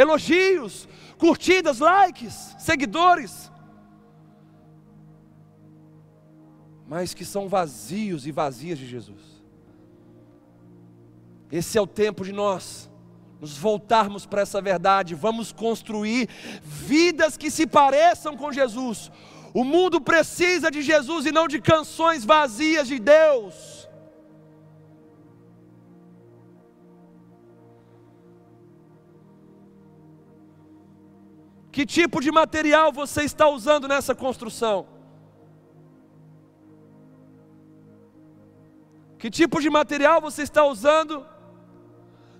elogios, 0.00 0.88
curtidas, 1.18 1.80
likes, 1.80 2.54
seguidores, 2.58 3.50
mas 6.86 7.12
que 7.12 7.24
são 7.24 7.48
vazios 7.48 8.26
e 8.26 8.32
vazias 8.32 8.78
de 8.78 8.86
Jesus. 8.86 9.42
Esse 11.50 11.76
é 11.76 11.80
o 11.80 11.86
tempo 11.86 12.24
de 12.24 12.32
nós 12.32 12.88
nos 13.40 13.56
voltarmos 13.56 14.26
para 14.26 14.42
essa 14.42 14.60
verdade, 14.60 15.14
vamos 15.14 15.52
construir 15.52 16.28
vidas 16.62 17.36
que 17.36 17.50
se 17.50 17.66
pareçam 17.66 18.36
com 18.36 18.52
Jesus, 18.52 19.12
o 19.54 19.62
mundo 19.62 20.00
precisa 20.00 20.70
de 20.70 20.82
Jesus 20.82 21.24
e 21.24 21.32
não 21.32 21.46
de 21.46 21.60
canções 21.60 22.24
vazias 22.24 22.88
de 22.88 22.98
Deus. 22.98 23.77
Que 31.78 31.86
tipo 31.86 32.20
de 32.20 32.32
material 32.32 32.92
você 32.92 33.22
está 33.22 33.48
usando 33.48 33.86
nessa 33.86 34.12
construção? 34.12 34.84
Que 39.16 39.30
tipo 39.30 39.60
de 39.60 39.70
material 39.70 40.20
você 40.20 40.42
está 40.42 40.64
usando 40.64 41.24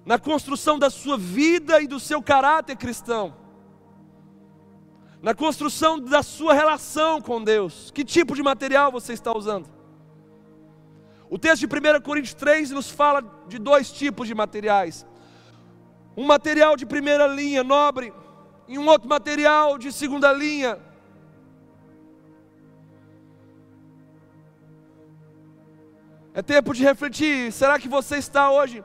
na 0.04 0.18
construção 0.18 0.76
da 0.76 0.90
sua 0.90 1.16
vida 1.16 1.80
e 1.80 1.86
do 1.86 2.00
seu 2.00 2.20
caráter 2.20 2.76
cristão? 2.76 3.32
na 5.22 5.34
construção 5.34 6.00
da 6.00 6.24
sua 6.24 6.52
relação 6.52 7.20
com 7.20 7.42
Deus. 7.42 7.92
Que 7.92 8.04
tipo 8.04 8.34
de 8.34 8.42
material 8.42 8.90
você 8.90 9.12
está 9.12 9.32
usando? 9.32 9.68
O 11.30 11.38
texto 11.38 11.64
de 11.64 11.66
1 11.66 12.00
Coríntios 12.00 12.34
3 12.34 12.72
nos 12.72 12.90
fala 12.90 13.22
de 13.46 13.60
dois 13.60 13.92
tipos 13.92 14.26
de 14.26 14.34
materiais: 14.34 15.06
um 16.16 16.24
material 16.24 16.76
de 16.76 16.84
primeira 16.84 17.28
linha, 17.28 17.62
nobre, 17.62 18.12
e 18.68 18.78
um 18.78 18.86
outro 18.86 19.08
material 19.08 19.78
de 19.78 19.90
segunda 19.90 20.32
linha. 20.32 20.78
É 26.34 26.42
tempo 26.42 26.74
de 26.74 26.84
refletir: 26.84 27.50
será 27.50 27.78
que 27.78 27.88
você 27.88 28.18
está 28.18 28.50
hoje 28.50 28.84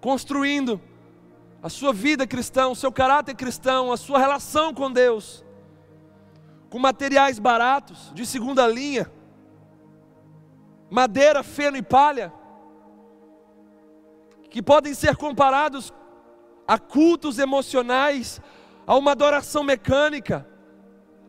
construindo 0.00 0.80
a 1.62 1.68
sua 1.68 1.92
vida 1.92 2.26
cristã, 2.26 2.68
o 2.68 2.76
seu 2.76 2.92
caráter 2.92 3.34
cristão, 3.34 3.90
a 3.90 3.96
sua 3.96 4.18
relação 4.18 4.72
com 4.72 4.92
Deus, 4.92 5.44
com 6.70 6.78
materiais 6.78 7.38
baratos, 7.38 8.12
de 8.14 8.24
segunda 8.24 8.66
linha, 8.66 9.10
madeira, 10.88 11.42
feno 11.42 11.76
e 11.76 11.82
palha, 11.82 12.32
que 14.50 14.62
podem 14.62 14.94
ser 14.94 15.16
comparados 15.16 15.92
a 16.66 16.78
cultos 16.78 17.38
emocionais, 17.38 18.40
a 18.86 18.96
uma 18.96 19.12
adoração 19.12 19.62
mecânica, 19.62 20.46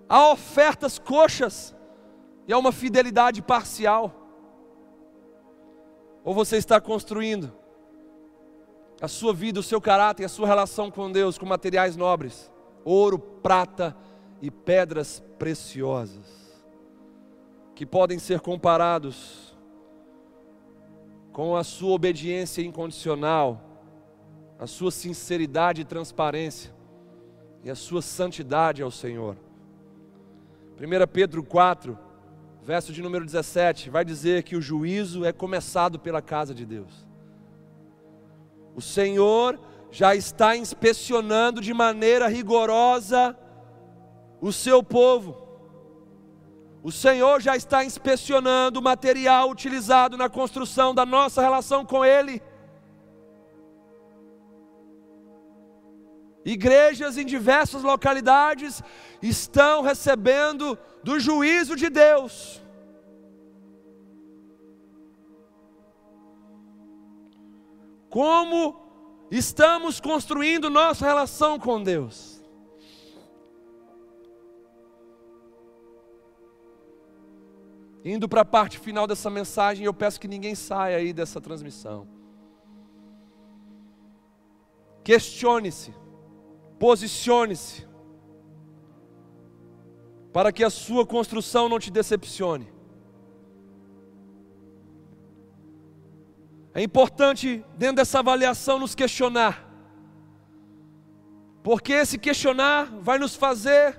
a 0.08 0.32
ofertas 0.32 0.98
coxas 1.00 1.76
e 2.48 2.54
a 2.54 2.58
uma 2.58 2.72
fidelidade 2.72 3.42
parcial? 3.42 4.14
Ou 6.24 6.34
você 6.34 6.58
está 6.58 6.80
construindo 6.82 7.54
a 9.02 9.08
sua 9.08 9.34
vida, 9.34 9.60
o 9.60 9.64
seu 9.64 9.82
caráter, 9.82 10.26
a 10.26 10.30
sua 10.30 10.48
relação 10.48 10.90
com 10.90 11.12
Deus 11.12 11.38
com 11.38 11.46
materiais 11.46 11.96
nobres, 11.96 12.52
ouro, 12.84 13.20
prata 13.20 13.96
e 14.42 14.50
pedras 14.50 15.24
preciosas, 15.38 16.64
que 17.76 17.86
podem 17.86 18.20
ser 18.20 18.40
comparados 18.40 19.56
com 21.32 21.56
a 21.56 21.64
sua 21.64 21.92
obediência 21.92 22.62
incondicional, 22.62 23.74
a 24.60 24.68
sua 24.68 24.91
sinceridade 24.91 25.82
e 25.82 25.86
transparência 25.86 26.74
e 27.64 27.70
a 27.70 27.76
sua 27.76 28.01
santidade 28.01 28.82
ao 28.82 28.91
Senhor. 28.91 29.38
1 30.80 31.08
Pedro 31.12 31.43
4, 31.43 31.97
verso 32.64 32.91
de 32.91 33.01
número 33.01 33.26
17, 33.26 33.89
vai 33.89 34.06
dizer 34.06 34.43
que 34.43 34.56
o 34.56 34.62
juízo 34.62 35.26
é 35.26 35.32
começado 35.32 35.97
pela 35.99 36.22
casa 36.22 36.53
de 36.53 36.66
Deus. 36.66 37.08
O 38.76 38.82
Senhor 38.82 39.60
já 39.89 40.14
está 40.16 40.56
inspecionando 40.56 41.62
de 41.62 41.74
maneira 41.74 42.28
rigorosa 42.28 43.38
o 44.41 44.51
seu 44.51 44.84
povo. 44.84 45.45
O 46.84 46.91
Senhor 46.91 47.41
já 47.41 47.56
está 47.56 47.84
inspecionando 47.84 48.80
o 48.80 48.84
material 48.84 49.49
utilizado 49.49 50.18
na 50.18 50.30
construção 50.30 50.93
da 50.93 51.06
nossa 51.06 51.41
relação 51.41 51.86
com 51.86 52.06
Ele. 52.06 52.41
Igrejas 56.46 57.18
em 57.18 57.26
diversas 57.26 57.82
localidades 57.82 58.84
estão 59.20 59.82
recebendo 59.82 60.78
do 61.04 61.20
juízo 61.20 61.76
de 61.76 61.89
Deus. 61.89 62.62
Como 68.08 68.80
estamos 69.32 70.00
construindo 70.00 70.70
nossa 70.70 71.04
relação 71.04 71.58
com 71.58 71.82
Deus? 71.82 72.39
Indo 78.06 78.30
para 78.30 78.41
a 78.41 78.46
parte 78.46 78.78
final 78.78 79.08
dessa 79.08 79.32
mensagem, 79.32 79.84
eu 79.84 79.93
peço 79.96 80.20
que 80.20 80.28
ninguém 80.28 80.54
saia 80.54 80.98
aí 80.98 81.12
dessa 81.12 81.41
transmissão. 81.41 82.08
Questione-se 85.04 86.05
Posicione-se, 86.78 87.88
para 90.34 90.51
que 90.51 90.63
a 90.63 90.69
sua 90.69 91.05
construção 91.05 91.69
não 91.69 91.80
te 91.80 91.89
decepcione. 91.89 92.67
É 96.73 96.84
importante, 96.84 97.63
dentro 97.78 97.95
dessa 97.95 98.19
avaliação, 98.19 98.78
nos 98.78 98.93
questionar, 98.93 99.65
porque 101.63 101.93
esse 101.93 102.17
questionar 102.17 102.91
vai 102.99 103.17
nos 103.17 103.34
fazer 103.34 103.97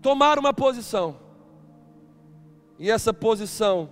tomar 0.00 0.38
uma 0.38 0.54
posição, 0.54 1.18
e 2.78 2.88
essa 2.88 3.12
posição 3.12 3.90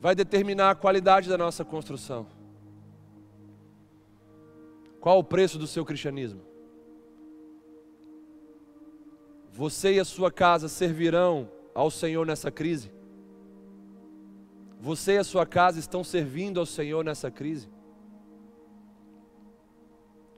vai 0.00 0.14
determinar 0.14 0.70
a 0.70 0.74
qualidade 0.74 1.28
da 1.28 1.38
nossa 1.38 1.64
construção. 1.64 2.33
Qual 5.04 5.18
o 5.18 5.22
preço 5.22 5.58
do 5.58 5.66
seu 5.66 5.84
cristianismo? 5.84 6.40
Você 9.52 9.96
e 9.96 10.00
a 10.00 10.04
sua 10.04 10.32
casa 10.32 10.66
servirão 10.66 11.46
ao 11.74 11.90
Senhor 11.90 12.26
nessa 12.26 12.50
crise? 12.50 12.90
Você 14.80 15.16
e 15.16 15.18
a 15.18 15.24
sua 15.24 15.44
casa 15.44 15.78
estão 15.78 16.02
servindo 16.02 16.58
ao 16.58 16.64
Senhor 16.64 17.04
nessa 17.04 17.30
crise? 17.30 17.68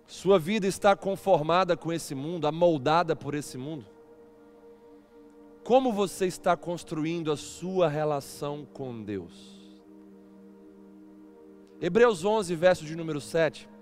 Sua 0.04 0.36
vida 0.36 0.66
está 0.66 0.96
conformada 0.96 1.76
com 1.76 1.92
esse 1.92 2.12
mundo, 2.12 2.48
amoldada 2.48 3.14
por 3.14 3.36
esse 3.36 3.56
mundo? 3.56 3.86
Como 5.62 5.92
você 5.92 6.26
está 6.26 6.56
construindo 6.56 7.30
a 7.30 7.36
sua 7.36 7.86
relação 7.86 8.66
com 8.74 9.00
Deus? 9.00 9.78
Hebreus 11.80 12.24
11, 12.24 12.52
verso 12.56 12.84
de 12.84 12.96
número 12.96 13.20
7 13.20 13.75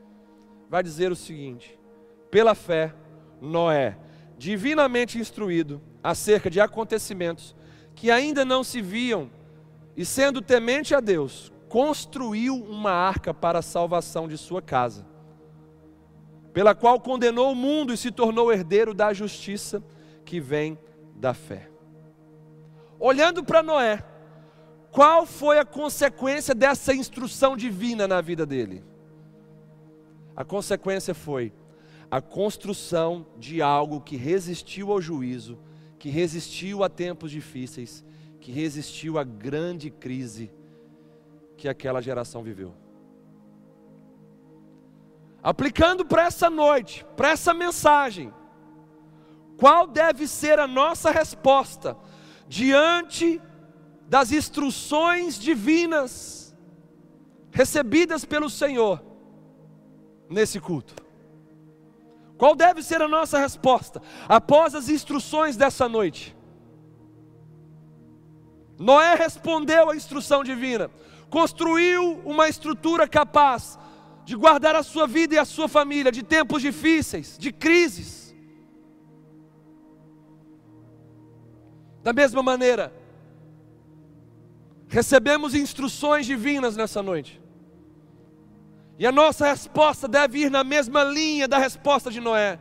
vai 0.68 0.82
dizer 0.82 1.12
o 1.12 1.16
seguinte: 1.16 1.78
pela 2.30 2.54
fé, 2.54 2.94
Noé, 3.40 3.96
divinamente 4.36 5.18
instruído 5.18 5.80
acerca 6.02 6.50
de 6.50 6.60
acontecimentos 6.60 7.54
que 7.94 8.10
ainda 8.10 8.44
não 8.44 8.64
se 8.64 8.82
viam, 8.82 9.30
e 9.96 10.04
sendo 10.04 10.42
temente 10.42 10.94
a 10.94 11.00
Deus, 11.00 11.52
construiu 11.68 12.56
uma 12.56 12.90
arca 12.90 13.32
para 13.32 13.60
a 13.60 13.62
salvação 13.62 14.26
de 14.26 14.36
sua 14.36 14.60
casa, 14.60 15.06
pela 16.52 16.74
qual 16.74 17.00
condenou 17.00 17.52
o 17.52 17.54
mundo 17.54 17.92
e 17.92 17.96
se 17.96 18.10
tornou 18.10 18.52
herdeiro 18.52 18.92
da 18.92 19.12
justiça 19.12 19.82
que 20.24 20.40
vem 20.40 20.78
da 21.14 21.32
fé. 21.32 21.70
Olhando 22.98 23.44
para 23.44 23.62
Noé, 23.62 24.04
qual 24.90 25.26
foi 25.26 25.58
a 25.58 25.64
consequência 25.64 26.54
dessa 26.54 26.94
instrução 26.94 27.56
divina 27.56 28.06
na 28.06 28.20
vida 28.20 28.46
dele? 28.46 28.84
A 30.37 30.45
consequência 30.45 31.14
foi 31.14 31.53
a 32.11 32.20
construção 32.20 33.26
de 33.39 33.62
algo 33.62 34.01
que 34.01 34.16
resistiu 34.16 34.93
ao 34.93 35.01
juízo, 35.01 35.59
que 35.99 36.09
resistiu 36.09 36.82
a 36.82 36.89
tempos 36.89 37.30
difíceis, 37.30 38.05
que 38.41 38.53
resistiu 38.53 39.18
à 39.18 39.24
grande 39.24 39.91
crise 39.91 40.51
que 41.57 41.68
aquela 41.68 42.01
geração 42.01 42.43
viveu. 42.43 42.74
Aplicando 45.43 46.05
para 46.05 46.24
essa 46.24 46.49
noite, 46.49 47.07
para 47.16 47.30
essa 47.30 47.53
mensagem, 47.53 48.32
qual 49.57 49.87
deve 49.87 50.26
ser 50.26 50.59
a 50.59 50.66
nossa 50.66 51.11
resposta 51.11 51.97
diante 52.49 53.41
das 54.09 54.32
instruções 54.32 55.39
divinas 55.39 56.55
recebidas 57.51 58.24
pelo 58.24 58.51
Senhor? 58.51 59.13
Nesse 60.35 60.61
culto? 60.61 60.95
Qual 62.37 62.55
deve 62.55 62.82
ser 62.82 63.01
a 63.01 63.09
nossa 63.09 63.39
resposta 63.39 64.03
após 64.28 64.74
as 64.74 64.89
instruções 64.89 65.57
dessa 65.57 65.89
noite? 65.89 66.37
Noé 68.78 69.14
respondeu 69.14 69.91
à 69.91 69.97
instrução 69.97 70.43
divina, 70.43 70.91
construiu 71.30 72.20
uma 72.24 72.49
estrutura 72.49 73.07
capaz 73.07 73.78
de 74.24 74.35
guardar 74.35 74.74
a 74.74 74.82
sua 74.82 75.07
vida 75.07 75.35
e 75.35 75.39
a 75.39 75.45
sua 75.45 75.68
família 75.68 76.11
de 76.11 76.22
tempos 76.22 76.61
difíceis, 76.61 77.39
de 77.39 77.53
crises. 77.53 78.35
Da 82.03 82.12
mesma 82.12 82.43
maneira, 82.43 82.93
recebemos 84.89 85.55
instruções 85.55 86.26
divinas 86.26 86.76
nessa 86.76 87.03
noite. 87.03 87.43
E 88.99 89.07
a 89.07 89.12
nossa 89.12 89.47
resposta 89.47 90.07
deve 90.07 90.40
ir 90.40 90.51
na 90.51 90.62
mesma 90.62 91.03
linha 91.03 91.49
da 91.49 91.59
resposta 91.59 92.11
de 92.11 92.20
Noé. 92.20 92.59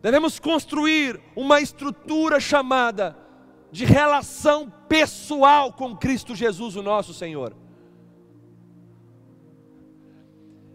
Devemos 0.00 0.38
construir 0.38 1.20
uma 1.36 1.60
estrutura 1.60 2.40
chamada 2.40 3.16
de 3.70 3.84
relação 3.84 4.72
pessoal 4.88 5.72
com 5.72 5.96
Cristo 5.96 6.34
Jesus, 6.34 6.76
o 6.76 6.82
nosso 6.82 7.12
Senhor. 7.12 7.54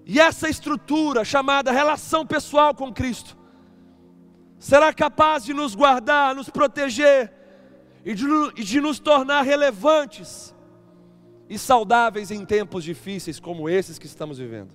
E 0.05 0.19
essa 0.19 0.49
estrutura 0.49 1.23
chamada 1.23 1.71
relação 1.71 2.25
pessoal 2.25 2.75
com 2.75 2.93
Cristo 2.93 3.37
será 4.59 4.93
capaz 4.93 5.43
de 5.43 5.53
nos 5.53 5.73
guardar, 5.73 6.35
nos 6.35 6.49
proteger 6.49 7.33
e 8.05 8.13
de, 8.13 8.25
de 8.63 8.81
nos 8.81 8.99
tornar 8.99 9.41
relevantes 9.41 10.53
e 11.53 11.59
saudáveis 11.59 12.31
em 12.31 12.43
tempos 12.43 12.83
difíceis 12.83 13.39
como 13.39 13.69
esses 13.69 13.99
que 13.99 14.07
estamos 14.07 14.39
vivendo. 14.39 14.73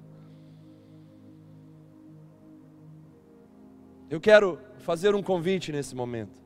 Eu 4.09 4.21
quero 4.21 4.61
fazer 4.79 5.13
um 5.13 5.21
convite 5.21 5.73
nesse 5.73 5.97
momento. 5.97 6.41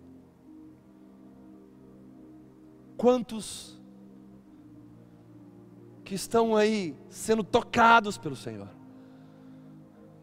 Quantos 2.96 3.78
que 6.02 6.14
estão 6.14 6.56
aí 6.56 6.96
sendo 7.10 7.44
tocados 7.44 8.16
pelo 8.16 8.34
Senhor, 8.34 8.70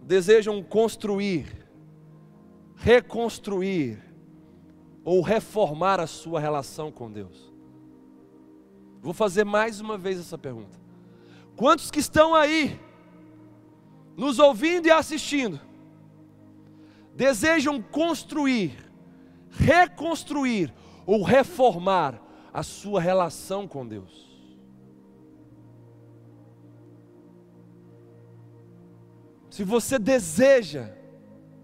desejam 0.01 0.63
construir, 0.63 1.69
reconstruir 2.77 4.03
ou 5.03 5.21
reformar 5.21 5.99
a 5.99 6.07
sua 6.07 6.39
relação 6.39 6.91
com 6.91 7.11
Deus? 7.11 7.48
Vou 9.01 9.13
fazer 9.13 9.45
mais 9.45 9.79
uma 9.79 9.97
vez 9.97 10.19
essa 10.19 10.37
pergunta. 10.37 10.77
Quantos 11.55 11.89
que 11.89 11.99
estão 11.99 12.35
aí, 12.35 12.79
nos 14.15 14.39
ouvindo 14.39 14.87
e 14.87 14.91
assistindo, 14.91 15.59
desejam 17.15 17.81
construir, 17.81 18.77
reconstruir 19.49 20.73
ou 21.05 21.23
reformar 21.23 22.21
a 22.53 22.63
sua 22.63 22.99
relação 22.99 23.67
com 23.67 23.87
Deus? 23.87 24.29
Se 29.49 29.63
você 29.63 29.97
deseja 29.97 30.93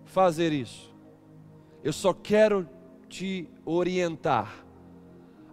fazer 0.03 0.51
isso, 0.51 0.93
eu 1.83 1.93
só 1.93 2.13
quero 2.13 2.67
te 3.07 3.49
orientar 3.63 4.64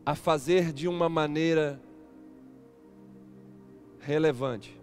a 0.04 0.14
fazer 0.14 0.72
de 0.72 0.88
uma 0.88 1.08
maneira 1.08 1.80
relevante. 4.00 4.80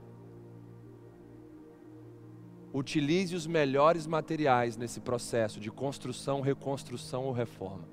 Utilize 2.73 3.35
os 3.35 3.45
melhores 3.45 4.07
materiais 4.07 4.77
nesse 4.77 5.01
processo 5.01 5.59
de 5.59 5.69
construção, 5.69 6.39
reconstrução 6.39 7.25
ou 7.25 7.33
reforma. 7.33 7.83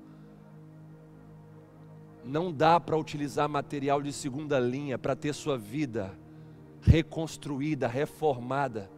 Não 2.23 2.51
dá 2.51 2.79
para 2.79 2.97
utilizar 2.97 3.49
material 3.49 4.01
de 4.01 4.13
segunda 4.13 4.59
linha 4.59 4.97
para 4.97 5.15
ter 5.15 5.33
sua 5.33 5.57
vida 5.57 6.17
reconstruída, 6.81 7.87
reformada, 7.87 8.89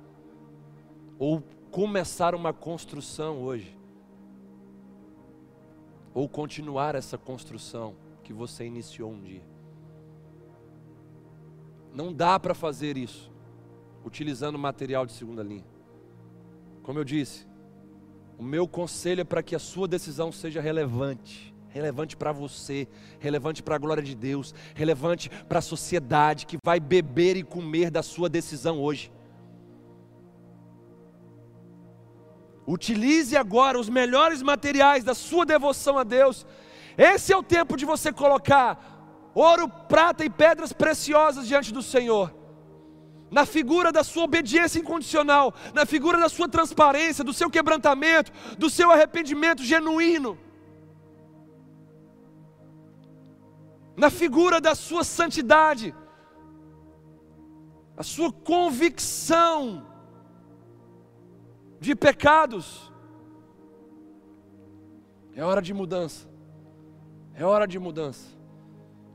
ou 1.18 1.42
começar 1.72 2.36
uma 2.36 2.54
construção 2.54 3.42
hoje, 3.42 3.76
ou 6.14 6.28
continuar 6.28 6.94
essa 6.94 7.18
construção 7.18 7.96
que 8.30 8.34
você 8.34 8.64
iniciou 8.64 9.12
um 9.12 9.20
dia. 9.20 9.42
Não 11.92 12.14
dá 12.14 12.40
para 12.40 12.54
fazer 12.54 12.96
isso 12.96 13.32
utilizando 14.06 14.56
material 14.56 15.04
de 15.04 15.14
segunda 15.14 15.42
linha. 15.42 15.66
Como 16.84 17.00
eu 17.00 17.04
disse, 17.04 17.48
o 18.38 18.44
meu 18.44 18.68
conselho 18.68 19.22
é 19.22 19.24
para 19.24 19.42
que 19.42 19.56
a 19.56 19.60
sua 19.60 19.88
decisão 19.88 20.32
seja 20.32 20.62
relevante 20.62 21.56
relevante 21.72 22.18
para 22.18 22.32
você, 22.32 22.88
relevante 23.20 23.62
para 23.62 23.76
a 23.76 23.78
glória 23.78 24.02
de 24.02 24.16
Deus, 24.16 24.56
relevante 24.74 25.30
para 25.48 25.60
a 25.60 25.62
sociedade 25.62 26.48
que 26.48 26.58
vai 26.66 26.80
beber 26.80 27.38
e 27.38 27.44
comer 27.44 27.92
da 27.92 28.02
sua 28.02 28.28
decisão 28.28 28.80
hoje. 28.80 29.12
Utilize 32.66 33.38
agora 33.38 33.80
os 33.80 33.88
melhores 33.88 34.42
materiais 34.42 35.04
da 35.04 35.14
sua 35.14 35.46
devoção 35.46 35.98
a 36.00 36.04
Deus. 36.04 36.46
Esse 37.00 37.32
é 37.32 37.38
o 37.38 37.42
tempo 37.42 37.78
de 37.78 37.86
você 37.86 38.12
colocar 38.12 39.32
ouro, 39.34 39.70
prata 39.70 40.26
e 40.26 40.30
pedras 40.30 40.74
preciosas 40.74 41.48
diante 41.48 41.74
do 41.74 41.82
Senhor. 41.82 42.36
Na 43.32 43.46
figura 43.46 43.92
da 43.92 44.04
sua 44.04 44.26
obediência 44.26 44.80
incondicional, 44.80 45.54
na 45.74 45.86
figura 45.86 46.20
da 46.20 46.28
sua 46.28 46.50
transparência, 46.50 47.24
do 47.24 47.34
seu 47.34 47.50
quebrantamento, 47.50 48.32
do 48.58 48.70
seu 48.70 48.92
arrependimento 48.92 49.64
genuíno. 49.64 50.38
na 54.00 54.10
figura 54.10 54.62
da 54.62 54.74
sua 54.74 55.04
santidade, 55.04 55.94
a 57.98 58.02
sua 58.02 58.32
convicção 58.32 59.86
de 61.82 61.94
pecados. 61.94 62.94
É 65.36 65.44
hora 65.44 65.62
de 65.62 65.74
mudança. 65.74 66.29
É 67.40 67.46
hora 67.46 67.66
de 67.66 67.80
mudança. 67.80 68.28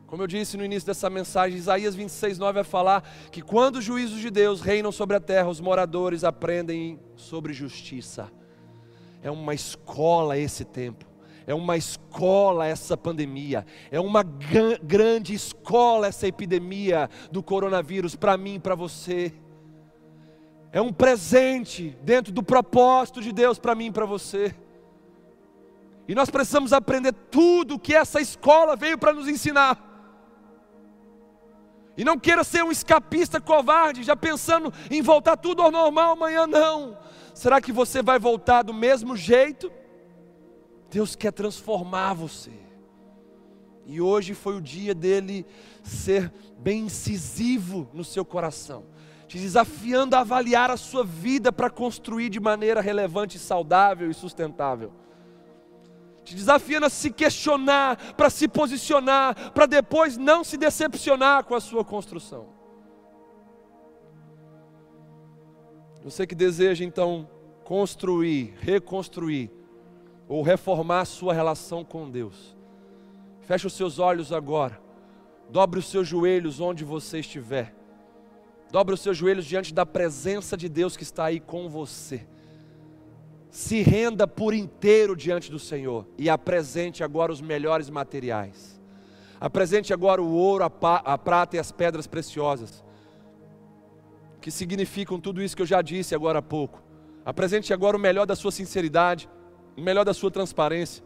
Como 0.06 0.22
eu 0.22 0.26
disse 0.26 0.56
no 0.56 0.64
início 0.64 0.86
dessa 0.86 1.10
mensagem, 1.10 1.58
Isaías 1.58 1.94
26, 1.94 2.38
9 2.38 2.54
vai 2.54 2.64
falar 2.64 3.06
que 3.30 3.42
quando 3.42 3.76
os 3.76 3.84
juízos 3.84 4.18
de 4.18 4.30
Deus 4.30 4.62
reinam 4.62 4.90
sobre 4.90 5.14
a 5.14 5.20
terra, 5.20 5.50
os 5.50 5.60
moradores 5.60 6.24
aprendem 6.24 6.98
sobre 7.16 7.52
justiça. 7.52 8.32
É 9.22 9.30
uma 9.30 9.52
escola 9.52 10.38
esse 10.38 10.64
tempo 10.64 11.04
é 11.46 11.54
uma 11.54 11.76
escola 11.76 12.66
essa 12.66 12.96
pandemia, 12.96 13.66
é 13.90 14.00
uma 14.00 14.22
grande 14.22 15.34
escola 15.34 16.06
essa 16.06 16.26
epidemia 16.26 17.10
do 17.30 17.42
coronavírus 17.42 18.16
para 18.16 18.34
mim 18.38 18.58
para 18.58 18.74
você. 18.74 19.30
É 20.72 20.80
um 20.80 20.90
presente 20.90 21.94
dentro 22.02 22.32
do 22.32 22.42
propósito 22.42 23.20
de 23.20 23.30
Deus 23.30 23.58
para 23.58 23.74
mim 23.74 23.92
para 23.92 24.06
você. 24.06 24.54
E 26.06 26.14
nós 26.14 26.30
precisamos 26.30 26.72
aprender 26.72 27.12
tudo 27.12 27.78
que 27.78 27.94
essa 27.94 28.20
escola 28.20 28.76
veio 28.76 28.98
para 28.98 29.12
nos 29.12 29.26
ensinar. 29.26 29.92
E 31.96 32.04
não 32.04 32.18
queira 32.18 32.42
ser 32.42 32.64
um 32.64 32.72
escapista 32.72 33.40
covarde, 33.40 34.02
já 34.02 34.16
pensando 34.16 34.72
em 34.90 35.00
voltar 35.00 35.36
tudo 35.36 35.62
ao 35.62 35.70
normal 35.70 36.12
amanhã, 36.12 36.46
não. 36.46 36.98
Será 37.32 37.60
que 37.60 37.72
você 37.72 38.02
vai 38.02 38.18
voltar 38.18 38.62
do 38.62 38.74
mesmo 38.74 39.16
jeito? 39.16 39.72
Deus 40.90 41.16
quer 41.16 41.32
transformar 41.32 42.14
você. 42.14 42.52
E 43.86 44.00
hoje 44.00 44.34
foi 44.34 44.56
o 44.56 44.60
dia 44.60 44.94
dele 44.94 45.46
ser 45.82 46.32
bem 46.58 46.84
incisivo 46.86 47.88
no 47.92 48.02
seu 48.02 48.24
coração, 48.24 48.84
te 49.28 49.38
desafiando 49.38 50.16
a 50.16 50.20
avaliar 50.20 50.70
a 50.70 50.76
sua 50.76 51.04
vida 51.04 51.52
para 51.52 51.70
construir 51.70 52.28
de 52.28 52.40
maneira 52.40 52.80
relevante, 52.80 53.38
saudável 53.38 54.10
e 54.10 54.14
sustentável. 54.14 54.92
Te 56.24 56.34
desafiando 56.34 56.86
a 56.86 56.90
se 56.90 57.10
questionar, 57.10 58.14
para 58.14 58.30
se 58.30 58.48
posicionar, 58.48 59.52
para 59.52 59.66
depois 59.66 60.16
não 60.16 60.42
se 60.42 60.56
decepcionar 60.56 61.44
com 61.44 61.54
a 61.54 61.60
sua 61.60 61.84
construção. 61.84 62.48
Você 66.02 66.26
que 66.26 66.34
deseja 66.34 66.84
então 66.84 67.28
construir, 67.62 68.54
reconstruir, 68.60 69.50
ou 70.28 70.42
reformar 70.42 71.00
a 71.00 71.04
sua 71.04 71.34
relação 71.34 71.84
com 71.84 72.10
Deus. 72.10 72.56
Feche 73.42 73.66
os 73.66 73.74
seus 73.74 73.98
olhos 73.98 74.32
agora. 74.32 74.80
Dobre 75.50 75.78
os 75.78 75.86
seus 75.86 76.08
joelhos 76.08 76.60
onde 76.60 76.84
você 76.84 77.18
estiver. 77.20 77.74
Dobre 78.70 78.94
os 78.94 79.00
seus 79.00 79.16
joelhos 79.16 79.44
diante 79.44 79.72
da 79.72 79.84
presença 79.84 80.56
de 80.56 80.68
Deus 80.68 80.96
que 80.96 81.02
está 81.02 81.26
aí 81.26 81.38
com 81.38 81.68
você. 81.68 82.26
Se 83.54 83.82
renda 83.82 84.26
por 84.26 84.52
inteiro 84.52 85.14
diante 85.14 85.48
do 85.48 85.60
Senhor 85.60 86.08
e 86.18 86.28
apresente 86.28 87.04
agora 87.04 87.30
os 87.30 87.40
melhores 87.40 87.88
materiais. 87.88 88.82
Apresente 89.40 89.94
agora 89.94 90.20
o 90.20 90.28
ouro, 90.28 90.64
a, 90.64 90.96
a 90.96 91.16
prata 91.16 91.54
e 91.54 91.60
as 91.60 91.70
pedras 91.70 92.08
preciosas, 92.08 92.82
que 94.40 94.50
significam 94.50 95.20
tudo 95.20 95.40
isso 95.40 95.54
que 95.54 95.62
eu 95.62 95.66
já 95.66 95.80
disse 95.82 96.16
agora 96.16 96.40
há 96.40 96.42
pouco. 96.42 96.82
Apresente 97.24 97.72
agora 97.72 97.96
o 97.96 98.00
melhor 98.00 98.26
da 98.26 98.34
sua 98.34 98.50
sinceridade, 98.50 99.30
o 99.76 99.80
melhor 99.80 100.04
da 100.04 100.12
sua 100.12 100.32
transparência, 100.32 101.04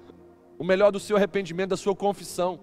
o 0.59 0.65
melhor 0.65 0.91
do 0.91 0.99
seu 0.99 1.19
arrependimento, 1.19 1.69
da 1.69 1.77
sua 1.77 1.95
confissão. 1.95 2.61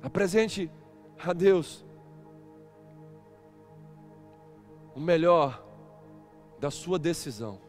Apresente 0.00 0.70
a 1.18 1.32
Deus 1.32 1.84
o 4.94 5.00
melhor 5.00 5.64
da 6.58 6.70
sua 6.70 6.98
decisão, 6.98 7.60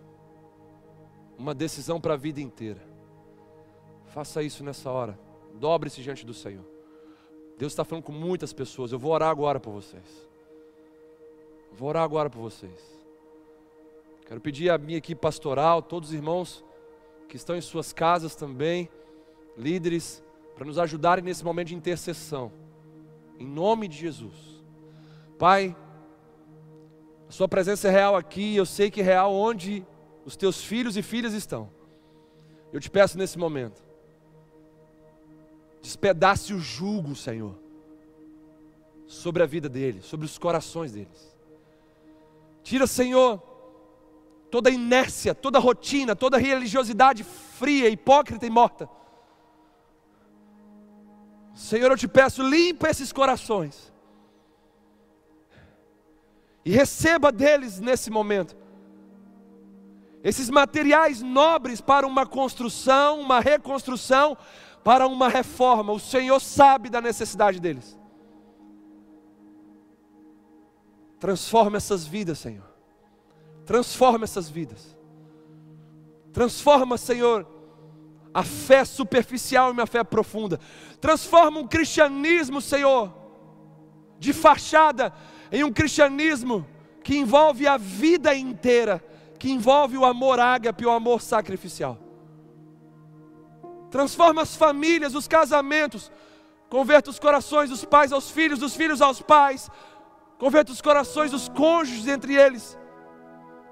uma 1.38 1.54
decisão 1.54 2.00
para 2.00 2.14
a 2.16 2.18
vida 2.18 2.42
inteira. 2.42 2.82
Faça 4.08 4.44
isso 4.44 4.64
nessa 4.64 4.92
hora, 4.92 5.18
dobre-se 5.54 6.02
diante 6.02 6.26
do 6.26 6.34
Senhor. 6.34 6.66
Deus 7.58 7.74
está 7.74 7.86
falando 7.86 8.04
com 8.04 8.12
muitas 8.12 8.52
pessoas. 8.52 8.92
Eu 8.92 8.98
vou 8.98 9.12
orar 9.12 9.30
agora 9.30 9.60
por 9.60 9.72
vocês. 9.72 10.28
Vou 11.72 11.90
orar 11.90 12.04
agora 12.04 12.30
por 12.30 12.40
vocês. 12.40 13.00
Quero 14.26 14.42
pedir 14.42 14.70
a 14.70 14.78
minha 14.78 14.98
equipe 14.98 15.22
pastoral, 15.22 15.82
todos 15.82 16.10
os 16.10 16.16
irmãos 16.16 16.66
que 17.30 17.36
estão 17.36 17.56
em 17.56 17.62
suas 17.62 17.94
casas 17.94 18.36
também, 18.36 18.90
líderes, 19.56 20.24
para 20.56 20.66
nos 20.66 20.80
ajudarem 20.80 21.24
nesse 21.24 21.46
momento 21.46 21.68
de 21.68 21.76
intercessão. 21.76 22.52
Em 23.40 23.46
nome 23.46 23.88
de 23.88 23.98
Jesus. 23.98 24.64
Pai, 25.38 25.76
a 27.32 27.34
Sua 27.34 27.48
presença 27.48 27.88
é 27.88 27.92
real 27.92 28.18
aqui, 28.18 28.58
eu 28.58 28.66
sei 28.66 28.92
que 28.92 29.00
é 29.00 29.04
real 29.06 29.34
onde 29.34 29.86
os 30.26 30.36
teus 30.36 30.62
filhos 30.62 30.98
e 30.98 31.02
filhas 31.02 31.32
estão. 31.32 31.70
Eu 32.74 32.80
te 32.82 32.90
peço 32.90 33.18
nesse 33.18 33.40
momento, 33.40 33.82
despedace 35.82 36.54
o 36.54 36.60
jugo, 36.60 37.16
Senhor, 37.16 37.56
sobre 39.08 39.42
a 39.42 39.46
vida 39.46 39.70
deles, 39.70 40.04
sobre 40.04 40.26
os 40.26 40.38
corações 40.38 40.92
deles. 40.92 41.34
Tira, 42.64 42.86
Senhor, 42.86 43.42
toda 44.52 44.70
inércia, 44.70 45.34
toda 45.34 45.58
rotina, 45.58 46.14
toda 46.14 46.38
religiosidade 46.38 47.24
fria, 47.24 47.88
hipócrita 47.88 48.46
e 48.46 48.50
morta. 48.50 48.90
Senhor, 51.56 51.92
eu 51.92 51.98
te 51.98 52.10
peço, 52.10 52.44
limpa 52.44 52.90
esses 52.90 53.14
corações. 53.14 53.91
E 56.64 56.72
receba 56.72 57.32
deles 57.32 57.80
nesse 57.80 58.10
momento. 58.10 58.56
Esses 60.24 60.50
materiais 60.50 61.22
nobres 61.22 61.82
para 61.82 62.06
uma 62.06 62.26
construção, 62.26 63.20
uma 63.20 63.40
reconstrução, 63.40 64.38
para 64.84 65.08
uma 65.08 65.28
reforma. 65.28 65.92
O 65.92 66.00
Senhor 66.00 66.40
sabe 66.40 66.90
da 66.90 67.02
necessidade 67.02 67.60
deles. 67.60 67.98
Transforma 71.20 71.78
essas 71.78 72.06
vidas, 72.06 72.40
Senhor. 72.40 72.70
Transforma 73.66 74.24
essas 74.24 74.50
vidas. 74.50 74.96
Transforma, 76.32 76.98
Senhor, 76.98 77.48
a 78.34 78.44
fé 78.44 78.86
superficial 78.86 79.70
em 79.70 79.74
uma 79.74 79.88
fé 79.88 80.04
profunda. 80.04 80.60
Transforma 81.00 81.60
um 81.60 81.68
cristianismo, 81.68 82.62
Senhor, 82.62 83.14
de 84.20 84.34
fachada 84.34 85.14
em 85.52 85.64
um 85.64 85.72
cristianismo 85.72 86.66
que 87.04 87.18
envolve 87.18 87.68
a 87.68 87.78
vida 87.78 88.34
inteira, 88.36 89.04
que 89.38 89.52
envolve 89.52 89.98
o 89.98 90.06
amor 90.06 90.40
ágape, 90.40 90.86
o 90.86 90.92
amor 90.92 91.22
sacrificial. 91.22 91.98
Transforma 93.90 94.42
as 94.44 94.56
famílias, 94.56 95.16
os 95.16 95.28
casamentos, 95.28 96.12
converta 96.70 97.10
os 97.10 97.20
corações 97.20 97.70
dos 97.70 97.84
pais 97.84 98.14
aos 98.14 98.30
filhos, 98.30 98.60
dos 98.60 98.76
filhos 98.76 99.02
aos 99.02 99.22
pais, 99.22 99.70
Converta 100.42 100.72
os 100.72 100.82
corações 100.82 101.30
dos 101.30 101.48
cônjuges 101.50 102.08
entre 102.08 102.34
eles. 102.34 102.76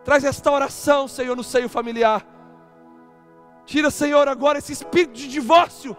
Traz 0.05 0.21
restauração, 0.21 1.07
Senhor, 1.07 1.35
no 1.35 1.43
seio 1.43 1.67
familiar. 1.67 2.23
Tira, 3.65 3.89
Senhor, 3.89 4.27
agora 4.27 4.59
esse 4.59 4.73
espírito 4.73 5.13
de 5.13 5.27
divórcio 5.27 5.97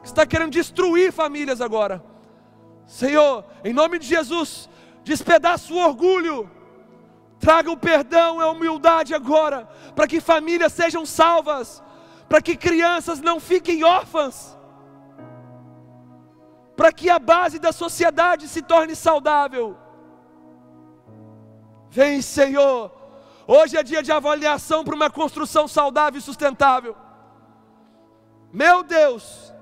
que 0.00 0.06
está 0.06 0.24
querendo 0.24 0.52
destruir 0.52 1.12
famílias 1.12 1.60
agora. 1.60 2.02
Senhor, 2.86 3.44
em 3.62 3.74
nome 3.74 3.98
de 3.98 4.06
Jesus, 4.06 4.66
despedaça 5.12 5.72
o 5.72 5.78
orgulho. 5.88 6.36
Traga 7.40 7.70
o 7.70 7.76
perdão 7.88 8.40
e 8.40 8.44
a 8.44 8.50
humildade 8.50 9.14
agora, 9.14 9.58
para 9.94 10.08
que 10.10 10.20
famílias 10.20 10.72
sejam 10.72 11.04
salvas, 11.06 11.82
para 12.28 12.42
que 12.42 12.56
crianças 12.56 13.20
não 13.20 13.38
fiquem 13.50 13.84
órfãs, 13.84 14.36
para 16.76 16.90
que 16.92 17.08
a 17.08 17.18
base 17.18 17.58
da 17.58 17.72
sociedade 17.72 18.48
se 18.48 18.60
torne 18.60 18.94
saudável. 18.96 19.76
Vem, 21.90 22.20
Senhor, 22.20 22.98
Hoje 23.50 23.78
é 23.78 23.82
dia 23.82 24.02
de 24.02 24.12
avaliação 24.12 24.84
para 24.84 24.94
uma 24.94 25.08
construção 25.08 25.66
saudável 25.66 26.18
e 26.18 26.22
sustentável. 26.22 26.94
Meu 28.52 28.82
Deus, 28.82 29.54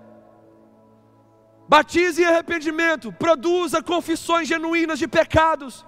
batize 1.68 2.22
em 2.22 2.26
arrependimento, 2.26 3.12
produza 3.12 3.82
confissões 3.82 4.48
genuínas 4.48 4.98
de 4.98 5.08
pecados. 5.08 5.84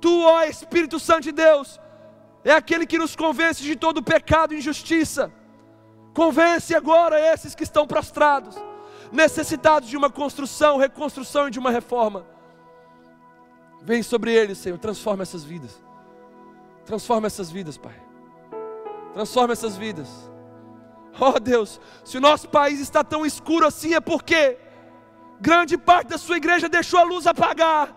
Tu, 0.00 0.22
ó 0.24 0.44
Espírito 0.44 0.98
Santo 0.98 1.22
de 1.22 1.32
Deus, 1.32 1.80
é 2.44 2.52
aquele 2.52 2.86
que 2.86 2.98
nos 2.98 3.16
convence 3.16 3.62
de 3.62 3.74
todo 3.74 4.02
pecado 4.02 4.54
e 4.54 4.58
injustiça. 4.58 5.32
Convence 6.14 6.74
agora 6.74 7.18
esses 7.20 7.54
que 7.54 7.64
estão 7.64 7.86
prostrados, 7.86 8.56
necessitados 9.12 9.88
de 9.88 9.96
uma 9.96 10.10
construção, 10.10 10.78
reconstrução 10.78 11.48
e 11.48 11.50
de 11.50 11.58
uma 11.58 11.70
reforma. 11.70 12.26
Vem 13.82 14.02
sobre 14.02 14.32
eles, 14.32 14.58
Senhor, 14.58 14.78
transforma 14.78 15.22
essas 15.22 15.44
vidas. 15.44 15.82
Transforma 16.84 17.26
essas 17.26 17.50
vidas, 17.50 17.76
Pai. 17.76 17.94
Transforma 19.14 19.52
essas 19.52 19.76
vidas. 19.76 20.08
Oh 21.20 21.38
Deus, 21.38 21.80
se 22.04 22.16
o 22.16 22.20
nosso 22.20 22.48
país 22.48 22.80
está 22.80 23.02
tão 23.04 23.26
escuro 23.26 23.66
assim 23.66 23.94
é 23.94 24.00
porque 24.00 24.56
grande 25.40 25.76
parte 25.76 26.08
da 26.08 26.18
sua 26.18 26.36
igreja 26.36 26.68
deixou 26.68 27.00
a 27.00 27.04
luz 27.04 27.26
apagar. 27.26 27.94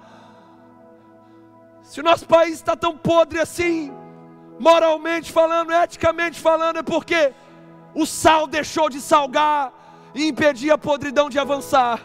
Se 1.84 2.00
o 2.00 2.04
nosso 2.04 2.26
país 2.26 2.54
está 2.54 2.76
tão 2.76 2.98
podre 2.98 3.40
assim, 3.40 3.92
moralmente 4.60 5.32
falando, 5.32 5.72
eticamente 5.72 6.40
falando, 6.40 6.78
é 6.78 6.84
porque 6.84 7.34
o 7.94 8.06
sal 8.06 8.48
deixou 8.48 8.90
de 8.90 9.02
salgar 9.02 9.74
e 10.14 10.28
impedir 10.28 10.72
a 10.72 10.78
podridão 10.78 11.30
de 11.30 11.40
avançar. 11.40 12.00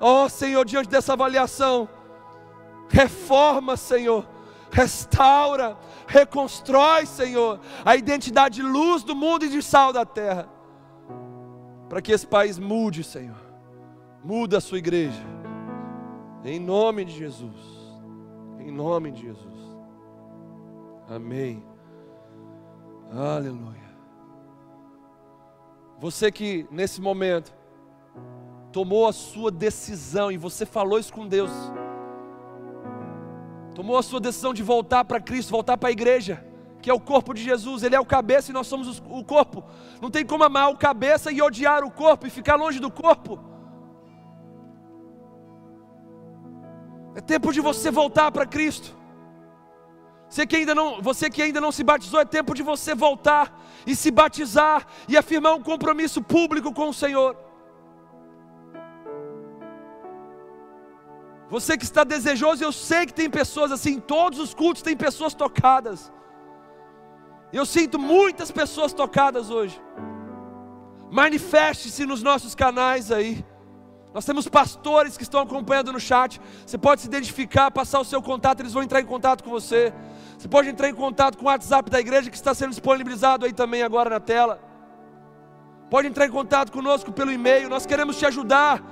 Oh 0.00 0.28
Senhor, 0.28 0.64
diante 0.64 0.88
dessa 0.88 1.14
avaliação, 1.14 1.88
Reforma, 2.88 3.76
Senhor. 3.76 4.26
Restaura, 4.70 5.76
reconstrói, 6.08 7.06
Senhor, 7.06 7.60
a 7.84 7.94
identidade 7.94 8.56
de 8.56 8.62
luz 8.62 9.04
do 9.04 9.14
mundo 9.14 9.44
e 9.44 9.48
de 9.48 9.62
sal 9.62 9.92
da 9.92 10.04
terra. 10.04 10.48
Para 11.88 12.02
que 12.02 12.10
esse 12.10 12.26
país 12.26 12.58
mude, 12.58 13.04
Senhor. 13.04 13.36
Muda 14.24 14.58
a 14.58 14.60
sua 14.60 14.78
igreja. 14.78 15.22
Em 16.44 16.58
nome 16.58 17.04
de 17.04 17.12
Jesus. 17.12 17.56
Em 18.58 18.70
nome 18.70 19.12
de 19.12 19.22
Jesus. 19.22 19.58
Amém. 21.08 21.62
Aleluia. 23.12 23.88
Você 25.98 26.30
que 26.30 26.66
nesse 26.70 27.00
momento 27.00 27.54
tomou 28.72 29.06
a 29.06 29.12
sua 29.12 29.50
decisão 29.50 30.30
e 30.30 30.36
você 30.36 30.64
falou 30.64 30.98
isso 30.98 31.12
com 31.12 31.26
Deus 31.26 31.50
tomou 33.78 33.96
a 33.96 34.02
sua 34.02 34.18
decisão 34.18 34.52
de 34.52 34.60
voltar 34.60 35.04
para 35.04 35.20
Cristo, 35.20 35.50
voltar 35.50 35.76
para 35.76 35.88
a 35.88 35.92
igreja, 35.92 36.44
que 36.82 36.90
é 36.90 36.92
o 36.92 36.98
corpo 36.98 37.32
de 37.32 37.40
Jesus, 37.40 37.84
Ele 37.84 37.94
é 37.94 38.00
o 38.00 38.04
cabeça 38.04 38.50
e 38.50 38.52
nós 38.52 38.66
somos 38.66 39.00
o 39.08 39.22
corpo. 39.22 39.62
Não 40.02 40.10
tem 40.10 40.26
como 40.26 40.42
amar 40.42 40.68
o 40.72 40.76
cabeça 40.76 41.30
e 41.30 41.40
odiar 41.40 41.84
o 41.84 41.90
corpo 41.92 42.26
e 42.26 42.30
ficar 42.30 42.56
longe 42.56 42.80
do 42.80 42.90
corpo. 42.90 43.38
É 47.14 47.20
tempo 47.20 47.52
de 47.52 47.60
você 47.60 47.88
voltar 47.88 48.32
para 48.32 48.44
Cristo. 48.44 48.96
Você 50.28 50.44
que, 50.44 50.56
ainda 50.56 50.74
não, 50.74 51.00
você 51.00 51.30
que 51.30 51.40
ainda 51.40 51.60
não 51.60 51.70
se 51.70 51.84
batizou, 51.84 52.18
é 52.18 52.24
tempo 52.24 52.54
de 52.54 52.64
você 52.64 52.96
voltar 52.96 53.64
e 53.86 53.94
se 53.94 54.10
batizar 54.10 54.88
e 55.06 55.16
afirmar 55.16 55.54
um 55.54 55.62
compromisso 55.62 56.20
público 56.20 56.74
com 56.74 56.88
o 56.88 56.94
Senhor. 56.94 57.47
Você 61.50 61.78
que 61.78 61.84
está 61.84 62.04
desejoso, 62.04 62.62
eu 62.62 62.72
sei 62.72 63.06
que 63.06 63.14
tem 63.14 63.30
pessoas 63.30 63.72
assim, 63.72 63.94
em 63.94 64.00
todos 64.00 64.38
os 64.38 64.52
cultos 64.52 64.82
tem 64.82 64.96
pessoas 64.96 65.34
tocadas. 65.34 66.12
Eu 67.52 67.64
sinto 67.64 67.98
muitas 67.98 68.50
pessoas 68.50 68.92
tocadas 68.92 69.48
hoje. 69.48 69.80
Manifeste-se 71.10 72.04
nos 72.04 72.22
nossos 72.22 72.54
canais 72.54 73.10
aí. 73.10 73.42
Nós 74.12 74.26
temos 74.26 74.46
pastores 74.46 75.16
que 75.16 75.22
estão 75.22 75.40
acompanhando 75.40 75.92
no 75.92 76.00
chat. 76.00 76.38
Você 76.66 76.76
pode 76.76 77.00
se 77.00 77.06
identificar, 77.06 77.70
passar 77.70 78.00
o 78.00 78.04
seu 78.04 78.20
contato, 78.20 78.60
eles 78.60 78.74
vão 78.74 78.82
entrar 78.82 79.00
em 79.00 79.06
contato 79.06 79.42
com 79.42 79.50
você. 79.50 79.92
Você 80.36 80.48
pode 80.48 80.68
entrar 80.68 80.90
em 80.90 80.94
contato 80.94 81.38
com 81.38 81.44
o 81.44 81.48
WhatsApp 81.48 81.90
da 81.90 81.98
igreja 81.98 82.28
que 82.28 82.36
está 82.36 82.52
sendo 82.52 82.70
disponibilizado 82.70 83.46
aí 83.46 83.54
também 83.54 83.82
agora 83.82 84.10
na 84.10 84.20
tela. 84.20 84.60
Pode 85.88 86.06
entrar 86.06 86.26
em 86.26 86.30
contato 86.30 86.70
conosco 86.70 87.10
pelo 87.10 87.32
e-mail. 87.32 87.70
Nós 87.70 87.86
queremos 87.86 88.18
te 88.18 88.26
ajudar 88.26 88.82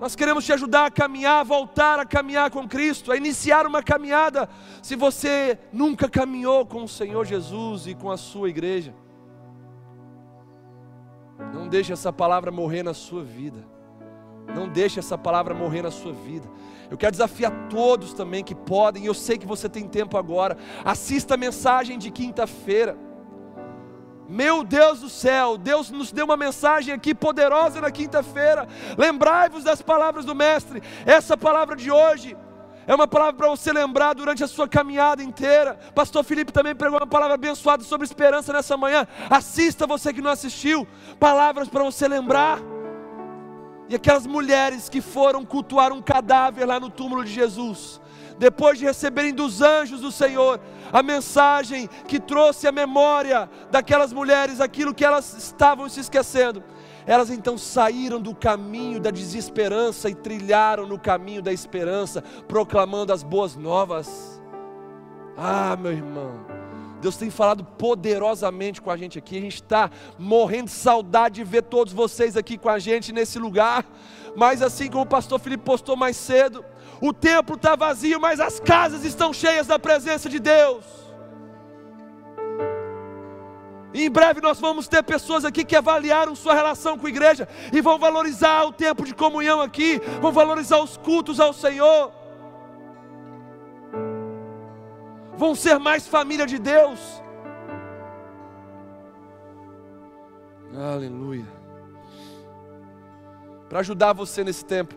nós 0.00 0.14
queremos 0.14 0.44
te 0.44 0.52
ajudar 0.52 0.86
a 0.86 0.90
caminhar, 0.90 1.40
a 1.40 1.44
voltar 1.44 1.98
a 1.98 2.06
caminhar 2.06 2.50
com 2.50 2.68
Cristo, 2.68 3.10
a 3.10 3.16
iniciar 3.16 3.66
uma 3.66 3.82
caminhada. 3.82 4.48
Se 4.82 4.94
você 4.94 5.58
nunca 5.72 6.08
caminhou 6.08 6.64
com 6.64 6.84
o 6.84 6.88
Senhor 6.88 7.24
Jesus 7.24 7.86
e 7.86 7.94
com 7.94 8.10
a 8.10 8.16
sua 8.16 8.48
igreja, 8.48 8.94
não 11.52 11.68
deixe 11.68 11.92
essa 11.92 12.12
palavra 12.12 12.50
morrer 12.50 12.82
na 12.82 12.94
sua 12.94 13.24
vida. 13.24 13.64
Não 14.54 14.68
deixe 14.68 14.98
essa 14.98 15.18
palavra 15.18 15.52
morrer 15.52 15.82
na 15.82 15.90
sua 15.90 16.12
vida. 16.12 16.48
Eu 16.90 16.96
quero 16.96 17.12
desafiar 17.12 17.68
todos 17.68 18.14
também 18.14 18.42
que 18.42 18.54
podem, 18.54 19.04
eu 19.04 19.14
sei 19.14 19.36
que 19.36 19.46
você 19.46 19.68
tem 19.68 19.86
tempo 19.86 20.16
agora. 20.16 20.56
Assista 20.84 21.34
a 21.34 21.36
mensagem 21.36 21.98
de 21.98 22.10
quinta-feira. 22.10 22.96
Meu 24.28 24.62
Deus 24.62 25.00
do 25.00 25.08
céu, 25.08 25.56
Deus 25.56 25.90
nos 25.90 26.12
deu 26.12 26.26
uma 26.26 26.36
mensagem 26.36 26.92
aqui 26.92 27.14
poderosa 27.14 27.80
na 27.80 27.90
quinta-feira. 27.90 28.68
Lembrai-vos 28.98 29.64
das 29.64 29.80
palavras 29.80 30.26
do 30.26 30.34
Mestre. 30.34 30.82
Essa 31.06 31.34
palavra 31.34 31.74
de 31.74 31.90
hoje 31.90 32.36
é 32.86 32.94
uma 32.94 33.08
palavra 33.08 33.32
para 33.32 33.48
você 33.48 33.72
lembrar 33.72 34.14
durante 34.14 34.44
a 34.44 34.46
sua 34.46 34.68
caminhada 34.68 35.22
inteira. 35.22 35.78
Pastor 35.94 36.22
Felipe 36.22 36.52
também 36.52 36.74
pregou 36.74 36.98
uma 36.98 37.06
palavra 37.06 37.36
abençoada 37.36 37.82
sobre 37.82 38.04
esperança 38.04 38.52
nessa 38.52 38.76
manhã. 38.76 39.08
Assista 39.30 39.86
você 39.86 40.12
que 40.12 40.20
não 40.20 40.30
assistiu. 40.30 40.86
Palavras 41.18 41.66
para 41.66 41.82
você 41.82 42.06
lembrar. 42.06 42.58
E 43.88 43.94
aquelas 43.94 44.26
mulheres 44.26 44.90
que 44.90 45.00
foram 45.00 45.42
cultuar 45.42 45.90
um 45.90 46.02
cadáver 46.02 46.66
lá 46.66 46.78
no 46.78 46.90
túmulo 46.90 47.24
de 47.24 47.32
Jesus 47.32 47.98
depois 48.38 48.78
de 48.78 48.84
receberem 48.84 49.34
dos 49.34 49.60
anjos 49.60 50.00
do 50.00 50.12
Senhor 50.12 50.60
a 50.92 51.02
mensagem 51.02 51.88
que 52.06 52.18
trouxe 52.18 52.66
a 52.66 52.72
memória 52.72 53.48
daquelas 53.70 54.12
mulheres 54.12 54.60
aquilo 54.60 54.94
que 54.94 55.04
elas 55.04 55.36
estavam 55.36 55.88
se 55.88 56.00
esquecendo, 56.00 56.62
elas 57.06 57.30
então 57.30 57.56
saíram 57.56 58.20
do 58.20 58.34
caminho 58.34 59.00
da 59.00 59.10
desesperança 59.10 60.08
e 60.10 60.14
trilharam 60.14 60.86
no 60.86 60.98
caminho 60.98 61.42
da 61.42 61.52
esperança, 61.52 62.22
proclamando 62.46 63.12
as 63.12 63.22
boas 63.22 63.56
novas. 63.56 64.40
Ah, 65.36 65.76
meu 65.76 65.92
irmão, 65.92 66.58
Deus 67.00 67.16
tem 67.16 67.30
falado 67.30 67.64
poderosamente 67.64 68.82
com 68.82 68.90
a 68.90 68.96
gente 68.96 69.18
aqui. 69.18 69.38
A 69.38 69.40
gente 69.40 69.54
está 69.54 69.90
morrendo 70.18 70.66
de 70.66 70.72
saudade 70.72 71.36
de 71.36 71.44
ver 71.44 71.62
todos 71.62 71.92
vocês 71.92 72.36
aqui 72.36 72.58
com 72.58 72.68
a 72.68 72.78
gente 72.78 73.12
nesse 73.12 73.38
lugar. 73.38 73.86
Mas 74.36 74.60
assim 74.60 74.90
como 74.90 75.02
o 75.02 75.06
pastor 75.06 75.38
Felipe 75.38 75.64
postou 75.64 75.96
mais 75.96 76.16
cedo, 76.16 76.64
o 77.00 77.12
templo 77.12 77.56
está 77.56 77.76
vazio, 77.76 78.20
mas 78.20 78.40
as 78.40 78.58
casas 78.58 79.04
estão 79.04 79.32
cheias 79.32 79.66
da 79.66 79.78
presença 79.78 80.28
de 80.28 80.38
Deus. 80.38 80.84
Em 83.94 84.10
breve 84.10 84.40
nós 84.40 84.60
vamos 84.60 84.86
ter 84.86 85.02
pessoas 85.02 85.44
aqui 85.44 85.64
que 85.64 85.74
avaliaram 85.74 86.34
sua 86.34 86.54
relação 86.54 86.98
com 86.98 87.06
a 87.06 87.10
igreja 87.10 87.48
e 87.72 87.80
vão 87.80 87.98
valorizar 87.98 88.64
o 88.64 88.72
tempo 88.72 89.04
de 89.04 89.14
comunhão 89.14 89.60
aqui, 89.60 90.00
vão 90.20 90.30
valorizar 90.30 90.78
os 90.78 90.96
cultos 90.96 91.40
ao 91.40 91.52
Senhor. 91.52 92.12
Vão 95.36 95.54
ser 95.54 95.78
mais 95.78 96.06
família 96.06 96.46
de 96.46 96.58
Deus. 96.58 97.22
Aleluia. 100.76 101.46
Para 103.68 103.80
ajudar 103.80 104.12
você 104.12 104.42
nesse 104.42 104.64
tempo, 104.64 104.94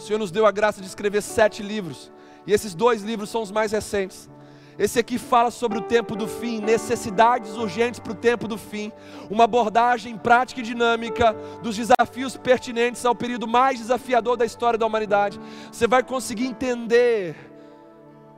o 0.00 0.02
Senhor 0.02 0.18
nos 0.18 0.30
deu 0.30 0.46
a 0.46 0.50
graça 0.50 0.80
de 0.80 0.86
escrever 0.86 1.20
sete 1.20 1.62
livros, 1.62 2.10
e 2.46 2.54
esses 2.54 2.74
dois 2.74 3.02
livros 3.02 3.28
são 3.28 3.42
os 3.42 3.52
mais 3.52 3.70
recentes. 3.70 4.30
Esse 4.78 4.98
aqui 4.98 5.18
fala 5.18 5.50
sobre 5.50 5.76
o 5.76 5.82
tempo 5.82 6.16
do 6.16 6.26
fim, 6.26 6.58
necessidades 6.58 7.54
urgentes 7.54 8.00
para 8.00 8.12
o 8.12 8.14
tempo 8.14 8.48
do 8.48 8.56
fim, 8.56 8.90
uma 9.28 9.44
abordagem 9.44 10.16
prática 10.16 10.60
e 10.60 10.62
dinâmica 10.62 11.36
dos 11.62 11.76
desafios 11.76 12.34
pertinentes 12.34 13.04
ao 13.04 13.14
período 13.14 13.46
mais 13.46 13.78
desafiador 13.78 14.38
da 14.38 14.46
história 14.46 14.78
da 14.78 14.86
humanidade. 14.86 15.38
Você 15.70 15.86
vai 15.86 16.02
conseguir 16.02 16.46
entender 16.46 17.36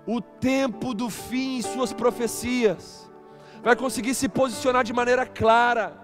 o 0.05 0.21
tempo 0.21 0.93
do 0.93 1.09
fim 1.09 1.59
em 1.59 1.63
suas 1.63 1.93
profecias, 1.93 3.09
vai 3.63 3.77
conseguir 3.77 4.17
se 4.17 4.29
posicionar 4.29 4.83
de 4.83 4.93
maneira 4.93 5.25
clara, 5.25 6.02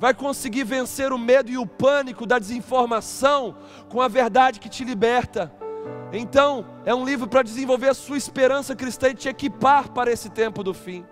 vai 0.00 0.12
conseguir 0.12 0.64
vencer 0.64 1.12
o 1.12 1.18
medo 1.18 1.48
e 1.48 1.56
o 1.56 1.64
pânico 1.64 2.26
da 2.26 2.40
desinformação 2.40 3.54
com 3.88 4.02
a 4.02 4.08
verdade 4.08 4.58
que 4.58 4.68
te 4.68 4.82
liberta 4.82 5.52
então, 6.12 6.66
é 6.84 6.94
um 6.94 7.04
livro 7.04 7.28
para 7.28 7.42
desenvolver 7.42 7.88
a 7.88 7.94
sua 7.94 8.16
esperança 8.16 8.74
cristã 8.74 9.08
e 9.10 9.14
te 9.14 9.28
equipar 9.28 9.90
para 9.90 10.10
esse 10.10 10.28
tempo 10.28 10.62
do 10.62 10.74
fim. 10.74 11.04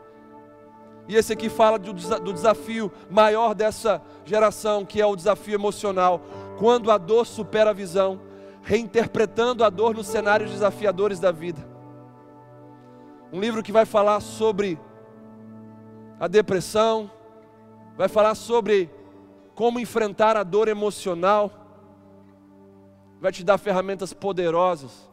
E 1.07 1.14
esse 1.14 1.32
aqui 1.32 1.49
fala 1.49 1.78
do, 1.78 1.93
do 1.93 2.32
desafio 2.32 2.93
maior 3.09 3.55
dessa 3.55 4.03
geração, 4.24 4.84
que 4.84 5.01
é 5.01 5.07
o 5.07 5.16
desafio 5.16 5.55
emocional. 5.55 6.20
Quando 6.59 6.91
a 6.91 6.99
dor 6.99 7.26
supera 7.26 7.70
a 7.70 7.72
visão, 7.72 8.20
reinterpretando 8.62 9.64
a 9.64 9.70
dor 9.70 9.95
nos 9.95 10.09
cenários 10.09 10.51
desafiadores 10.51 11.20
da 11.20 11.30
vida. 11.30 11.66
Um 13.32 13.41
livro 13.41 13.62
que 13.62 13.72
vai 13.72 13.86
falar 13.86 14.20
sobre 14.20 14.78
a 16.18 16.26
depressão, 16.26 17.11
vai 17.99 18.09
falar 18.09 18.37
sobre 18.37 18.89
como 19.57 19.81
enfrentar 19.81 20.37
a 20.37 20.45
dor 20.45 20.69
emocional 20.69 21.51
vai 23.21 23.33
te 23.33 23.43
dar 23.43 23.59
ferramentas 23.59 24.13
poderosas 24.13 25.11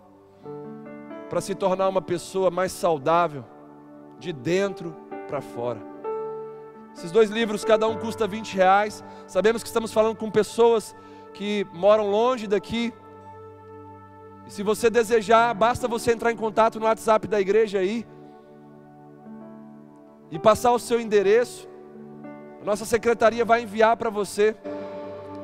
para 1.27 1.41
se 1.41 1.55
tornar 1.55 1.89
uma 1.89 2.03
pessoa 2.03 2.51
mais 2.51 2.71
saudável, 2.71 3.43
de 4.19 4.31
dentro 4.31 4.95
para 5.27 5.41
fora. 5.41 5.81
Esses 6.95 7.11
dois 7.11 7.31
livros, 7.31 7.65
cada 7.65 7.87
um 7.87 7.97
custa 7.97 8.27
20 8.27 8.55
reais. 8.55 9.03
Sabemos 9.25 9.63
que 9.63 9.67
estamos 9.67 9.91
falando 9.91 10.15
com 10.15 10.29
pessoas 10.29 10.95
que 11.33 11.65
moram 11.73 12.07
longe 12.09 12.45
daqui. 12.45 12.93
E 14.45 14.51
se 14.51 14.61
você 14.61 14.91
desejar, 14.91 15.55
basta 15.55 15.87
você 15.87 16.11
entrar 16.11 16.31
em 16.31 16.37
contato 16.37 16.79
no 16.79 16.85
WhatsApp 16.85 17.27
da 17.27 17.41
igreja 17.41 17.79
aí 17.79 18.05
e 20.29 20.37
passar 20.37 20.71
o 20.71 20.79
seu 20.79 21.01
endereço. 21.01 21.67
Nossa 22.65 22.83
secretaria 22.83 23.45
vai 23.45 23.61
enviar 23.61 23.95
para 23.95 24.09
você. 24.09 24.55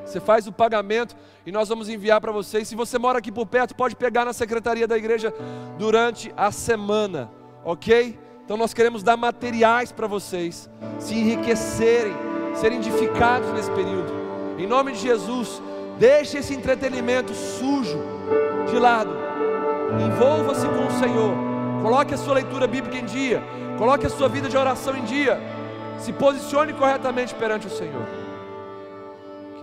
Você 0.04 0.18
faz 0.18 0.48
o 0.48 0.52
pagamento 0.52 1.14
e 1.46 1.52
nós 1.52 1.68
vamos 1.68 1.88
enviar 1.88 2.20
para 2.20 2.32
vocês. 2.32 2.66
Se 2.66 2.74
você 2.74 2.98
mora 2.98 3.20
aqui 3.20 3.30
por 3.30 3.46
perto, 3.46 3.76
pode 3.76 3.94
pegar 3.94 4.24
na 4.24 4.32
secretaria 4.32 4.88
da 4.88 4.98
igreja 4.98 5.32
durante 5.78 6.34
a 6.36 6.50
semana, 6.50 7.30
ok? 7.64 8.18
Então 8.44 8.56
nós 8.56 8.74
queremos 8.74 9.04
dar 9.04 9.16
materiais 9.16 9.92
para 9.92 10.08
vocês 10.08 10.68
se 10.98 11.14
enriquecerem, 11.14 12.12
serem 12.56 12.78
edificados 12.78 13.52
nesse 13.52 13.70
período. 13.70 14.12
Em 14.58 14.66
nome 14.66 14.92
de 14.92 14.98
Jesus, 14.98 15.62
deixe 15.98 16.38
esse 16.38 16.52
entretenimento 16.52 17.32
sujo 17.32 17.98
de 18.68 18.78
lado. 18.78 19.16
Envolva-se 20.04 20.66
com 20.66 20.86
o 20.86 20.98
Senhor. 20.98 21.34
Coloque 21.82 22.14
a 22.14 22.16
sua 22.16 22.34
leitura 22.34 22.66
bíblica 22.66 22.98
em 22.98 23.04
dia. 23.04 23.42
Coloque 23.78 24.06
a 24.06 24.10
sua 24.10 24.28
vida 24.28 24.48
de 24.48 24.56
oração 24.56 24.96
em 24.96 25.04
dia. 25.04 25.40
Se 25.98 26.12
posicione 26.12 26.72
corretamente 26.72 27.34
perante 27.34 27.66
o 27.66 27.70
Senhor. 27.70 28.22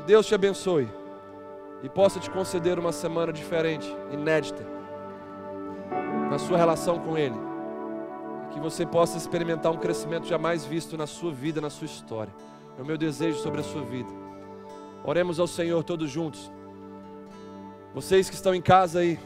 Deus 0.10 0.26
te 0.26 0.34
abençoe 0.34 0.90
e 1.84 1.88
possa 1.88 2.20
te 2.20 2.32
conceder 2.32 2.80
uma 2.80 2.92
semana 2.92 3.32
diferente, 3.32 3.96
inédita, 4.12 4.66
na 6.32 6.40
sua 6.40 6.58
relação 6.58 6.98
com 6.98 7.16
Ele. 7.16 7.36
Que 8.52 8.60
você 8.60 8.88
possa 8.88 9.20
experimentar 9.20 9.72
um 9.72 9.78
crescimento 9.78 10.26
jamais 10.26 10.66
visto 10.66 10.98
na 10.98 11.06
sua 11.06 11.32
vida, 11.32 11.62
na 11.62 11.70
sua 11.70 11.86
história. 11.86 12.34
É 12.76 12.82
o 12.82 12.86
meu 12.86 12.98
desejo 12.98 13.38
sobre 13.38 13.62
a 13.62 13.64
sua 13.64 13.84
vida. 13.84 14.10
Oremos 15.04 15.40
ao 15.40 15.46
Senhor 15.46 15.84
todos 15.84 16.10
juntos. 16.10 16.52
Vocês 17.94 18.32
que 18.32 18.36
estão 18.36 18.56
em 18.56 18.64
casa 18.64 19.02
aí, 19.02 19.20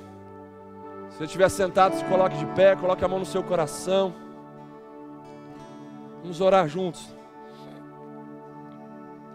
se 1.11 1.23
estiver 1.23 1.47
sentado, 1.47 1.95
se 1.95 2.03
coloque 2.03 2.35
de 2.35 2.45
pé, 2.47 2.75
coloque 2.75 3.05
a 3.05 3.07
mão 3.07 3.19
no 3.19 3.25
seu 3.25 3.41
coração. 3.41 4.13
Vamos 6.23 6.41
orar 6.41 6.67
juntos. 6.67 7.15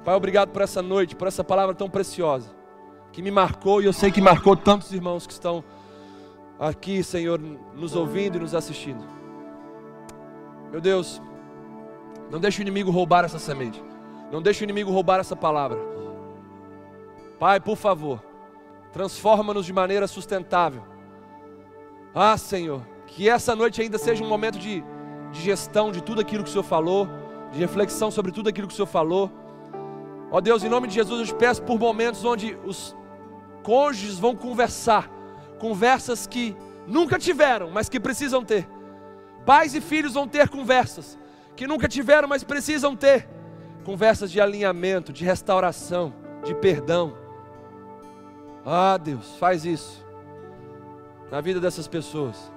Pai, 0.05 0.15
obrigado 0.15 0.49
por 0.49 0.63
essa 0.63 0.81
noite, 0.81 1.15
por 1.15 1.29
essa 1.29 1.45
palavra 1.45 1.75
tão 1.75 1.91
preciosa, 1.91 2.51
que 3.13 3.21
me 3.21 3.31
marcou 3.31 3.83
e 3.83 3.85
eu 3.85 3.93
sei 3.93 4.11
que 4.11 4.23
marcou 4.23 4.57
tantos 4.57 4.91
irmãos 4.91 5.27
que 5.27 5.33
estão 5.35 5.63
aqui, 6.59 7.05
Senhor, 7.05 7.39
nos 7.39 7.95
ouvindo 7.95 8.39
e 8.39 8.41
nos 8.41 8.55
assistindo. 8.55 9.05
Meu 10.71 10.81
Deus, 10.81 11.21
não 12.31 12.41
deixe 12.41 12.61
o 12.61 12.63
inimigo 12.63 12.91
roubar 12.91 13.23
essa 13.25 13.39
semente, 13.39 13.83
não 14.33 14.41
deixe 14.41 14.63
o 14.63 14.65
inimigo 14.65 14.91
roubar 14.91 15.21
essa 15.21 15.37
palavra. 15.37 15.79
Pai, 17.39 17.61
por 17.61 17.77
favor, 17.77 18.23
transforma-nos 18.95 19.67
de 19.67 19.75
maneira 19.75 20.07
sustentável. 20.07 20.83
Ah, 22.15 22.39
Senhor, 22.39 22.81
que 23.07 23.29
essa 23.29 23.55
noite 23.55 23.83
ainda 23.83 23.99
seja 23.99 24.25
um 24.25 24.29
momento 24.29 24.59
de, 24.59 24.83
de 25.31 25.41
gestão 25.41 25.91
de 25.93 26.03
tudo 26.03 26.21
aquilo 26.21 26.43
que 26.43 26.51
o 26.51 26.53
Senhor 26.53 26.65
falou, 26.65 27.09
de 27.53 27.59
reflexão 27.59 28.11
sobre 28.11 28.33
tudo 28.33 28.49
aquilo 28.49 28.67
que 28.67 28.75
o 28.75 28.77
Senhor 28.77 28.87
falou 28.87 29.31
Ó 30.31 30.41
Deus, 30.41 30.63
em 30.63 30.69
nome 30.69 30.89
de 30.89 30.95
Jesus, 30.95 31.21
eu 31.21 31.27
te 31.27 31.35
peço 31.35 31.63
por 31.63 31.79
momentos 31.79 32.25
onde 32.25 32.57
os 32.65 32.95
cônjuges 33.63 34.19
vão 34.19 34.37
conversar, 34.37 35.11
conversas 35.59 36.27
que 36.27 36.55
nunca 36.87 37.19
tiveram, 37.19 37.71
mas 37.71 37.89
que 37.89 37.99
precisam 37.99 38.45
ter. 38.45 38.69
Pais 39.47 39.75
e 39.75 39.81
filhos 39.81 40.15
vão 40.15 40.29
ter 40.29 40.49
conversas 40.49 41.19
que 41.57 41.67
nunca 41.67 41.89
tiveram, 41.89 42.29
mas 42.29 42.45
precisam 42.45 42.95
ter. 42.95 43.27
Conversas 43.85 44.31
de 44.31 44.39
alinhamento, 44.39 45.13
de 45.13 45.25
restauração, 45.25 46.13
de 46.45 46.55
perdão. 46.55 47.17
Ah, 48.67 48.99
Deus, 48.99 49.37
faz 49.39 49.65
isso 49.65 50.07
na 51.31 51.41
vida 51.41 51.59
dessas 51.59 51.89
pessoas. 51.89 52.53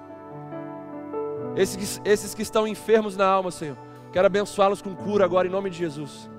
Esses, 1.56 2.00
esses 2.04 2.34
que 2.34 2.42
estão 2.42 2.66
enfermos 2.66 3.16
na 3.16 3.26
alma, 3.26 3.50
Senhor, 3.50 3.76
quero 4.12 4.26
abençoá-los 4.26 4.80
com 4.80 4.94
cura 4.94 5.24
agora 5.24 5.46
em 5.46 5.50
nome 5.50 5.70
de 5.70 5.78
Jesus. 5.78 6.30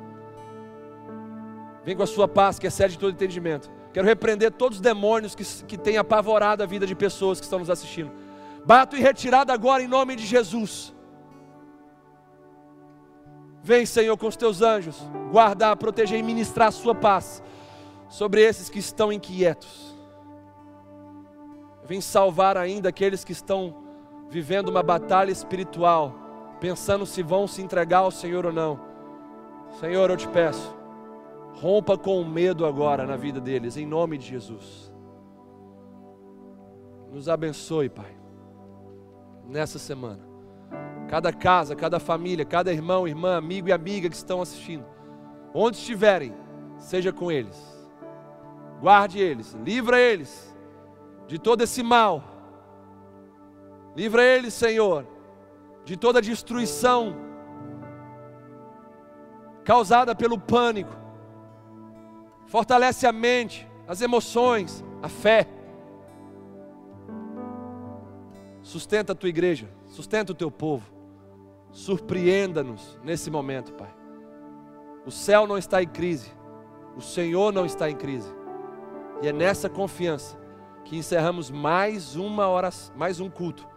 Vem 1.84 1.96
com 1.96 2.04
a 2.04 2.08
sua 2.08 2.28
paz 2.28 2.58
que 2.58 2.68
excede 2.68 2.98
todo 2.98 3.12
entendimento. 3.12 3.70
Quero 3.92 4.08
repreender 4.08 4.52
todos 4.52 4.78
os 4.78 4.82
demônios 4.82 5.36
que, 5.36 5.44
que 5.66 5.78
têm 5.78 5.98
apavorado 5.98 6.64
a 6.64 6.66
vida 6.66 6.88
de 6.88 6.96
pessoas 6.96 7.40
que 7.40 7.46
estão 7.46 7.60
nos 7.60 7.70
assistindo. 7.70 8.12
Bato 8.66 8.96
em 8.96 9.02
retirada 9.02 9.54
agora 9.54 9.84
em 9.84 9.88
nome 9.88 10.16
de 10.16 10.26
Jesus. 10.26 10.94
Vem, 13.62 13.86
Senhor, 13.86 14.18
com 14.18 14.28
os 14.28 14.36
teus 14.36 14.62
anjos, 14.62 14.98
guardar, 15.32 15.76
proteger 15.78 16.20
e 16.20 16.24
ministrar 16.24 16.70
a 16.70 16.72
sua 16.72 16.96
paz 16.96 17.44
sobre 18.10 18.42
esses 18.42 18.70
que 18.70 18.80
estão 18.80 19.12
inquietos. 19.12 19.94
Vem 21.86 22.02
salvar 22.02 22.58
ainda 22.58 22.90
aqueles 22.90 23.24
que 23.24 23.32
estão 23.32 23.83
vivendo 24.34 24.70
uma 24.70 24.82
batalha 24.82 25.32
espiritual, 25.32 26.14
pensando 26.60 27.06
se 27.06 27.22
vão 27.22 27.48
se 27.48 27.62
entregar 27.62 28.00
ao 28.00 28.12
Senhor 28.12 28.46
ou 28.46 28.52
não. 28.52 28.80
Senhor, 29.80 30.10
eu 30.10 30.18
te 30.18 30.28
peço 30.28 30.84
Rompa 31.54 31.98
com 31.98 32.20
o 32.20 32.26
medo 32.26 32.66
agora 32.66 33.06
na 33.06 33.16
vida 33.16 33.40
deles, 33.40 33.78
em 33.78 33.86
nome 33.86 34.18
de 34.18 34.28
Jesus. 34.28 34.92
Nos 37.12 37.30
abençoe, 37.30 37.90
Pai, 37.90 38.18
nessa 39.48 39.78
semana. 39.78 40.20
Cada 41.08 41.32
casa, 41.32 41.76
cada 41.76 42.00
família, 42.00 42.44
cada 42.44 42.74
irmão, 42.74 43.08
irmã, 43.08 43.38
amigo 43.38 43.70
e 43.70 43.72
amiga 43.72 44.10
que 44.10 44.16
estão 44.16 44.42
assistindo, 44.42 44.84
onde 45.54 45.78
estiverem, 45.78 46.34
seja 46.80 47.14
com 47.14 47.32
eles. 47.32 47.72
Guarde 48.82 49.20
eles, 49.20 49.54
livra 49.64 50.00
eles 50.00 50.54
de 51.28 51.38
todo 51.38 51.62
esse 51.62 51.84
mal. 51.84 52.33
Livra 53.96 54.24
eles, 54.24 54.54
Senhor, 54.54 55.06
de 55.86 55.96
toda 55.96 56.22
destruição 56.22 57.16
causada 59.64 60.14
pelo 60.16 60.40
pânico 60.40 61.04
fortalece 62.48 63.08
a 63.08 63.12
mente, 63.12 63.68
as 63.88 64.02
emoções, 64.02 64.84
a 65.02 65.10
fé. 65.10 65.48
Sustenta 68.62 69.14
a 69.14 69.16
tua 69.16 69.30
igreja, 69.30 69.68
sustenta 69.88 70.32
o 70.32 70.36
teu 70.36 70.52
povo. 70.52 70.92
Surpreenda-nos 71.72 73.00
nesse 73.04 73.32
momento, 73.32 73.74
Pai. 73.74 73.92
O 75.06 75.12
céu 75.12 75.48
não 75.48 75.58
está 75.58 75.82
em 75.82 75.88
crise, 75.88 76.32
o 76.96 77.02
Senhor 77.02 77.52
não 77.52 77.66
está 77.66 77.90
em 77.90 77.96
crise. 77.96 78.32
E 79.22 79.28
é 79.28 79.34
nessa 79.34 79.68
confiança 79.68 80.38
que 80.86 80.96
encerramos 80.96 81.50
mais 81.50 82.16
uma 82.16 82.48
hora, 82.48 82.70
mais 82.96 83.20
um 83.20 83.30
culto, 83.30 83.68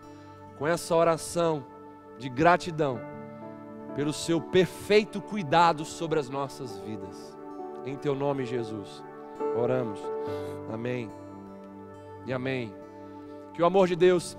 com 0.58 0.66
essa 0.66 0.94
oração 0.94 1.64
de 2.18 2.28
gratidão 2.28 3.00
pelo 3.94 4.12
seu 4.12 4.40
perfeito 4.40 5.20
cuidado 5.22 5.84
sobre 5.84 6.18
as 6.18 6.28
nossas 6.28 6.78
vidas. 6.80 7.36
Em 7.84 7.96
teu 7.96 8.14
nome, 8.14 8.44
Jesus. 8.44 9.02
Oramos. 9.56 10.00
Amém. 10.72 11.10
E 12.26 12.32
amém. 12.32 12.74
Que 13.54 13.62
o 13.62 13.66
amor 13.66 13.88
de 13.88 13.96
Deus, 13.96 14.36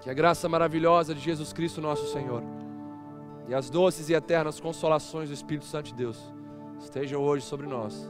Que 0.00 0.10
a 0.10 0.14
graça 0.14 0.48
maravilhosa 0.48 1.12
de 1.12 1.20
Jesus 1.20 1.52
Cristo, 1.52 1.80
nosso 1.80 2.12
Senhor, 2.12 2.42
e 3.48 3.54
as 3.54 3.68
doces 3.68 4.08
e 4.08 4.14
eternas 4.14 4.60
consolações 4.60 5.28
do 5.28 5.34
Espírito 5.34 5.64
Santo 5.64 5.86
de 5.86 5.94
Deus 5.94 6.32
estejam 6.78 7.20
hoje 7.20 7.44
sobre 7.44 7.66
nós 7.66 8.08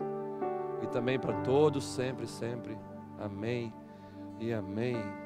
e 0.83 0.87
também 0.89 1.19
para 1.19 1.41
todos, 1.43 1.85
sempre, 1.85 2.27
sempre. 2.27 2.77
Amém 3.19 3.73
e 4.39 4.53
amém. 4.53 5.26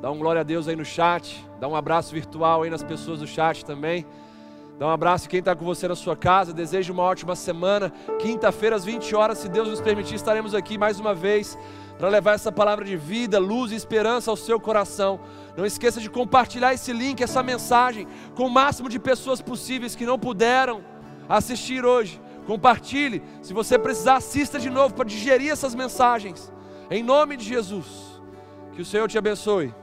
Dá 0.00 0.10
um 0.10 0.18
glória 0.18 0.40
a 0.40 0.44
Deus 0.44 0.68
aí 0.68 0.76
no 0.76 0.84
chat, 0.84 1.44
dá 1.58 1.66
um 1.66 1.74
abraço 1.74 2.14
virtual 2.14 2.62
aí 2.62 2.70
nas 2.70 2.82
pessoas 2.82 3.18
do 3.18 3.26
chat 3.26 3.64
também. 3.64 4.06
Dá 4.78 4.86
um 4.86 4.90
abraço 4.90 5.28
quem 5.28 5.40
está 5.40 5.56
com 5.56 5.64
você 5.64 5.88
na 5.88 5.96
sua 5.96 6.16
casa. 6.16 6.52
Desejo 6.52 6.92
uma 6.92 7.02
ótima 7.02 7.34
semana. 7.34 7.92
Quinta-feira, 8.20 8.76
às 8.76 8.84
20 8.84 9.16
horas, 9.16 9.38
se 9.38 9.48
Deus 9.48 9.68
nos 9.68 9.80
permitir, 9.80 10.14
estaremos 10.14 10.54
aqui 10.54 10.78
mais 10.78 11.00
uma 11.00 11.12
vez 11.12 11.58
para 11.98 12.08
levar 12.08 12.34
essa 12.34 12.52
palavra 12.52 12.84
de 12.84 12.96
vida, 12.96 13.40
luz 13.40 13.72
e 13.72 13.74
esperança 13.74 14.30
ao 14.30 14.36
seu 14.36 14.60
coração. 14.60 15.18
Não 15.56 15.66
esqueça 15.66 16.00
de 16.00 16.08
compartilhar 16.08 16.72
esse 16.72 16.92
link, 16.92 17.20
essa 17.20 17.42
mensagem, 17.42 18.06
com 18.36 18.46
o 18.46 18.50
máximo 18.50 18.88
de 18.88 19.00
pessoas 19.00 19.42
possíveis 19.42 19.96
que 19.96 20.06
não 20.06 20.16
puderam 20.16 20.80
assistir 21.28 21.84
hoje. 21.84 22.20
Compartilhe. 22.46 23.20
Se 23.42 23.52
você 23.52 23.76
precisar, 23.76 24.18
assista 24.18 24.60
de 24.60 24.70
novo 24.70 24.94
para 24.94 25.06
digerir 25.06 25.50
essas 25.50 25.74
mensagens. 25.74 26.52
Em 26.88 27.02
nome 27.02 27.36
de 27.36 27.44
Jesus. 27.44 28.22
Que 28.74 28.82
o 28.82 28.84
Senhor 28.84 29.08
te 29.08 29.18
abençoe. 29.18 29.74